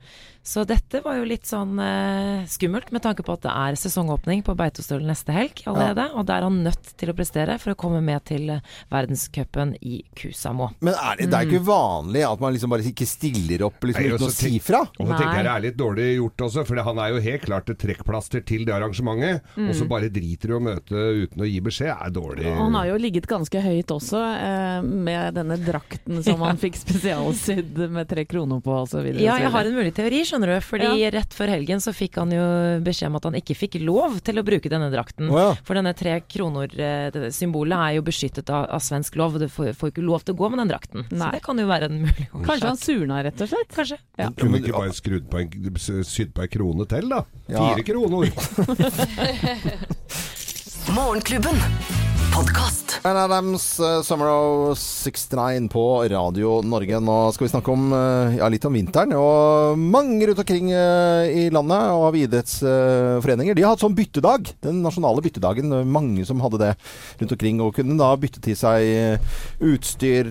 Så 0.49 0.63
dette 0.65 1.03
var 1.05 1.19
jo 1.19 1.25
litt 1.29 1.45
sånn 1.45 1.77
eh, 1.83 2.45
skummelt, 2.49 2.93
med 2.95 3.03
tanke 3.03 3.21
på 3.25 3.35
at 3.35 3.43
det 3.43 3.51
er 3.51 3.75
sesongåpning 3.77 4.41
på 4.47 4.55
Beitostølen 4.57 5.05
neste 5.11 5.35
helg 5.35 5.61
allerede. 5.69 6.07
Og 6.17 6.25
da 6.25 6.39
er 6.39 6.47
han 6.47 6.61
nødt 6.65 6.93
til 6.97 7.11
å 7.11 7.15
prestere 7.17 7.59
for 7.61 7.75
å 7.75 7.77
komme 7.77 7.99
med 8.01 8.23
til 8.25 8.47
eh, 8.55 8.63
verdenscupen 8.89 9.75
i 9.85 9.99
Kusamo. 10.17 10.71
Men 10.79 10.95
er 10.95 11.19
det, 11.19 11.27
det 11.29 11.37
er 11.37 11.51
ikke 11.51 11.67
vanlig 11.67 12.23
at 12.25 12.41
man 12.41 12.55
liksom 12.55 12.73
bare 12.73 12.87
ikke 12.89 13.05
stiller 13.09 13.67
opp 13.67 13.85
liksom, 13.85 14.09
uten 14.15 14.25
å 14.25 14.31
si 14.33 14.55
fra? 14.63 14.81
Og 14.87 15.03
så 15.03 15.19
tenker 15.19 15.37
jeg 15.37 15.47
det 15.49 15.53
er 15.53 15.65
litt 15.67 15.79
dårlig 15.83 16.07
gjort 16.15 16.45
også, 16.47 16.65
for 16.71 16.83
han 16.87 17.03
er 17.03 17.13
jo 17.13 17.23
helt 17.27 17.45
klart 17.45 17.69
et 17.75 17.83
trekkplaster 18.19 18.43
til 18.45 18.65
det 18.67 18.73
arrangementet. 18.75 19.41
Og 19.57 19.73
så 19.75 19.87
bare 19.89 20.09
driter 20.11 20.49
du 20.51 20.55
å 20.57 20.61
møte 20.63 20.93
uten 21.23 21.41
å 21.41 21.47
gi 21.47 21.59
beskjed, 21.61 21.91
er 21.95 22.11
dårlig. 22.11 22.45
Og 22.49 22.57
han 22.65 22.75
har 22.75 22.87
jo 22.89 22.97
ligget 22.99 23.27
ganske 23.27 23.61
høyt 23.61 23.87
også, 23.91 24.19
eh, 24.39 24.81
med 24.83 25.33
denne 25.35 25.57
drakten 25.57 26.21
som 26.23 26.41
han 26.47 26.57
fikk 26.59 26.75
spesialsydd 26.79 27.89
med 27.89 28.07
tre 28.09 28.25
kroner 28.25 28.61
på 28.61 28.75
osv. 28.83 29.05
Ja, 29.19 29.37
jeg 29.39 29.51
har 29.51 29.65
en 29.65 29.75
mulig 29.77 29.93
teori, 29.95 30.23
skjønner 30.27 30.55
du. 30.55 30.59
Fordi 30.65 30.89
Ja. 30.99 31.09
rett 31.11 31.33
før 31.33 31.49
helgen 31.53 31.79
så 31.79 31.93
fikk 31.93 32.17
han 32.19 32.31
jo 32.31 32.43
beskjed 32.83 33.09
om 33.09 33.15
at 33.19 33.23
han 33.29 33.33
ikke 33.39 33.55
fikk 33.57 33.79
lov 33.83 34.19
til 34.25 34.39
å 34.39 34.43
bruke 34.45 34.69
denne 34.69 34.89
drakten. 34.91 35.29
Oh, 35.29 35.39
ja. 35.39 35.53
For 35.63 35.75
denne 35.79 35.93
tre 35.97 36.19
kroner-symbolet 36.21 37.77
er 37.77 37.95
jo 37.99 38.05
beskyttet 38.05 38.49
av, 38.53 38.67
av 38.69 38.81
svensk 38.83 39.15
lov, 39.19 39.35
og 39.37 39.45
du 39.45 39.47
får, 39.51 39.73
får 39.77 39.93
ikke 39.93 40.05
lov 40.05 40.25
til 40.25 40.35
å 40.35 40.39
gå 40.41 40.49
med 40.51 40.63
den 40.63 40.71
drakten. 40.73 41.05
Nei. 41.09 41.19
Så 41.19 41.31
det 41.37 41.43
kan 41.45 41.59
jo 41.61 41.67
være 41.69 41.89
en 41.89 41.99
mulig 42.03 42.27
årsak. 42.29 42.45
Kanskje 42.49 42.69
han 42.71 42.81
surna, 42.81 43.21
rett 43.25 43.41
og 43.45 43.51
slett? 43.51 43.73
Kanskje. 43.75 43.99
Ja. 44.19 44.29
Kunne 44.39 44.59
ikke 44.61 44.75
bare 44.75 44.95
skrudd 44.97 45.29
på 45.31 45.41
en, 45.43 45.79
sydd 46.07 46.33
på 46.35 46.43
en 46.45 46.51
krone 46.53 46.87
til, 46.89 47.09
da? 47.11 47.23
Ja. 47.49 47.63
Fire 47.69 47.83
kroner. 47.87 48.08
Morgenklubben. 50.87 51.61
Podkast. 52.89 53.05
Ann 53.05 53.17
Adams, 53.17 53.79
uh, 53.79 54.01
Summer 54.01 54.27
of 54.27 54.77
69 54.77 55.69
på 55.69 55.83
Radio 56.09 56.61
Norge. 56.61 56.99
Nå 56.99 57.17
skal 57.33 57.45
vi 57.45 57.51
snakke 57.51 57.71
om, 57.71 57.91
uh, 57.93 58.35
ja, 58.35 58.47
litt 58.49 58.65
om 58.65 58.75
vinteren. 58.75 59.13
Og 59.17 59.77
mange 59.79 60.27
rundt 60.27 60.41
omkring 60.41 60.71
uh, 60.73 61.25
i 61.29 61.47
landet 61.53 61.93
og 61.93 62.07
av 62.09 62.17
idrettsforeninger 62.19 63.57
de 63.57 63.65
har 63.65 63.75
hatt 63.75 63.83
sånn 63.83 63.95
byttedag. 63.97 64.51
Den 64.65 64.81
nasjonale 64.85 65.23
byttedagen. 65.25 65.73
Mange 65.89 66.25
som 66.27 66.41
hadde 66.43 66.61
det 66.61 66.71
rundt 67.21 67.35
omkring 67.37 67.61
og 67.63 67.75
kunne 67.77 67.97
da 67.99 68.11
bytte 68.19 68.41
til 68.43 68.57
seg 68.57 69.21
utstyr, 69.63 70.29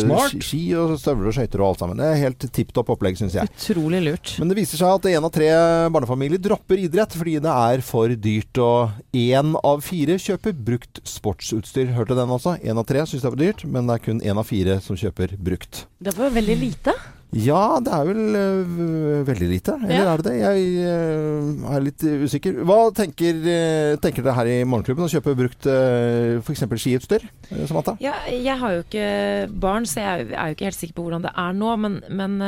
ski, 0.00 0.42
ski 0.44 0.62
og 0.78 0.96
støvler 1.00 1.30
og 1.30 1.36
skøyter 1.36 1.62
og 1.62 1.70
alt 1.70 1.84
sammen. 1.84 2.00
Det 2.00 2.08
er 2.08 2.22
helt 2.24 2.48
tipp 2.56 2.72
topp 2.76 2.94
opplegg, 2.96 3.18
syns 3.20 3.36
jeg. 3.38 3.50
Utrolig 3.52 4.02
lurt. 4.04 4.34
Men 4.40 4.50
det 4.50 4.58
viser 4.60 4.80
seg 4.80 4.98
at 4.98 5.10
én 5.12 5.26
av 5.26 5.32
tre 5.34 5.50
barnefamilier 5.92 6.42
dropper 6.42 6.82
idrett 6.86 7.16
fordi 7.16 7.38
det 7.42 7.52
er 7.52 7.84
for 7.86 8.12
dyrt. 8.28 8.62
Og 8.62 9.16
én 9.16 9.54
av 9.62 9.84
fire 9.86 10.18
kjøper 10.22 10.56
brukt 10.66 11.02
sportsutstyr. 11.06 11.65
Hørte 11.74 12.14
den 12.16 12.30
også? 12.30 12.56
Én 12.62 12.78
av 12.78 12.86
tre 12.88 13.02
syns 13.04 13.24
det 13.24 13.30
er 13.32 13.36
dyrt, 13.40 13.64
men 13.68 13.88
det 13.88 13.98
er 13.98 14.04
kun 14.06 14.20
én 14.22 14.38
av 14.38 14.46
fire 14.48 14.78
som 14.80 14.96
kjøper 14.96 15.34
brukt. 15.36 15.86
Det 16.00 16.14
var 16.16 16.30
veldig 16.32 16.56
lite. 16.60 16.94
Ja, 17.36 17.78
det 17.84 17.92
er 17.92 18.06
vel 18.08 18.20
uh, 18.36 19.24
veldig 19.28 19.48
lite. 19.50 19.74
Eller 19.82 19.94
Ja. 19.96 20.12
er 20.14 20.22
det 20.22 20.26
det? 20.30 20.34
Jeg 20.40 20.66
uh, 20.88 21.74
er 21.76 21.84
litt 21.84 22.04
usikker. 22.26 22.60
Hva 22.66 22.78
tenker, 22.96 23.38
uh, 23.44 23.96
tenker 24.00 24.24
dere 24.24 24.34
her 24.38 24.50
i 24.50 24.56
Morgenklubben 24.68 25.04
å 25.06 25.10
kjøpe 25.12 25.34
brukt 25.38 25.68
uh, 25.68 26.38
f.eks. 26.40 26.64
skiutstyr? 26.82 27.26
Samantha? 27.68 27.96
Ja, 28.02 28.14
jeg 28.32 28.56
har 28.58 28.74
jo 28.76 28.82
ikke 28.84 29.06
barn, 29.62 29.86
så 29.86 30.00
jeg 30.02 30.30
er 30.34 30.50
jo 30.50 30.56
ikke 30.56 30.66
helt 30.70 30.78
sikker 30.80 30.96
på 30.98 31.04
hvordan 31.06 31.26
det 31.26 31.32
er 31.38 31.52
nå. 31.56 31.72
Men, 31.82 31.98
men 32.10 32.38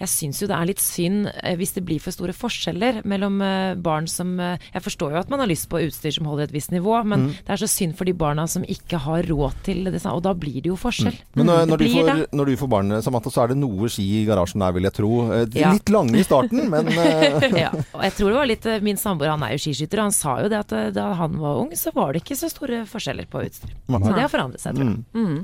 jeg 0.00 0.10
syns 0.10 0.42
jo 0.42 0.48
det 0.50 0.56
er 0.58 0.68
litt 0.68 0.82
synd 0.82 1.30
hvis 1.56 1.72
det 1.78 1.84
blir 1.86 2.02
for 2.02 2.12
store 2.14 2.34
forskjeller 2.36 3.00
mellom 3.08 3.38
barn 3.84 4.06
som 4.10 4.34
Jeg 4.40 4.82
forstår 4.84 5.14
jo 5.14 5.20
at 5.22 5.30
man 5.32 5.40
har 5.40 5.48
lyst 5.48 5.68
på 5.72 5.80
utstyr 5.80 6.12
som 6.18 6.28
holder 6.28 6.48
et 6.50 6.54
visst 6.56 6.74
nivå, 6.74 6.98
men 7.04 7.24
Mm. 7.24 7.30
det 7.46 7.52
er 7.54 7.60
så 7.62 7.68
synd 7.70 7.94
for 7.96 8.04
de 8.04 8.12
barna 8.12 8.44
som 8.50 8.64
ikke 8.68 8.98
har 9.00 9.22
råd 9.30 9.54
til 9.64 9.84
det, 9.86 10.00
og 10.10 10.20
da 10.26 10.32
blir 10.36 10.58
det 10.60 10.68
jo 10.72 10.76
forskjell. 10.76 11.14
Men 11.38 11.46
når, 11.48 11.62
når, 11.70 11.78
du 11.80 11.86
får, 11.94 12.10
når 12.36 12.50
du 12.50 12.56
får 12.60 12.70
barn, 12.74 12.90
Samantha, 13.06 13.30
så 13.32 13.44
er 13.44 13.52
det 13.54 13.56
noe 13.62 13.88
ski 13.88 14.23
i 14.24 14.28
garasjen 14.32 14.64
der, 14.64 14.74
vil 14.76 14.88
jeg 14.88 14.96
tro. 14.96 15.10
Eh, 15.36 15.44
Ja. 15.60 15.70
Litt 15.76 15.92
lange 15.94 16.18
i 16.18 16.24
starten, 16.26 16.64
men 16.72 16.88
øh, 16.90 17.46
ja, 17.60 17.70
og 17.92 18.02
jeg 18.08 18.16
tror 18.18 18.32
det 18.34 18.38
var 18.40 18.50
litt 18.50 18.66
eh, 18.72 18.80
Min 18.84 18.98
samboer 19.00 19.30
han 19.36 19.44
er 19.46 19.54
jo 19.54 19.62
skiskytter, 19.68 20.00
og 20.02 20.08
han 20.10 20.16
sa 20.18 20.34
jo 20.42 20.50
det 20.52 20.58
at 20.64 20.72
eh, 20.80 20.90
da 20.96 21.10
han 21.20 21.38
var 21.40 21.62
ung, 21.62 21.70
så 21.78 21.92
var 21.94 22.12
det 22.16 22.24
ikke 22.24 22.36
så 22.42 22.50
store 22.52 22.82
forskjeller 22.90 23.28
på 23.30 23.44
utstyr. 23.46 23.72
Så 23.88 24.00
det 24.16 24.24
har 24.26 24.32
forandret 24.32 24.64
seg, 24.64 24.74
tror 24.80 24.90
jeg. 24.90 25.02
mm. 25.14 25.40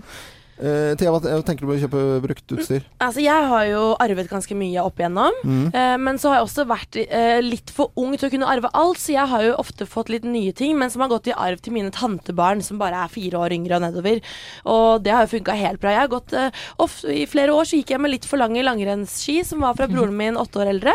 Eh, 0.61 0.93
Thea, 1.01 1.13
hva 1.13 1.41
tenker 1.47 1.65
du 1.65 1.71
på 1.71 1.77
å 1.77 1.81
kjøpe 1.81 2.03
brukt 2.25 2.55
utstyr? 2.57 2.85
Altså, 3.01 3.23
jeg 3.25 3.49
har 3.53 3.65
jo 3.71 3.85
arvet 4.03 4.29
ganske 4.31 4.57
mye 4.57 4.85
opp 4.85 5.01
igjennom, 5.01 5.39
Mm. 5.41 5.71
Uh, 5.73 5.97
men 6.01 6.19
så 6.19 6.31
har 6.31 6.41
jeg 6.41 6.47
også 6.47 6.65
vært 6.69 6.97
uh, 7.01 7.41
litt 7.43 7.71
for 7.73 7.95
ung 7.99 8.13
til 8.19 8.29
å 8.29 8.31
kunne 8.33 8.49
arve 8.51 8.69
alt, 8.77 8.99
så 9.01 9.15
jeg 9.15 9.31
har 9.31 9.45
jo 9.45 9.55
ofte 9.61 9.87
fått 9.89 10.11
litt 10.13 10.27
nye 10.27 10.53
ting, 10.57 10.75
men 10.79 10.91
som 10.93 11.03
har 11.05 11.11
gått 11.13 11.31
i 11.31 11.35
arv 11.35 11.63
til 11.65 11.75
mine 11.75 11.93
tantebarn, 11.95 12.61
som 12.65 12.81
bare 12.81 12.99
er 13.05 13.13
fire 13.13 13.41
år 13.41 13.55
yngre 13.57 13.79
og 13.79 13.85
nedover. 13.87 14.21
Og 14.69 15.05
det 15.05 15.15
har 15.15 15.25
jo 15.25 15.33
funka 15.37 15.57
helt 15.57 15.81
bra. 15.83 15.95
Jeg 15.95 16.03
har 16.03 16.13
gått 16.13 16.35
ofte, 16.83 17.15
I 17.15 17.25
flere 17.31 17.55
år 17.57 17.69
så 17.69 17.81
gikk 17.81 17.95
jeg 17.95 18.03
med 18.03 18.15
litt 18.15 18.29
for 18.29 18.41
lange 18.43 18.65
langrennsski, 18.67 19.41
som 19.47 19.65
var 19.65 19.79
fra 19.79 19.89
broren 19.91 20.17
min 20.17 20.39
åtte 20.41 20.61
år 20.61 20.73
eldre. 20.75 20.95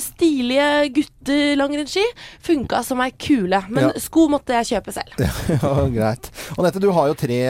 stilige 0.00 0.44
stilige 0.54 0.88
guttelangrennsski. 1.24 2.04
Funka 2.44 2.82
som 2.84 3.00
ei 3.00 3.10
kule. 3.10 3.62
Men 3.68 3.88
Ja. 3.90 3.92
sko 4.00 4.28
måtte 4.28 4.54
jeg 4.62 4.74
kjøpe 4.74 4.92
selv. 4.92 5.16
ja, 5.48 5.88
greit. 5.88 6.30
Anette, 6.58 6.80
du 6.80 6.90
har 6.92 7.08
jo 7.08 7.14
tre, 7.14 7.40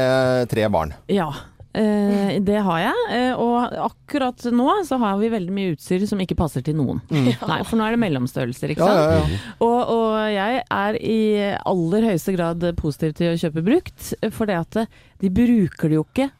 tre 0.51 0.69
barn. 0.69 0.95
Ja. 1.09 1.33
Eh, 1.75 2.39
det 2.39 2.61
har 2.63 2.79
jeg, 2.79 2.99
eh, 3.11 3.33
og 3.35 3.73
akkurat 3.83 4.39
nå 4.55 4.69
så 4.87 4.95
har 5.03 5.17
vi 5.19 5.27
veldig 5.33 5.51
mye 5.51 5.73
utstyr 5.75 6.05
som 6.07 6.21
ikke 6.23 6.37
passer 6.39 6.63
til 6.63 6.77
noen. 6.79 7.01
Nei, 7.11 7.35
For 7.67 7.75
nå 7.75 7.83
er 7.89 7.97
det 7.97 7.99
mellomstørrelser, 7.99 8.71
ikke 8.77 8.87
Ja, 8.87 8.95
sant. 8.95 9.33
ja, 9.33 9.35
ja. 9.35 9.57
Og, 9.67 9.91
og 9.91 10.15
jeg 10.31 10.63
er 10.71 10.99
i 11.03 11.19
aller 11.67 12.07
høyeste 12.13 12.37
grad 12.37 12.63
positiv 12.79 13.17
til 13.19 13.33
å 13.33 13.41
kjøpe 13.43 13.65
brukt, 13.67 14.13
for 14.31 14.47
det 14.47 14.61
at 14.61 14.85
de 15.19 15.31
bruker 15.35 15.91
det 15.91 15.99
jo 15.99 16.07
ikke 16.07 16.31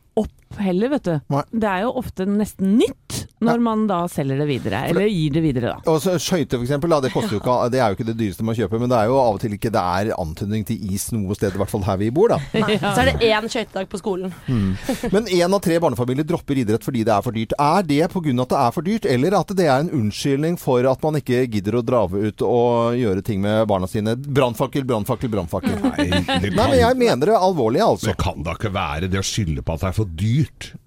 opp 0.55 0.63
heller, 0.65 0.95
vet 0.95 1.11
du. 1.11 1.15
Nei. 1.35 1.45
Det 1.51 1.71
er 1.71 1.85
jo 1.85 1.93
ofte 2.01 2.27
nesten 2.29 2.77
nytt 2.79 3.25
når 3.45 3.61
man 3.61 3.85
da 3.89 4.05
selger 4.09 4.39
det 4.41 4.47
videre, 4.49 4.85
eller 4.89 5.09
gir 5.11 5.35
det 5.35 5.43
videre, 5.45 5.75
da. 5.75 5.93
Og 5.93 6.01
så 6.03 6.15
Skøyter, 6.23 6.63
eksempel. 6.65 6.93
Det, 7.05 7.11
koster 7.13 7.37
jo 7.37 7.41
ikke, 7.43 7.57
det 7.73 7.81
er 7.83 7.91
jo 7.93 7.99
ikke 7.99 8.07
det 8.09 8.17
dyreste 8.17 8.47
man 8.47 8.57
kjøper, 8.57 8.81
men 8.81 8.93
det 8.93 8.99
er 8.99 9.11
jo 9.11 9.19
av 9.21 9.37
og 9.37 9.43
til 9.43 9.57
ikke 9.57 9.73
det 9.75 9.83
er 9.83 10.13
antydning 10.17 10.65
til 10.69 10.95
is 10.95 11.09
noe 11.13 11.37
sted, 11.37 11.57
i 11.57 11.61
hvert 11.61 11.73
fall 11.73 11.85
her 11.85 11.99
vi 12.01 12.11
bor, 12.15 12.33
da. 12.33 12.41
Ja. 12.75 12.91
Så 12.97 13.03
er 13.05 13.11
det 13.13 13.29
én 13.29 13.47
skøytedag 13.51 13.87
på 13.93 13.99
skolen. 14.01 14.33
Men 15.13 15.29
én 15.31 15.53
av 15.55 15.61
tre 15.63 15.77
barnefamilier 15.83 16.27
dropper 16.27 16.59
idrett 16.63 16.85
fordi 16.87 17.05
det 17.07 17.13
er 17.13 17.23
for 17.25 17.37
dyrt. 17.37 17.53
Er 17.61 17.85
det 17.87 18.09
pga. 18.11 18.33
at 18.33 18.55
det 18.55 18.61
er 18.61 18.73
for 18.75 18.87
dyrt, 18.87 19.09
eller 19.11 19.37
at 19.39 19.53
det 19.59 19.67
er 19.69 19.85
en 19.85 19.93
unnskyldning 20.01 20.57
for 20.61 20.87
at 20.89 21.05
man 21.05 21.21
ikke 21.21 21.45
gidder 21.53 21.79
å 21.79 21.85
dra 21.85 22.03
ut 22.09 22.45
og 22.47 22.97
gjøre 22.99 23.25
ting 23.27 23.43
med 23.45 23.69
barna 23.71 23.89
sine? 23.91 24.17
Brannfakkel, 24.17 24.87
brannfakkel, 24.89 25.31
brannfakkel. 25.35 25.77
Nei, 25.85 26.09
Nei, 26.25 26.51
men 26.55 26.79
jeg 26.81 27.01
mener 27.01 27.33
det 27.35 27.39
alvorlig, 27.39 27.83
altså. 27.85 28.11
det 28.11 28.17
kan 28.23 28.43
da 28.47 28.57
ikke 28.57 28.73
være 28.75 29.11
det 29.13 29.21
å 29.21 29.27
skylde 29.27 29.65
på 29.65 29.77
at 29.77 29.85
det 29.85 29.91
er 29.91 29.99
for 30.01 30.17
dyrt. 30.25 30.44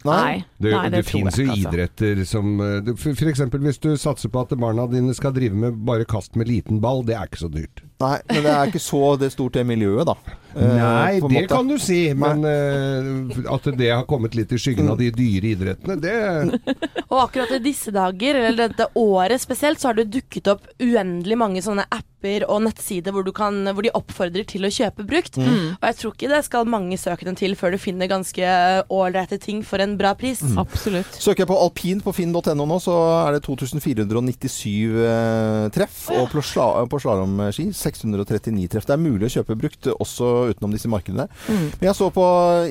Nei, 0.07 0.43
Det, 0.57 0.71
nei, 0.73 0.85
det, 0.89 1.01
det, 1.01 1.03
finnes 1.09 1.37
jeg 1.39 1.49
jo 1.49 1.55
altså. 1.55 1.71
idretter 1.71 2.23
som 2.27 2.55
F.eks. 2.93 3.05
for 3.21 3.31
eksempel 3.31 3.65
hvis 3.65 3.81
du 3.83 3.91
satser 3.99 4.33
på 4.33 4.45
at 4.45 4.55
barna 4.59 4.87
dine 4.91 5.15
skal 5.17 5.35
drive 5.35 5.57
med 5.57 5.83
bare 5.87 6.07
kast 6.09 6.35
med 6.39 6.49
liten 6.51 6.81
ball, 6.83 7.03
det 7.07 7.17
er 7.17 7.29
ikke 7.29 7.45
så 7.45 7.51
dyrt. 7.53 7.86
Nei, 7.97 8.17
men 8.29 8.43
det 8.45 8.51
er 8.53 8.69
ikke 8.69 8.83
så 8.83 9.15
det 9.17 9.31
stort 9.33 9.57
det 9.57 9.63
miljøet, 9.65 10.05
da. 10.05 10.37
Eh, 10.57 10.73
Nei, 10.77 11.19
det 11.19 11.21
måte. 11.21 11.47
kan 11.51 11.69
du 11.69 11.77
si, 11.81 11.99
men 12.17 12.41
uh, 12.45 13.53
at 13.53 13.69
det 13.77 13.91
har 13.91 14.05
kommet 14.09 14.37
litt 14.37 14.53
i 14.53 14.59
skyggen 14.61 14.89
av 14.89 14.97
de 14.97 15.11
dyre 15.13 15.51
idrettene, 15.53 15.97
det 16.01 16.15
Og 17.11 17.19
akkurat 17.27 17.53
i 17.57 17.61
disse 17.61 17.93
dager, 17.93 18.39
eller 18.41 18.71
dette 18.71 18.89
året 18.97 19.41
spesielt, 19.41 19.81
så 19.81 19.91
har 19.91 19.99
det 19.99 20.09
dukket 20.13 20.49
opp 20.53 20.65
uendelig 20.81 21.37
mange 21.37 21.61
sånne 21.65 21.85
apper 21.93 22.43
og 22.49 22.63
nettsider 22.65 23.13
hvor, 23.13 23.23
du 23.23 23.31
kan, 23.35 23.61
hvor 23.69 23.85
de 23.85 23.93
oppfordrer 23.95 24.43
til 24.49 24.65
å 24.65 24.71
kjøpe 24.73 25.05
brukt. 25.07 25.37
Og 25.37 25.85
jeg 25.85 25.97
tror 25.99 26.15
ikke 26.15 26.31
det 26.31 26.39
skal 26.47 26.67
mange 26.67 26.97
søkende 26.99 27.37
til 27.37 27.53
før 27.55 27.75
du 27.75 27.79
finner 27.79 28.09
ganske 28.09 28.55
ålreite 28.91 29.37
ting 29.39 29.61
for 29.63 29.83
en 29.83 29.93
bra 29.99 30.11
pris. 30.17 30.41
Absolutt. 30.57 31.19
Søker 31.21 31.45
jeg 31.45 31.51
på 31.51 31.59
alpin 31.61 32.01
på 32.03 32.15
finn.no 32.17 32.65
nå, 32.65 32.79
så 32.83 32.97
er 33.21 33.37
det 33.37 33.43
2497 33.45 34.97
eh, 35.05 35.69
treff. 35.77 36.01
Og 36.17 36.33
på 36.33 36.99
slalåmski 37.05 37.69
639 37.87 38.67
treff. 38.73 38.85
Det 38.87 38.95
er 38.95 39.01
mulig 39.01 39.29
å 39.29 39.33
kjøpe 39.37 39.57
brukt 39.59 39.89
også 39.95 40.29
utenom 40.51 40.75
disse 40.75 40.89
markedene. 40.91 41.25
Men 41.47 41.87
jeg 41.89 41.97
så 41.97 42.09
på 42.13 42.25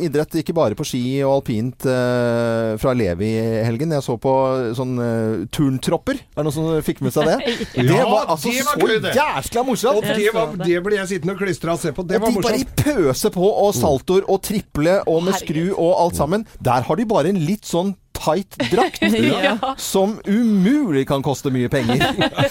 idrett 0.06 0.36
ikke 0.42 0.54
bare 0.56 0.76
på 0.78 0.86
ski 0.86 1.02
og 1.26 1.38
alpint 1.40 1.86
eh, 1.90 2.74
fra 2.80 2.94
Levi 2.96 3.32
i 3.40 3.64
helgen. 3.66 3.94
Jeg 3.96 4.04
så 4.04 4.16
på 4.20 4.34
sånn 4.78 4.94
eh, 5.02 5.46
turntropper. 5.54 6.20
Er 6.36 6.40
det 6.42 6.46
noen 6.48 6.56
som 6.56 6.86
fikk 6.86 7.02
med 7.06 7.14
seg 7.16 7.30
det? 7.30 7.38
ja, 7.80 7.86
det 7.88 8.00
var 8.06 8.32
altså 8.36 8.52
det 8.52 8.64
var 8.68 8.80
så 8.80 9.12
jæskla 9.20 9.66
morsomt! 9.66 10.00
Og 10.02 10.08
det, 10.20 10.30
var, 10.36 10.56
det 10.62 10.80
ble 10.86 10.98
jeg 11.00 11.12
sittende 11.14 11.36
og 11.36 11.42
klistra 11.44 11.76
og 11.76 11.82
se 11.82 11.92
på. 11.96 12.04
Det 12.06 12.20
Og 12.20 12.26
var 12.26 12.34
de 12.34 12.42
bare 12.46 12.62
morsomt. 12.62 12.82
pøser 12.86 13.34
på, 13.36 13.52
og 13.66 13.74
saltoer 13.76 14.26
og 14.30 14.42
triple 14.46 14.98
og 15.08 15.22
med 15.26 15.38
skru 15.40 15.62
og 15.74 15.92
alt 16.04 16.18
sammen. 16.20 16.46
Der 16.64 16.86
har 16.88 17.00
de 17.00 17.08
bare 17.08 17.32
en 17.32 17.40
litt 17.46 17.66
sånn 17.68 17.94
tight 18.26 18.58
drakt 18.72 19.06
Ja. 19.46 19.54
som 19.80 20.18
umulig 20.26 21.06
kan 21.08 21.22
koste 21.24 21.50
mye 21.54 21.70
penger. 21.72 22.02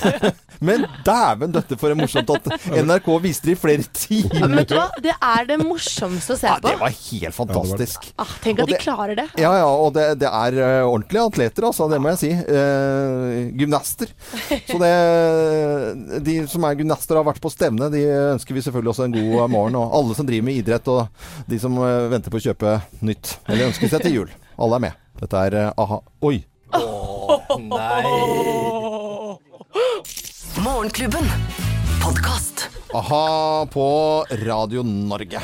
Men 0.66 0.86
dæven 1.04 1.52
døtte 1.52 1.76
for 1.78 1.92
en 1.92 2.00
morsomt 2.00 2.30
at 2.32 2.46
NRK 2.72 3.08
viste 3.24 3.50
det 3.50 3.58
i 3.58 3.60
flere 3.60 3.84
timer. 3.92 4.46
men 4.46 4.56
vet 4.62 4.70
du 4.72 4.76
hva? 4.78 4.86
Det 5.04 5.12
er 5.14 5.50
det 5.50 5.58
morsomste 5.60 6.32
å 6.34 6.40
se 6.40 6.48
Ja, 6.48 6.56
på. 6.64 6.70
det 6.72 6.80
var 6.80 6.94
helt 6.96 7.36
fantastisk. 7.36 8.08
Ah, 8.24 8.32
tenk 8.42 8.62
at 8.64 8.70
at 8.70 8.72
de 8.72 8.80
klarer 8.80 9.20
det. 9.20 9.26
Ja, 9.42 9.52
ja, 9.60 9.68
og 9.68 9.92
det, 9.98 10.06
det 10.24 10.30
er 10.32 10.58
eh, 10.64 10.88
ordentlige 10.88 11.26
atleter, 11.28 11.68
altså. 11.68 11.90
Det 11.92 12.00
må 12.02 12.14
jeg 12.14 12.22
si. 12.24 12.32
Eh, 12.32 13.52
gymnaster. 13.60 14.14
Så 14.72 14.80
det 14.82 14.94
De 16.26 16.38
som 16.52 16.64
er 16.70 16.80
gymnaster 16.80 17.18
og 17.20 17.26
har 17.26 17.34
vært 17.34 17.44
på 17.44 17.52
stevne, 17.54 17.92
de 17.94 18.06
ønsker 18.34 18.56
vi 18.56 18.64
selvfølgelig 18.66 18.94
også 18.96 19.08
en 19.10 19.18
god 19.20 19.50
morgen. 19.54 19.76
Og 19.84 19.96
alle 20.00 20.18
som 20.18 20.28
driver 20.32 20.48
med 20.50 20.62
idrett, 20.64 20.88
og 20.88 21.52
de 21.52 21.60
som 21.62 21.76
eh, 21.84 22.08
venter 22.16 22.32
på 22.34 22.40
å 22.40 22.46
kjøpe 22.48 22.78
nytt. 23.06 23.36
Eller 23.50 23.68
ønsker 23.74 23.92
seg 23.92 24.08
til 24.08 24.22
jul. 24.22 24.32
Alle 24.56 24.80
er 24.80 24.88
med. 24.88 25.02
Dette 25.16 25.42
er 25.48 25.54
eh, 25.56 25.72
a-ha. 25.80 26.02
Oi. 26.28 26.44
Morgenklubben. 30.64 31.30
Podkast. 32.04 32.68
A-ha 32.94 33.66
på 33.72 33.88
Radio 34.44 34.84
Norge. 34.84 35.40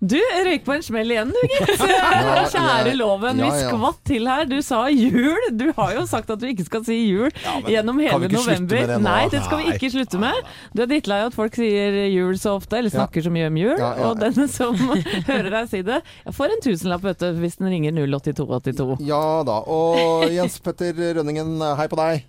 Du 0.00 0.16
røyk 0.44 0.64
på 0.66 0.74
en 0.76 0.82
smell 0.84 1.12
igjen, 1.14 1.30
du 1.32 1.38
gitt. 1.48 1.70
Kjære 2.52 2.92
loven, 2.98 3.40
vi 3.40 3.48
skvatt 3.62 4.00
til 4.08 4.28
her. 4.28 4.44
Du 4.50 4.58
sa 4.64 4.82
jul. 4.92 5.48
Du 5.56 5.70
har 5.76 5.94
jo 5.96 6.04
sagt 6.08 6.30
at 6.32 6.42
du 6.42 6.46
ikke 6.50 6.66
skal 6.66 6.84
si 6.86 6.98
jul 7.06 7.30
men 7.30 7.70
gjennom 7.72 8.00
hele 8.02 8.28
november. 8.32 8.84
det? 8.92 8.98
Nei, 9.04 9.22
det 9.32 9.42
skal 9.46 9.62
vi 9.62 9.74
ikke 9.74 9.92
slutte 9.94 10.20
med. 10.20 10.52
Du 10.76 10.84
er 10.84 10.90
drittlei 10.90 11.22
av 11.24 11.32
at 11.32 11.38
folk 11.38 11.56
sier 11.56 11.98
jul 12.12 12.36
så 12.40 12.56
ofte, 12.60 12.80
eller 12.80 12.92
snakker 12.92 13.24
så 13.24 13.32
mye 13.32 13.48
om 13.50 13.58
jul. 13.60 13.74
Ja, 13.78 13.92
ja, 13.96 14.10
Og 14.10 14.20
den 14.20 14.48
som 14.58 14.76
hører 14.76 15.50
deg 15.60 15.72
si 15.72 15.82
det, 15.86 16.02
får 16.36 16.56
en 16.56 16.64
tusenlapp 16.68 17.04
vet 17.06 17.24
du, 17.24 17.28
hvis 17.40 17.58
den 17.60 17.72
ringer 17.72 17.96
08282. 17.96 19.00
Ja 19.08 19.24
da. 19.46 19.60
Og 19.64 20.26
Jens 20.32 20.60
Petter 20.62 20.92
Rønningen, 21.20 21.56
hei 21.80 21.88
på 21.92 21.98
deg. 22.00 22.26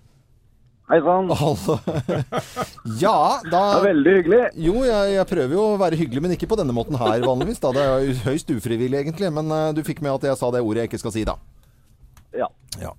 Hei 0.88 1.00
sann. 1.04 1.28
Ja, 3.02 3.40
da 3.44 3.58
Det 3.60 3.78
er 3.78 3.84
veldig 3.90 4.12
hyggelig. 4.16 4.40
Jo, 4.56 4.74
jeg, 4.86 5.10
jeg 5.18 5.28
prøver 5.28 5.52
jo 5.52 5.64
å 5.74 5.76
være 5.80 5.98
hyggelig, 6.00 6.22
men 6.24 6.32
ikke 6.32 6.48
på 6.48 6.56
denne 6.56 6.72
måten 6.72 6.96
her 6.96 7.20
vanligvis. 7.26 7.60
Da. 7.60 7.74
Det 7.76 7.82
er 7.84 8.06
jo 8.06 8.14
høyst 8.24 8.52
ufrivillig, 8.54 9.02
egentlig. 9.02 9.28
Men 9.36 9.52
uh, 9.52 9.68
du 9.76 9.82
fikk 9.84 10.00
med 10.04 10.14
at 10.16 10.30
jeg 10.30 10.40
sa 10.40 10.48
det 10.54 10.64
ordet 10.64 10.86
jeg 10.86 10.92
ikke 10.92 11.02
skal 11.04 11.14
si, 11.18 11.26
da. 11.28 11.36
Ja, 12.36 12.48
Ja. 12.80 12.94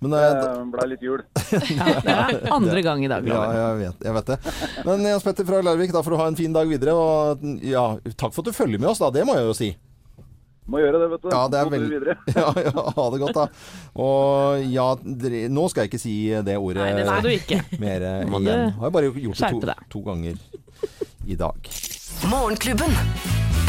Men 0.00 0.16
uh, 0.16 0.20
det 0.20 0.48
ble 0.72 0.88
litt 0.94 1.04
jul. 1.04 1.20
Ja, 1.76 1.92
det 2.06 2.16
er 2.16 2.50
andre 2.52 2.80
gang 2.84 3.04
i 3.04 3.12
dag, 3.12 3.28
ja, 3.28 3.44
jeg 3.56 3.78
vet, 3.82 4.02
jeg 4.08 4.16
vet 4.16 4.32
det. 4.32 4.38
Men 4.88 5.04
Jens 5.12 5.24
Petter 5.24 5.48
fra 5.48 5.60
Larvik, 5.64 5.92
da 5.94 6.02
får 6.04 6.16
du 6.16 6.20
ha 6.20 6.30
en 6.32 6.40
fin 6.40 6.56
dag 6.56 6.68
videre. 6.68 6.96
Og 6.96 7.44
ja, 7.64 7.90
takk 8.16 8.32
for 8.32 8.40
at 8.40 8.48
du 8.48 8.56
følger 8.56 8.80
med 8.80 8.94
oss, 8.94 9.04
da. 9.04 9.12
Det 9.12 9.24
må 9.28 9.36
jeg 9.36 9.50
jo 9.50 9.56
si. 9.60 9.74
Må 10.64 10.80
gjøre 10.80 11.00
det, 11.02 11.08
vet 11.12 11.24
du. 11.24 11.28
Ja, 11.28 11.42
det 11.52 11.58
er 11.60 11.68
God 11.68 11.74
tur 11.74 11.82
vel- 11.82 11.90
videre. 11.92 12.14
Ja, 12.38 12.46
ja, 12.64 12.84
ha 12.96 13.06
det 13.12 13.20
godt, 13.20 13.36
da. 13.36 13.46
Og 14.00 14.64
ja, 14.72 14.86
dre... 15.24 15.42
nå 15.52 15.66
skal 15.68 15.84
jeg 15.84 15.92
ikke 15.92 16.00
si 16.00 16.14
det 16.46 16.56
ordet 16.56 16.80
Nei, 16.80 16.92
det 16.96 17.08
skal 17.10 17.26
du 17.26 17.32
ikke. 17.34 17.60
mer 17.84 18.06
eh, 18.08 18.22
igjen. 18.24 18.70
Har 18.78 18.88
jeg 18.88 18.96
bare 18.96 19.10
gjort 19.12 19.42
det 19.44 19.52
to, 19.52 19.74
to 19.92 20.04
ganger 20.08 20.40
i 21.28 21.36
dag. 21.40 21.74
Morgenklubben. 22.30 22.90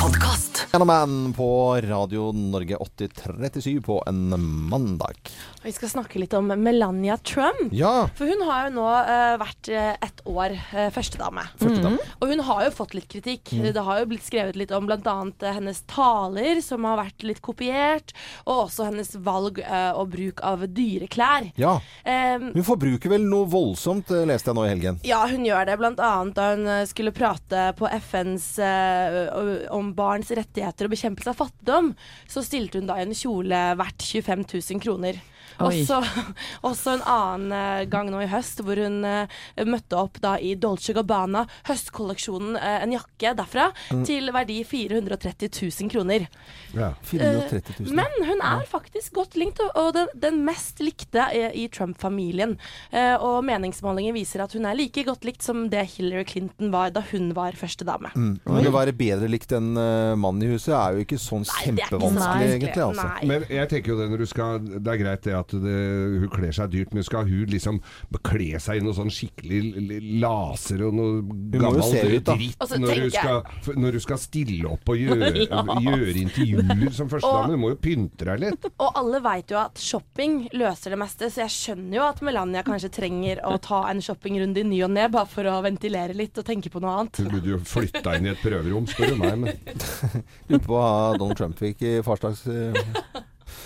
Podkast. 0.01 0.68
Gentleman 0.72 1.34
på 1.34 1.76
Radio 1.82 2.32
Norge 2.32 2.76
8037 2.76 3.82
på 3.82 4.03
en 4.08 4.39
mandag. 4.70 5.16
Vi 5.64 5.72
skal 5.72 5.89
snakke 5.89 6.20
litt 6.20 6.34
om 6.38 6.47
Melania 6.47 7.18
Trump. 7.18 7.72
Ja, 7.72 8.10
For 8.18 8.30
hun 8.30 8.43
har 8.45 8.68
jo 8.68 8.74
nå 8.76 8.86
uh, 8.86 9.38
vært 9.41 9.70
eh, 9.72 9.95
ett 10.03 10.20
år 10.30 10.53
uh, 10.53 10.89
førstedame. 10.93 11.45
førstedame. 11.58 11.97
Og 12.20 12.30
hun 12.30 12.43
har 12.45 12.66
jo 12.68 12.74
fått 12.76 12.93
litt 12.93 13.08
kritikk. 13.10 13.49
Det 13.49 13.86
har 13.88 14.01
jo 14.01 14.10
blitt 14.12 14.28
skrevet 14.28 14.60
litt 14.60 14.74
om 14.76 14.86
bl.a. 14.86 15.16
hennes 15.56 15.80
taler, 15.89 16.62
som 16.62 16.86
har 16.86 16.99
vært 16.99 17.26
litt 17.26 17.41
kopiert, 17.45 18.14
og 18.43 18.68
også 18.68 18.91
hennes 18.91 19.16
valg 19.26 19.64
uh, 19.64 19.95
og 19.97 20.14
bruk 20.14 20.43
av 20.45 20.68
dyre 20.70 21.10
klær. 21.10 21.49
Ja. 21.58 21.80
Um, 22.06 22.51
Hun 22.53 22.68
forbruker 22.68 23.16
vel 23.16 23.26
noe 23.26 23.49
voldsomt, 23.49 24.14
leste 24.30 24.51
jeg 24.51 24.60
nå 24.60 24.68
i 24.68 24.74
helgen. 24.76 25.01
ja, 25.08 25.24
hun 25.32 25.47
gjør 25.47 25.66
det, 25.72 25.80
blant 25.82 26.03
annet 26.03 26.38
da 26.38 26.51
hun 26.53 26.70
skulle 26.86 27.16
prate 27.16 27.72
på 27.80 27.89
FNs 27.89 28.45
eh, 28.62 29.70
om 29.74 29.93
barns 29.98 30.32
rettigheter 30.36 30.88
og 30.88 30.96
bekjempelse 30.96 31.32
av 31.34 31.39
fattigdom. 31.39 31.93
Så 32.30 32.43
stilte 32.46 32.82
hun 32.82 32.89
da 32.89 33.00
i 33.00 33.06
en 33.06 33.16
kjole 33.16 33.62
verdt 33.80 34.06
25 34.06 34.46
000 34.54 34.84
kroner. 34.84 35.22
Og 35.60 35.70
Oi. 35.72 35.84
så 35.88 36.02
også 36.70 36.96
en 36.98 37.04
annen 37.08 37.52
eh, 37.56 37.86
gang 37.91 38.10
nå 38.12 38.22
i 38.26 38.30
høst, 38.32 38.60
hvor 38.66 38.80
hun 38.82 39.02
eh, 39.08 39.28
møtte 39.68 39.98
opp 40.00 40.20
da 40.24 40.36
i 40.41 40.56
Dolce 40.60 40.93
Gabbana, 40.98 41.46
høstkolleksjonen, 41.70 42.56
eh, 42.60 42.82
en 42.84 42.96
jakke 42.98 43.36
derfra, 43.38 43.72
Mm. 43.91 44.04
til 44.08 44.30
verdi 44.34 44.64
430 44.66 45.50
000 45.52 45.89
kroner. 45.91 46.26
Ja. 46.74 46.89
430 47.06 47.76
000. 47.86 47.93
Men 47.96 48.12
hun 48.28 48.41
er 48.43 48.64
faktisk 48.68 49.14
godt 49.14 49.36
likt, 49.39 49.60
og- 49.62 49.72
og 49.76 49.93
den, 49.93 50.08
den 50.20 50.39
mest 50.46 50.80
likte 50.80 51.26
i, 51.34 51.43
i 51.64 51.68
Trump-familien. 51.70 52.58
Eh, 52.91 53.16
og 53.22 53.43
meningsmålinger 53.46 54.14
viser 54.16 54.43
at 54.43 54.54
hun 54.54 54.66
er 54.66 54.76
like 54.76 55.04
godt 55.06 55.24
likt 55.28 55.43
som 55.46 55.68
det 55.70 55.86
Hillary 55.96 56.26
Clinton 56.26 56.72
var 56.74 56.89
da 56.96 57.02
hun 57.12 57.34
var 57.38 57.52
førstedame. 57.58 58.12
Mm. 58.16 58.39
Men 58.46 58.66
å 58.70 58.74
være 58.76 58.96
bedre 58.98 59.30
likt 59.32 59.52
enn 59.56 59.74
mannen 60.20 60.43
i 60.43 60.52
huset 60.54 60.74
er 60.76 60.96
jo 60.98 61.06
ikke 61.06 61.20
sånn 61.22 61.46
Nei, 61.46 61.76
ikke 61.76 61.86
så 61.86 62.00
kjempevanskelig, 62.00 62.50
egentlig. 62.56 62.84
Altså. 62.86 63.28
Men 63.30 63.46
jeg 63.50 63.70
tenker 63.70 63.93
jo 63.93 63.98
det 64.02 64.10
når 64.12 64.18
du 64.24 64.26
skal 64.32 64.60
Det 64.66 64.88
er 64.93 64.98
greit 65.04 65.22
det 65.26 65.34
at 65.38 65.55
det, 65.65 65.75
hun 66.21 66.31
kler 66.33 66.55
seg 66.55 66.71
dyrt, 66.73 66.93
men 66.95 67.05
skal 67.05 67.27
hun 67.29 67.51
liksom 67.51 67.81
kle 68.25 68.59
seg 68.61 68.79
i 68.79 68.86
noe 68.86 68.95
sånn 68.97 69.11
skikkelig 69.13 69.99
laser 70.21 70.86
og 70.88 70.95
noe 70.97 71.21
gammel 71.53 71.83
dritt 71.93 72.31
Og 72.31 72.75
når 72.81 73.01
hun 73.03 73.11
skal, 73.13 73.41
når 73.75 73.97
hun 73.97 74.03
skal 74.05 74.21
stille 74.21 74.69
opp 74.71 74.91
og 74.93 75.01
gjøre, 75.01 75.31
gjøre 75.88 76.15
intervjuer 76.23 76.95
som 76.95 77.11
førstedame? 77.11 77.55
Du 77.55 77.61
må 77.61 77.73
jo 77.73 77.79
pynte 77.81 78.29
deg 78.29 78.43
litt. 78.45 78.69
Og 78.75 78.99
alle 79.01 79.21
veit 79.25 79.53
jo 79.53 79.59
at 79.61 79.81
shopping 79.81 80.45
løser 80.55 80.95
det 80.95 81.01
meste, 81.01 81.29
så 81.33 81.45
jeg 81.45 81.55
skjønner 81.55 81.99
jo 81.99 82.07
at 82.07 82.23
Melania 82.25 82.63
kanskje 82.65 82.91
trenger 82.99 83.43
å 83.47 83.55
ta 83.61 83.83
en 83.91 84.01
shoppingrunde 84.03 84.63
i 84.63 84.67
ny 84.67 84.81
og 84.88 84.93
ne, 84.95 85.07
bare 85.11 85.29
for 85.29 85.47
å 85.49 85.59
ventilere 85.65 86.15
litt 86.17 86.38
og 86.41 86.47
tenke 86.47 86.71
på 86.73 86.81
noe 86.83 86.99
annet. 87.01 87.21
Hun 87.21 87.31
burde 87.33 87.53
jo 87.55 87.61
flytta 87.65 88.17
inn 88.17 88.29
i 88.29 88.33
et 88.33 88.43
prøverom, 88.43 88.89
spør 88.89 89.13
du 89.13 89.21
meg. 89.21 89.45
Men 89.45 89.55
Lurer 90.49 90.65
på 90.65 90.73
hva 90.73 90.88
Donald 91.17 91.38
Trump 91.39 91.59
fikk 91.59 91.86
i 91.86 91.93
farsdags... 92.05 92.45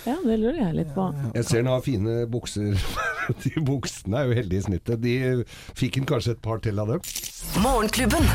Ja, 0.08 0.16
det 0.24 0.38
lurer 0.40 0.60
jeg 0.62 0.76
litt 0.80 0.92
på. 0.96 1.10
jeg 1.36 1.46
ser 1.48 1.62
han 1.64 1.72
har 1.74 1.84
fine 1.86 2.22
bukser. 2.32 2.76
De 3.44 3.52
buksene 3.62 4.24
er 4.24 4.30
jo 4.32 4.38
heldige 4.40 4.64
i 4.64 4.68
snittet. 4.70 5.02
De 5.04 5.16
fikk 5.78 6.00
han 6.00 6.08
kanskje 6.10 6.34
et 6.38 6.42
par 6.42 6.62
til 6.64 6.80
av 6.82 6.90
dem. 6.96 7.04
Morgenklubben. 7.62 8.26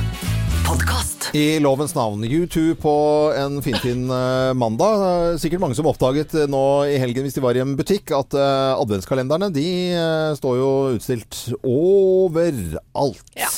Podcast. 0.65 1.27
I 1.37 1.59
lovens 1.61 1.93
navn. 1.97 2.23
U2 2.25 2.63
på 2.81 2.93
en 3.37 3.59
finfin 3.65 4.05
eh, 4.13 4.53
mandag. 4.57 5.03
Eh, 5.35 5.39
Sikkert 5.43 5.61
mange 5.65 5.77
som 5.77 5.89
oppdaget 5.91 6.33
eh, 6.39 6.47
nå 6.51 6.63
i 6.89 6.95
helgen 7.03 7.27
hvis 7.27 7.37
de 7.37 7.43
var 7.45 7.59
i 7.59 7.63
en 7.65 7.75
butikk, 7.77 8.15
at 8.17 8.37
adventskalenderne 8.39 9.51
de 9.55 9.67
står 10.39 10.61
jo 10.61 10.71
utstilt 10.95 11.41
overalt. 11.61 13.21
Ja. 13.37 13.51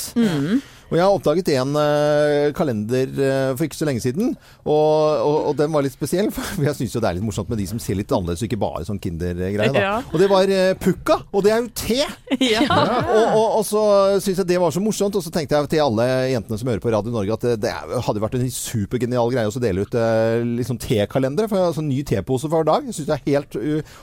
Og 0.87 0.95
jeg 0.95 1.03
har 1.03 1.15
oppdaget 1.17 1.49
en 1.57 1.73
eh, 1.81 2.53
kalender 2.55 3.11
eh, 3.11 3.49
for 3.57 3.67
ikke 3.67 3.79
så 3.79 3.89
lenge 3.89 4.03
siden, 4.05 4.35
og, 4.63 4.77
og, 5.27 5.37
og 5.51 5.57
den 5.59 5.73
var 5.75 5.83
litt 5.83 5.97
spesiell. 5.97 6.29
For 6.37 6.63
jeg 6.63 6.77
syns 6.79 6.95
jo 6.95 7.03
det 7.03 7.09
er 7.11 7.17
litt 7.19 7.27
morsomt 7.27 7.51
med 7.51 7.59
de 7.59 7.67
som 7.67 7.81
ser 7.83 7.99
litt 7.99 8.13
annerledes, 8.15 8.45
og 8.45 8.47
ikke 8.49 8.61
bare 8.63 8.85
sånn 8.87 9.01
Kinder-greie. 9.03 9.73
Ja. 9.75 9.97
Og 10.13 10.21
det 10.23 10.29
var 10.31 10.51
eh, 10.53 10.75
Pukka, 10.79 11.19
og 11.35 11.43
det 11.47 11.55
er 11.55 11.65
jo 11.65 11.73
te! 11.75 12.03
Ja. 12.47 12.63
Og, 12.71 13.35
og, 13.37 13.47
og 13.59 13.65
så 13.67 13.81
syns 14.23 14.39
jeg 14.43 14.49
det 14.51 14.59
var 14.61 14.71
så 14.75 14.81
morsomt, 14.83 15.17
og 15.19 15.25
så 15.25 15.31
tenkte 15.35 15.57
jeg 15.57 15.71
til 15.73 15.83
alle 15.83 16.05
jentene 16.31 16.59
som 16.61 16.69
hører 16.71 16.83
på 16.85 16.93
Radio 16.93 17.13
Norge 17.15 17.35
at 17.35 17.47
det, 17.63 17.73
hadde 18.07 18.23
vært 18.23 18.37
en 18.39 18.51
supergenial 18.53 19.31
greie 19.33 19.49
å 19.51 19.63
dele 19.63 19.87
ut 19.87 19.97
liksom 20.59 20.79
tekalendere. 20.83 21.49
Altså, 21.51 21.83
ny 21.85 22.03
tepose 22.07 22.51
hver 22.53 22.67
dag. 22.69 22.87
Jeg 22.87 22.97
synes 22.99 23.09
det 23.09 23.17
er 23.17 23.25
helt 23.33 23.57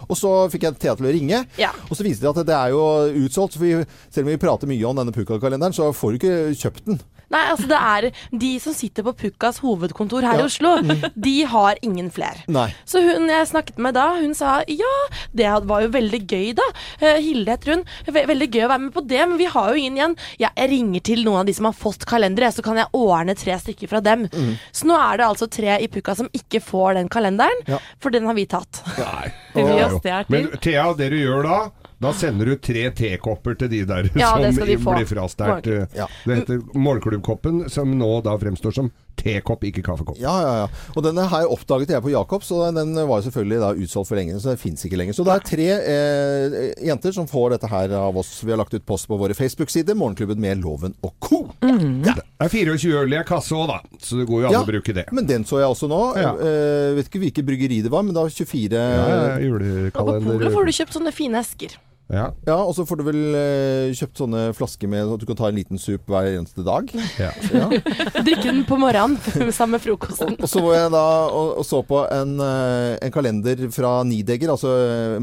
Og 0.08 0.16
så 0.20 0.32
fikk 0.52 0.66
jeg 0.68 0.80
Thea 0.82 0.96
til 1.00 1.08
å 1.08 1.14
ringe, 1.14 1.44
Ja. 1.62 1.72
og 1.88 1.96
så 1.96 2.06
viste 2.06 2.26
det 2.26 2.32
at 2.34 2.50
det 2.50 2.58
er 2.58 2.74
jo 2.74 2.84
utsolgt. 3.24 3.58
For 3.60 3.66
vi, 3.68 3.86
selv 4.10 4.28
om 4.28 4.34
vi 4.34 4.42
prater 4.42 4.70
mye 4.72 4.90
om 4.90 5.00
denne 5.00 5.16
Pukka-kalenderen, 5.16 5.76
så 5.78 5.92
får 5.96 6.16
du 6.16 6.20
ikke 6.20 6.36
kjøpt 6.64 6.83
den. 6.86 7.02
Nei, 7.34 7.40
altså 7.50 7.66
det 7.66 7.78
er 7.82 8.06
de 8.38 8.50
som 8.62 8.76
sitter 8.78 9.02
på 9.08 9.14
Pukkas 9.18 9.58
hovedkontor 9.64 10.22
her 10.22 10.38
i 10.38 10.44
Oslo, 10.46 10.76
de 11.18 11.32
har 11.50 11.80
ingen 11.82 12.12
flere. 12.14 12.44
Nei. 12.54 12.68
Så 12.86 13.02
hun 13.02 13.26
jeg 13.32 13.48
snakket 13.50 13.80
med 13.82 13.96
da, 13.98 14.04
hun 14.20 14.36
sa 14.38 14.60
ja, 14.70 14.92
det 15.34 15.48
var 15.66 15.82
jo 15.82 15.90
veldig 15.96 16.20
gøy 16.30 16.52
da. 16.60 16.68
Eh, 17.02 17.18
Hilde 17.26 17.56
heter 17.56 17.74
hun. 17.74 17.82
Ve 18.14 18.26
veldig 18.30 18.50
gøy 18.54 18.68
å 18.68 18.70
være 18.76 18.84
med 18.86 18.94
på 18.94 19.02
det, 19.10 19.24
men 19.32 19.40
vi 19.42 19.48
har 19.50 19.72
jo 19.74 19.82
ingen 19.82 19.98
igjen. 19.98 20.16
Ja, 20.44 20.52
jeg 20.62 20.70
ringer 20.76 21.06
til 21.10 21.24
noen 21.26 21.42
av 21.42 21.50
de 21.50 21.56
som 21.58 21.66
har 21.72 21.74
fått 21.80 22.06
kalendere, 22.06 22.52
så 22.54 22.62
kan 22.68 22.78
jeg 22.78 22.92
ordne 23.02 23.34
tre 23.40 23.58
stykker 23.66 23.90
fra 23.96 24.04
dem. 24.12 24.28
Så 24.70 24.86
nå 24.92 25.00
er 25.02 25.18
det 25.24 25.26
altså 25.32 25.50
tre 25.50 25.80
i 25.82 25.90
Pukka 25.90 26.14
som 26.22 26.30
ikke 26.38 26.62
får 26.62 27.00
den 27.00 27.10
kalenderen, 27.10 27.66
Ja. 27.72 27.82
for 28.04 28.14
den 28.14 28.30
har 28.30 28.38
vi 28.38 28.46
tatt. 28.46 28.84
Nei. 29.00 29.32
Det 29.58 29.66
Ja, 29.74 29.90
er 29.90 29.98
til. 30.02 30.30
Men 30.34 30.52
Thea, 30.62 30.86
det 31.02 31.10
du 31.14 31.18
gjør 31.18 31.44
da 31.50 31.58
da 32.04 32.14
sender 32.18 32.51
du 32.51 32.56
tre 32.62 32.88
tekopper 32.95 33.58
til 33.60 33.72
de 33.72 33.84
der 33.89 34.10
Ja, 34.20 34.34
som 34.36 34.60
de 34.64 34.78
blir 34.78 35.08
frastært. 35.10 35.70
Ja. 35.95 36.10
Det 36.26 36.41
heter 36.43 36.62
Morgenklubbkoppen, 36.76 37.66
som 37.74 37.95
nå 37.99 38.18
da 38.26 38.36
fremstår 38.41 38.76
som 38.76 38.91
tekopp, 39.20 39.64
ikke 39.68 39.84
kaffekopp. 39.86 40.18
Ja, 40.22 40.34
ja, 40.41 40.54
ja. 40.64 40.68
Og 40.97 41.04
denne 41.06 41.26
her 41.30 41.47
oppdaget 41.54 41.93
jeg 41.93 42.04
på 42.04 42.12
Jacobs, 42.14 42.49
og 42.56 42.76
den 42.76 42.95
var 43.08 43.22
selvfølgelig 43.26 43.60
da 43.62 43.70
utsolgt 43.86 44.10
for 44.10 44.20
lenge, 44.20 44.39
så 44.41 44.54
den 44.54 44.62
fins 44.62 44.84
ikke 44.88 44.99
lenger. 44.99 45.16
Så 45.18 45.26
det 45.28 45.36
er 45.36 45.45
tre 45.47 45.68
eh, 45.78 46.58
jenter 46.89 47.16
som 47.16 47.30
får 47.30 47.56
dette 47.56 47.70
her 47.72 47.93
av 47.99 48.18
oss. 48.20 48.34
Vi 48.43 48.51
har 48.54 48.60
lagt 48.60 48.74
ut 48.74 48.86
post 48.89 49.08
på 49.12 49.20
våre 49.22 49.38
Facebook-sider, 49.38 49.97
Morgenklubben 49.99 50.41
med 50.43 50.64
Loven 50.64 50.97
og 51.06 51.14
co. 51.24 51.43
Det 51.62 52.16
er 52.18 52.51
24 52.51 53.04
øl 53.04 53.16
i 53.16 53.22
en 53.22 53.28
kasse 53.28 53.56
òg, 53.56 53.70
da, 53.70 53.80
så 54.01 54.20
det 54.20 54.28
går 54.30 54.43
jo 54.43 54.51
an 54.51 54.60
å 54.64 54.66
bruke 54.68 54.97
det. 54.97 55.08
Men 55.16 55.30
den 55.30 55.47
så 55.47 55.62
jeg 55.62 55.72
også 55.72 55.89
nå. 55.91 56.01
Ja. 56.20 56.34
Eh, 56.34 56.91
vet 56.97 57.10
ikke 57.12 57.24
hvilket 57.28 57.47
bryggeri 57.47 57.82
det 57.86 57.93
var, 57.93 58.04
men 58.06 58.16
det 58.16 58.26
var 58.26 58.34
24 58.34 58.84
Ja, 58.84 58.84
ja, 58.84 59.24
Og 59.24 59.34
på 59.38 59.47
julekalender. 59.47 60.30
Polet 60.34 60.58
får 60.58 60.68
du 60.70 60.78
kjøpt 60.82 60.97
sånne 60.99 61.16
fine 61.16 61.41
esker. 61.43 61.78
Ja, 62.12 62.26
Ja, 62.45 62.58
og 62.60 62.74
så 62.76 62.84
får 62.86 62.99
du 62.99 63.04
vel 63.08 63.22
eh, 63.39 63.93
kjøpt 63.95 64.20
sånne 64.20 64.41
flasker 64.58 64.89
med 64.91 65.14
at 65.16 65.22
du 65.22 65.26
kan 65.30 65.38
ta 65.39 65.47
en 65.49 65.56
liten 65.56 65.80
sup 65.82 66.10
hver 66.12 66.28
eneste 66.34 66.66
dag. 66.66 66.89
ja. 67.22 67.30
Ja. 67.54 67.70
Drikke 68.28 68.49
den 68.49 68.64
på 68.68 68.78
morgenen 68.78 69.18
sammen 69.56 69.78
med 69.78 69.84
frokosten. 69.86 70.36
Og 70.39 70.49
så 70.51 70.62
var 70.66 70.76
jeg 70.82 70.91
da 70.93 71.04
og, 71.32 71.54
og 71.62 71.66
så 71.68 71.80
på 71.88 72.04
en, 72.12 72.36
eh, 72.43 72.97
en 73.08 73.14
kalender 73.16 73.64
fra 73.74 73.93
Nidegger, 74.08 74.51
altså 74.54 74.74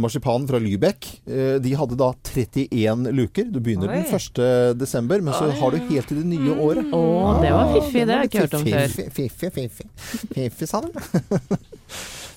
marsipanen 0.00 0.10
marsipan 0.10 0.48
fra 0.50 0.58
Lübeck. 0.62 1.06
Eh, 1.28 1.58
De 1.62 1.74
hadde 1.78 1.96
da 2.00 2.10
31 2.26 3.12
luker. 3.14 3.50
Du 3.52 3.60
begynner 3.60 3.92
den 3.92 4.04
1. 4.08 4.40
desember, 4.80 5.20
men 5.22 5.34
så 5.36 5.50
har 5.60 5.70
du 5.76 5.78
helt 5.90 6.08
til 6.10 6.22
det 6.22 6.26
nye 6.32 6.56
året. 6.56 6.90
Å, 6.96 7.02
det 7.44 7.52
var 7.54 7.74
fiffig. 7.76 8.06
Det 8.06 8.14
har 8.16 8.24
jeg 8.24 8.32
ikke 8.32 8.44
hørt 8.46 8.58
om 8.58 8.66
før. 8.66 8.96
Fiffi, 8.96 9.28
fiffi, 9.28 9.50
fiffi. 9.60 9.90
Fiffi, 10.34 10.70
sa 10.70 10.80
du? 10.84 10.90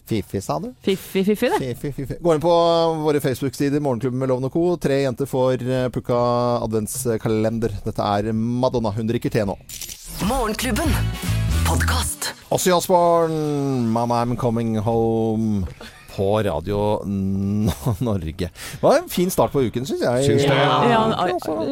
Fiffi, 0.05 0.41
sa 0.43 0.57
du? 0.59 0.73
Fiffi, 0.83 1.23
fiffi, 1.23 1.49
det. 1.53 1.59
Fiffi, 1.63 1.91
fiffi. 1.95 2.17
Gå 2.21 2.33
inn 2.35 2.41
på 2.43 2.53
våre 3.05 3.21
Facebook-sider, 3.23 3.79
Morgenklubben 3.83 4.19
med 4.19 4.29
Loven 4.33 4.49
og 4.49 4.51
Co. 4.55 4.63
Tre 4.83 4.97
jenter 5.05 5.29
får 5.29 5.63
eh, 5.63 5.85
Pukka 5.95 6.17
adventskalender. 6.65 7.77
Dette 7.85 8.09
er 8.17 8.33
Madonna. 8.35 8.91
Hun 8.97 9.07
drikker 9.07 9.31
te 9.33 9.45
nå. 9.47 9.55
Morgenklubben. 10.27 10.91
podcast. 11.63 12.33
Også 12.51 12.73
Osbourne, 12.75 13.87
'Mamma 13.87 14.21
I'm 14.23 14.35
Coming 14.35 14.77
Home' 14.79 15.65
på 16.13 16.27
Radio 16.45 16.79
N- 17.07 17.71
Norge. 18.05 18.49
Det 18.53 18.81
var 18.83 18.99
en 19.01 19.09
fin 19.09 19.31
start 19.33 19.51
på 19.55 19.63
uken, 19.65 19.85
syns 19.89 20.03
jeg. 20.05 20.25
Synes 20.29 20.45
det. 20.45 20.57
Ja, 20.57 21.05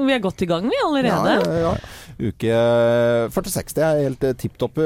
vi 0.02 0.16
er 0.16 0.24
godt 0.24 0.42
i 0.42 0.50
gang, 0.50 0.66
vi 0.72 0.80
allerede. 0.86 1.36
Ja, 1.38 1.52
ja, 1.52 1.60
ja. 1.72 1.76
Uke 2.22 2.54
46. 3.34 3.74
Det 3.78 3.82
er 3.86 4.02
helt 4.04 4.24
eh, 4.28 4.34
tipp 4.38 4.58
topp. 4.62 4.78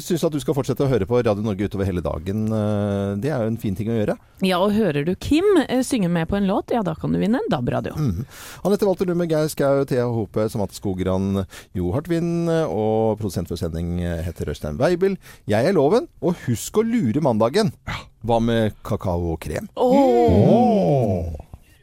Syns 0.00 0.22
at 0.24 0.32
du 0.32 0.38
skal 0.40 0.56
fortsette 0.56 0.84
å 0.84 0.88
høre 0.90 1.08
på 1.08 1.18
Radio 1.20 1.44
Norge 1.44 1.66
utover 1.68 1.88
hele 1.88 2.00
dagen. 2.04 2.46
Eh, 2.48 3.14
Det 3.20 3.32
er 3.32 3.42
jo 3.44 3.50
en 3.52 3.58
fin 3.60 3.76
ting 3.76 3.90
å 3.92 3.96
gjøre. 3.98 4.16
Ja, 4.46 4.60
og 4.62 4.72
hører 4.76 5.04
du 5.08 5.12
Kim 5.20 5.44
eh, 5.66 5.82
synge 5.86 6.08
med 6.12 6.28
på 6.30 6.38
en 6.38 6.46
låt, 6.48 6.70
ja 6.74 6.80
da 6.86 6.94
kan 6.98 7.12
du 7.12 7.18
vinne 7.20 7.40
en 7.42 7.50
DAB-radio. 7.52 7.96
Mm. 7.98 8.22
Anette 8.68 8.86
Walter 8.88 9.08
Lumme, 9.10 9.26
Geir 9.30 9.48
Skau, 9.52 9.82
Thea 9.88 10.06
Hope, 10.08 10.46
Samate 10.52 10.76
Skogran, 10.78 11.42
Jo 11.76 11.90
Hartvin 11.96 12.48
og 12.68 13.18
produsent 13.20 13.50
for 13.50 13.60
sending 13.60 13.98
eh, 14.04 14.22
heter 14.28 14.52
Øystein 14.54 14.78
Weibel. 14.80 15.18
Jeg 15.50 15.68
er 15.68 15.76
Loven, 15.76 16.08
og 16.22 16.38
husk 16.46 16.78
å 16.80 16.86
lure 16.86 17.20
mandagen. 17.24 17.72
Hva 18.26 18.40
med 18.42 18.74
kakao 18.82 19.32
og 19.34 19.40
krem? 19.44 19.68
Åh. 19.76 19.94
Åh. 20.50 21.47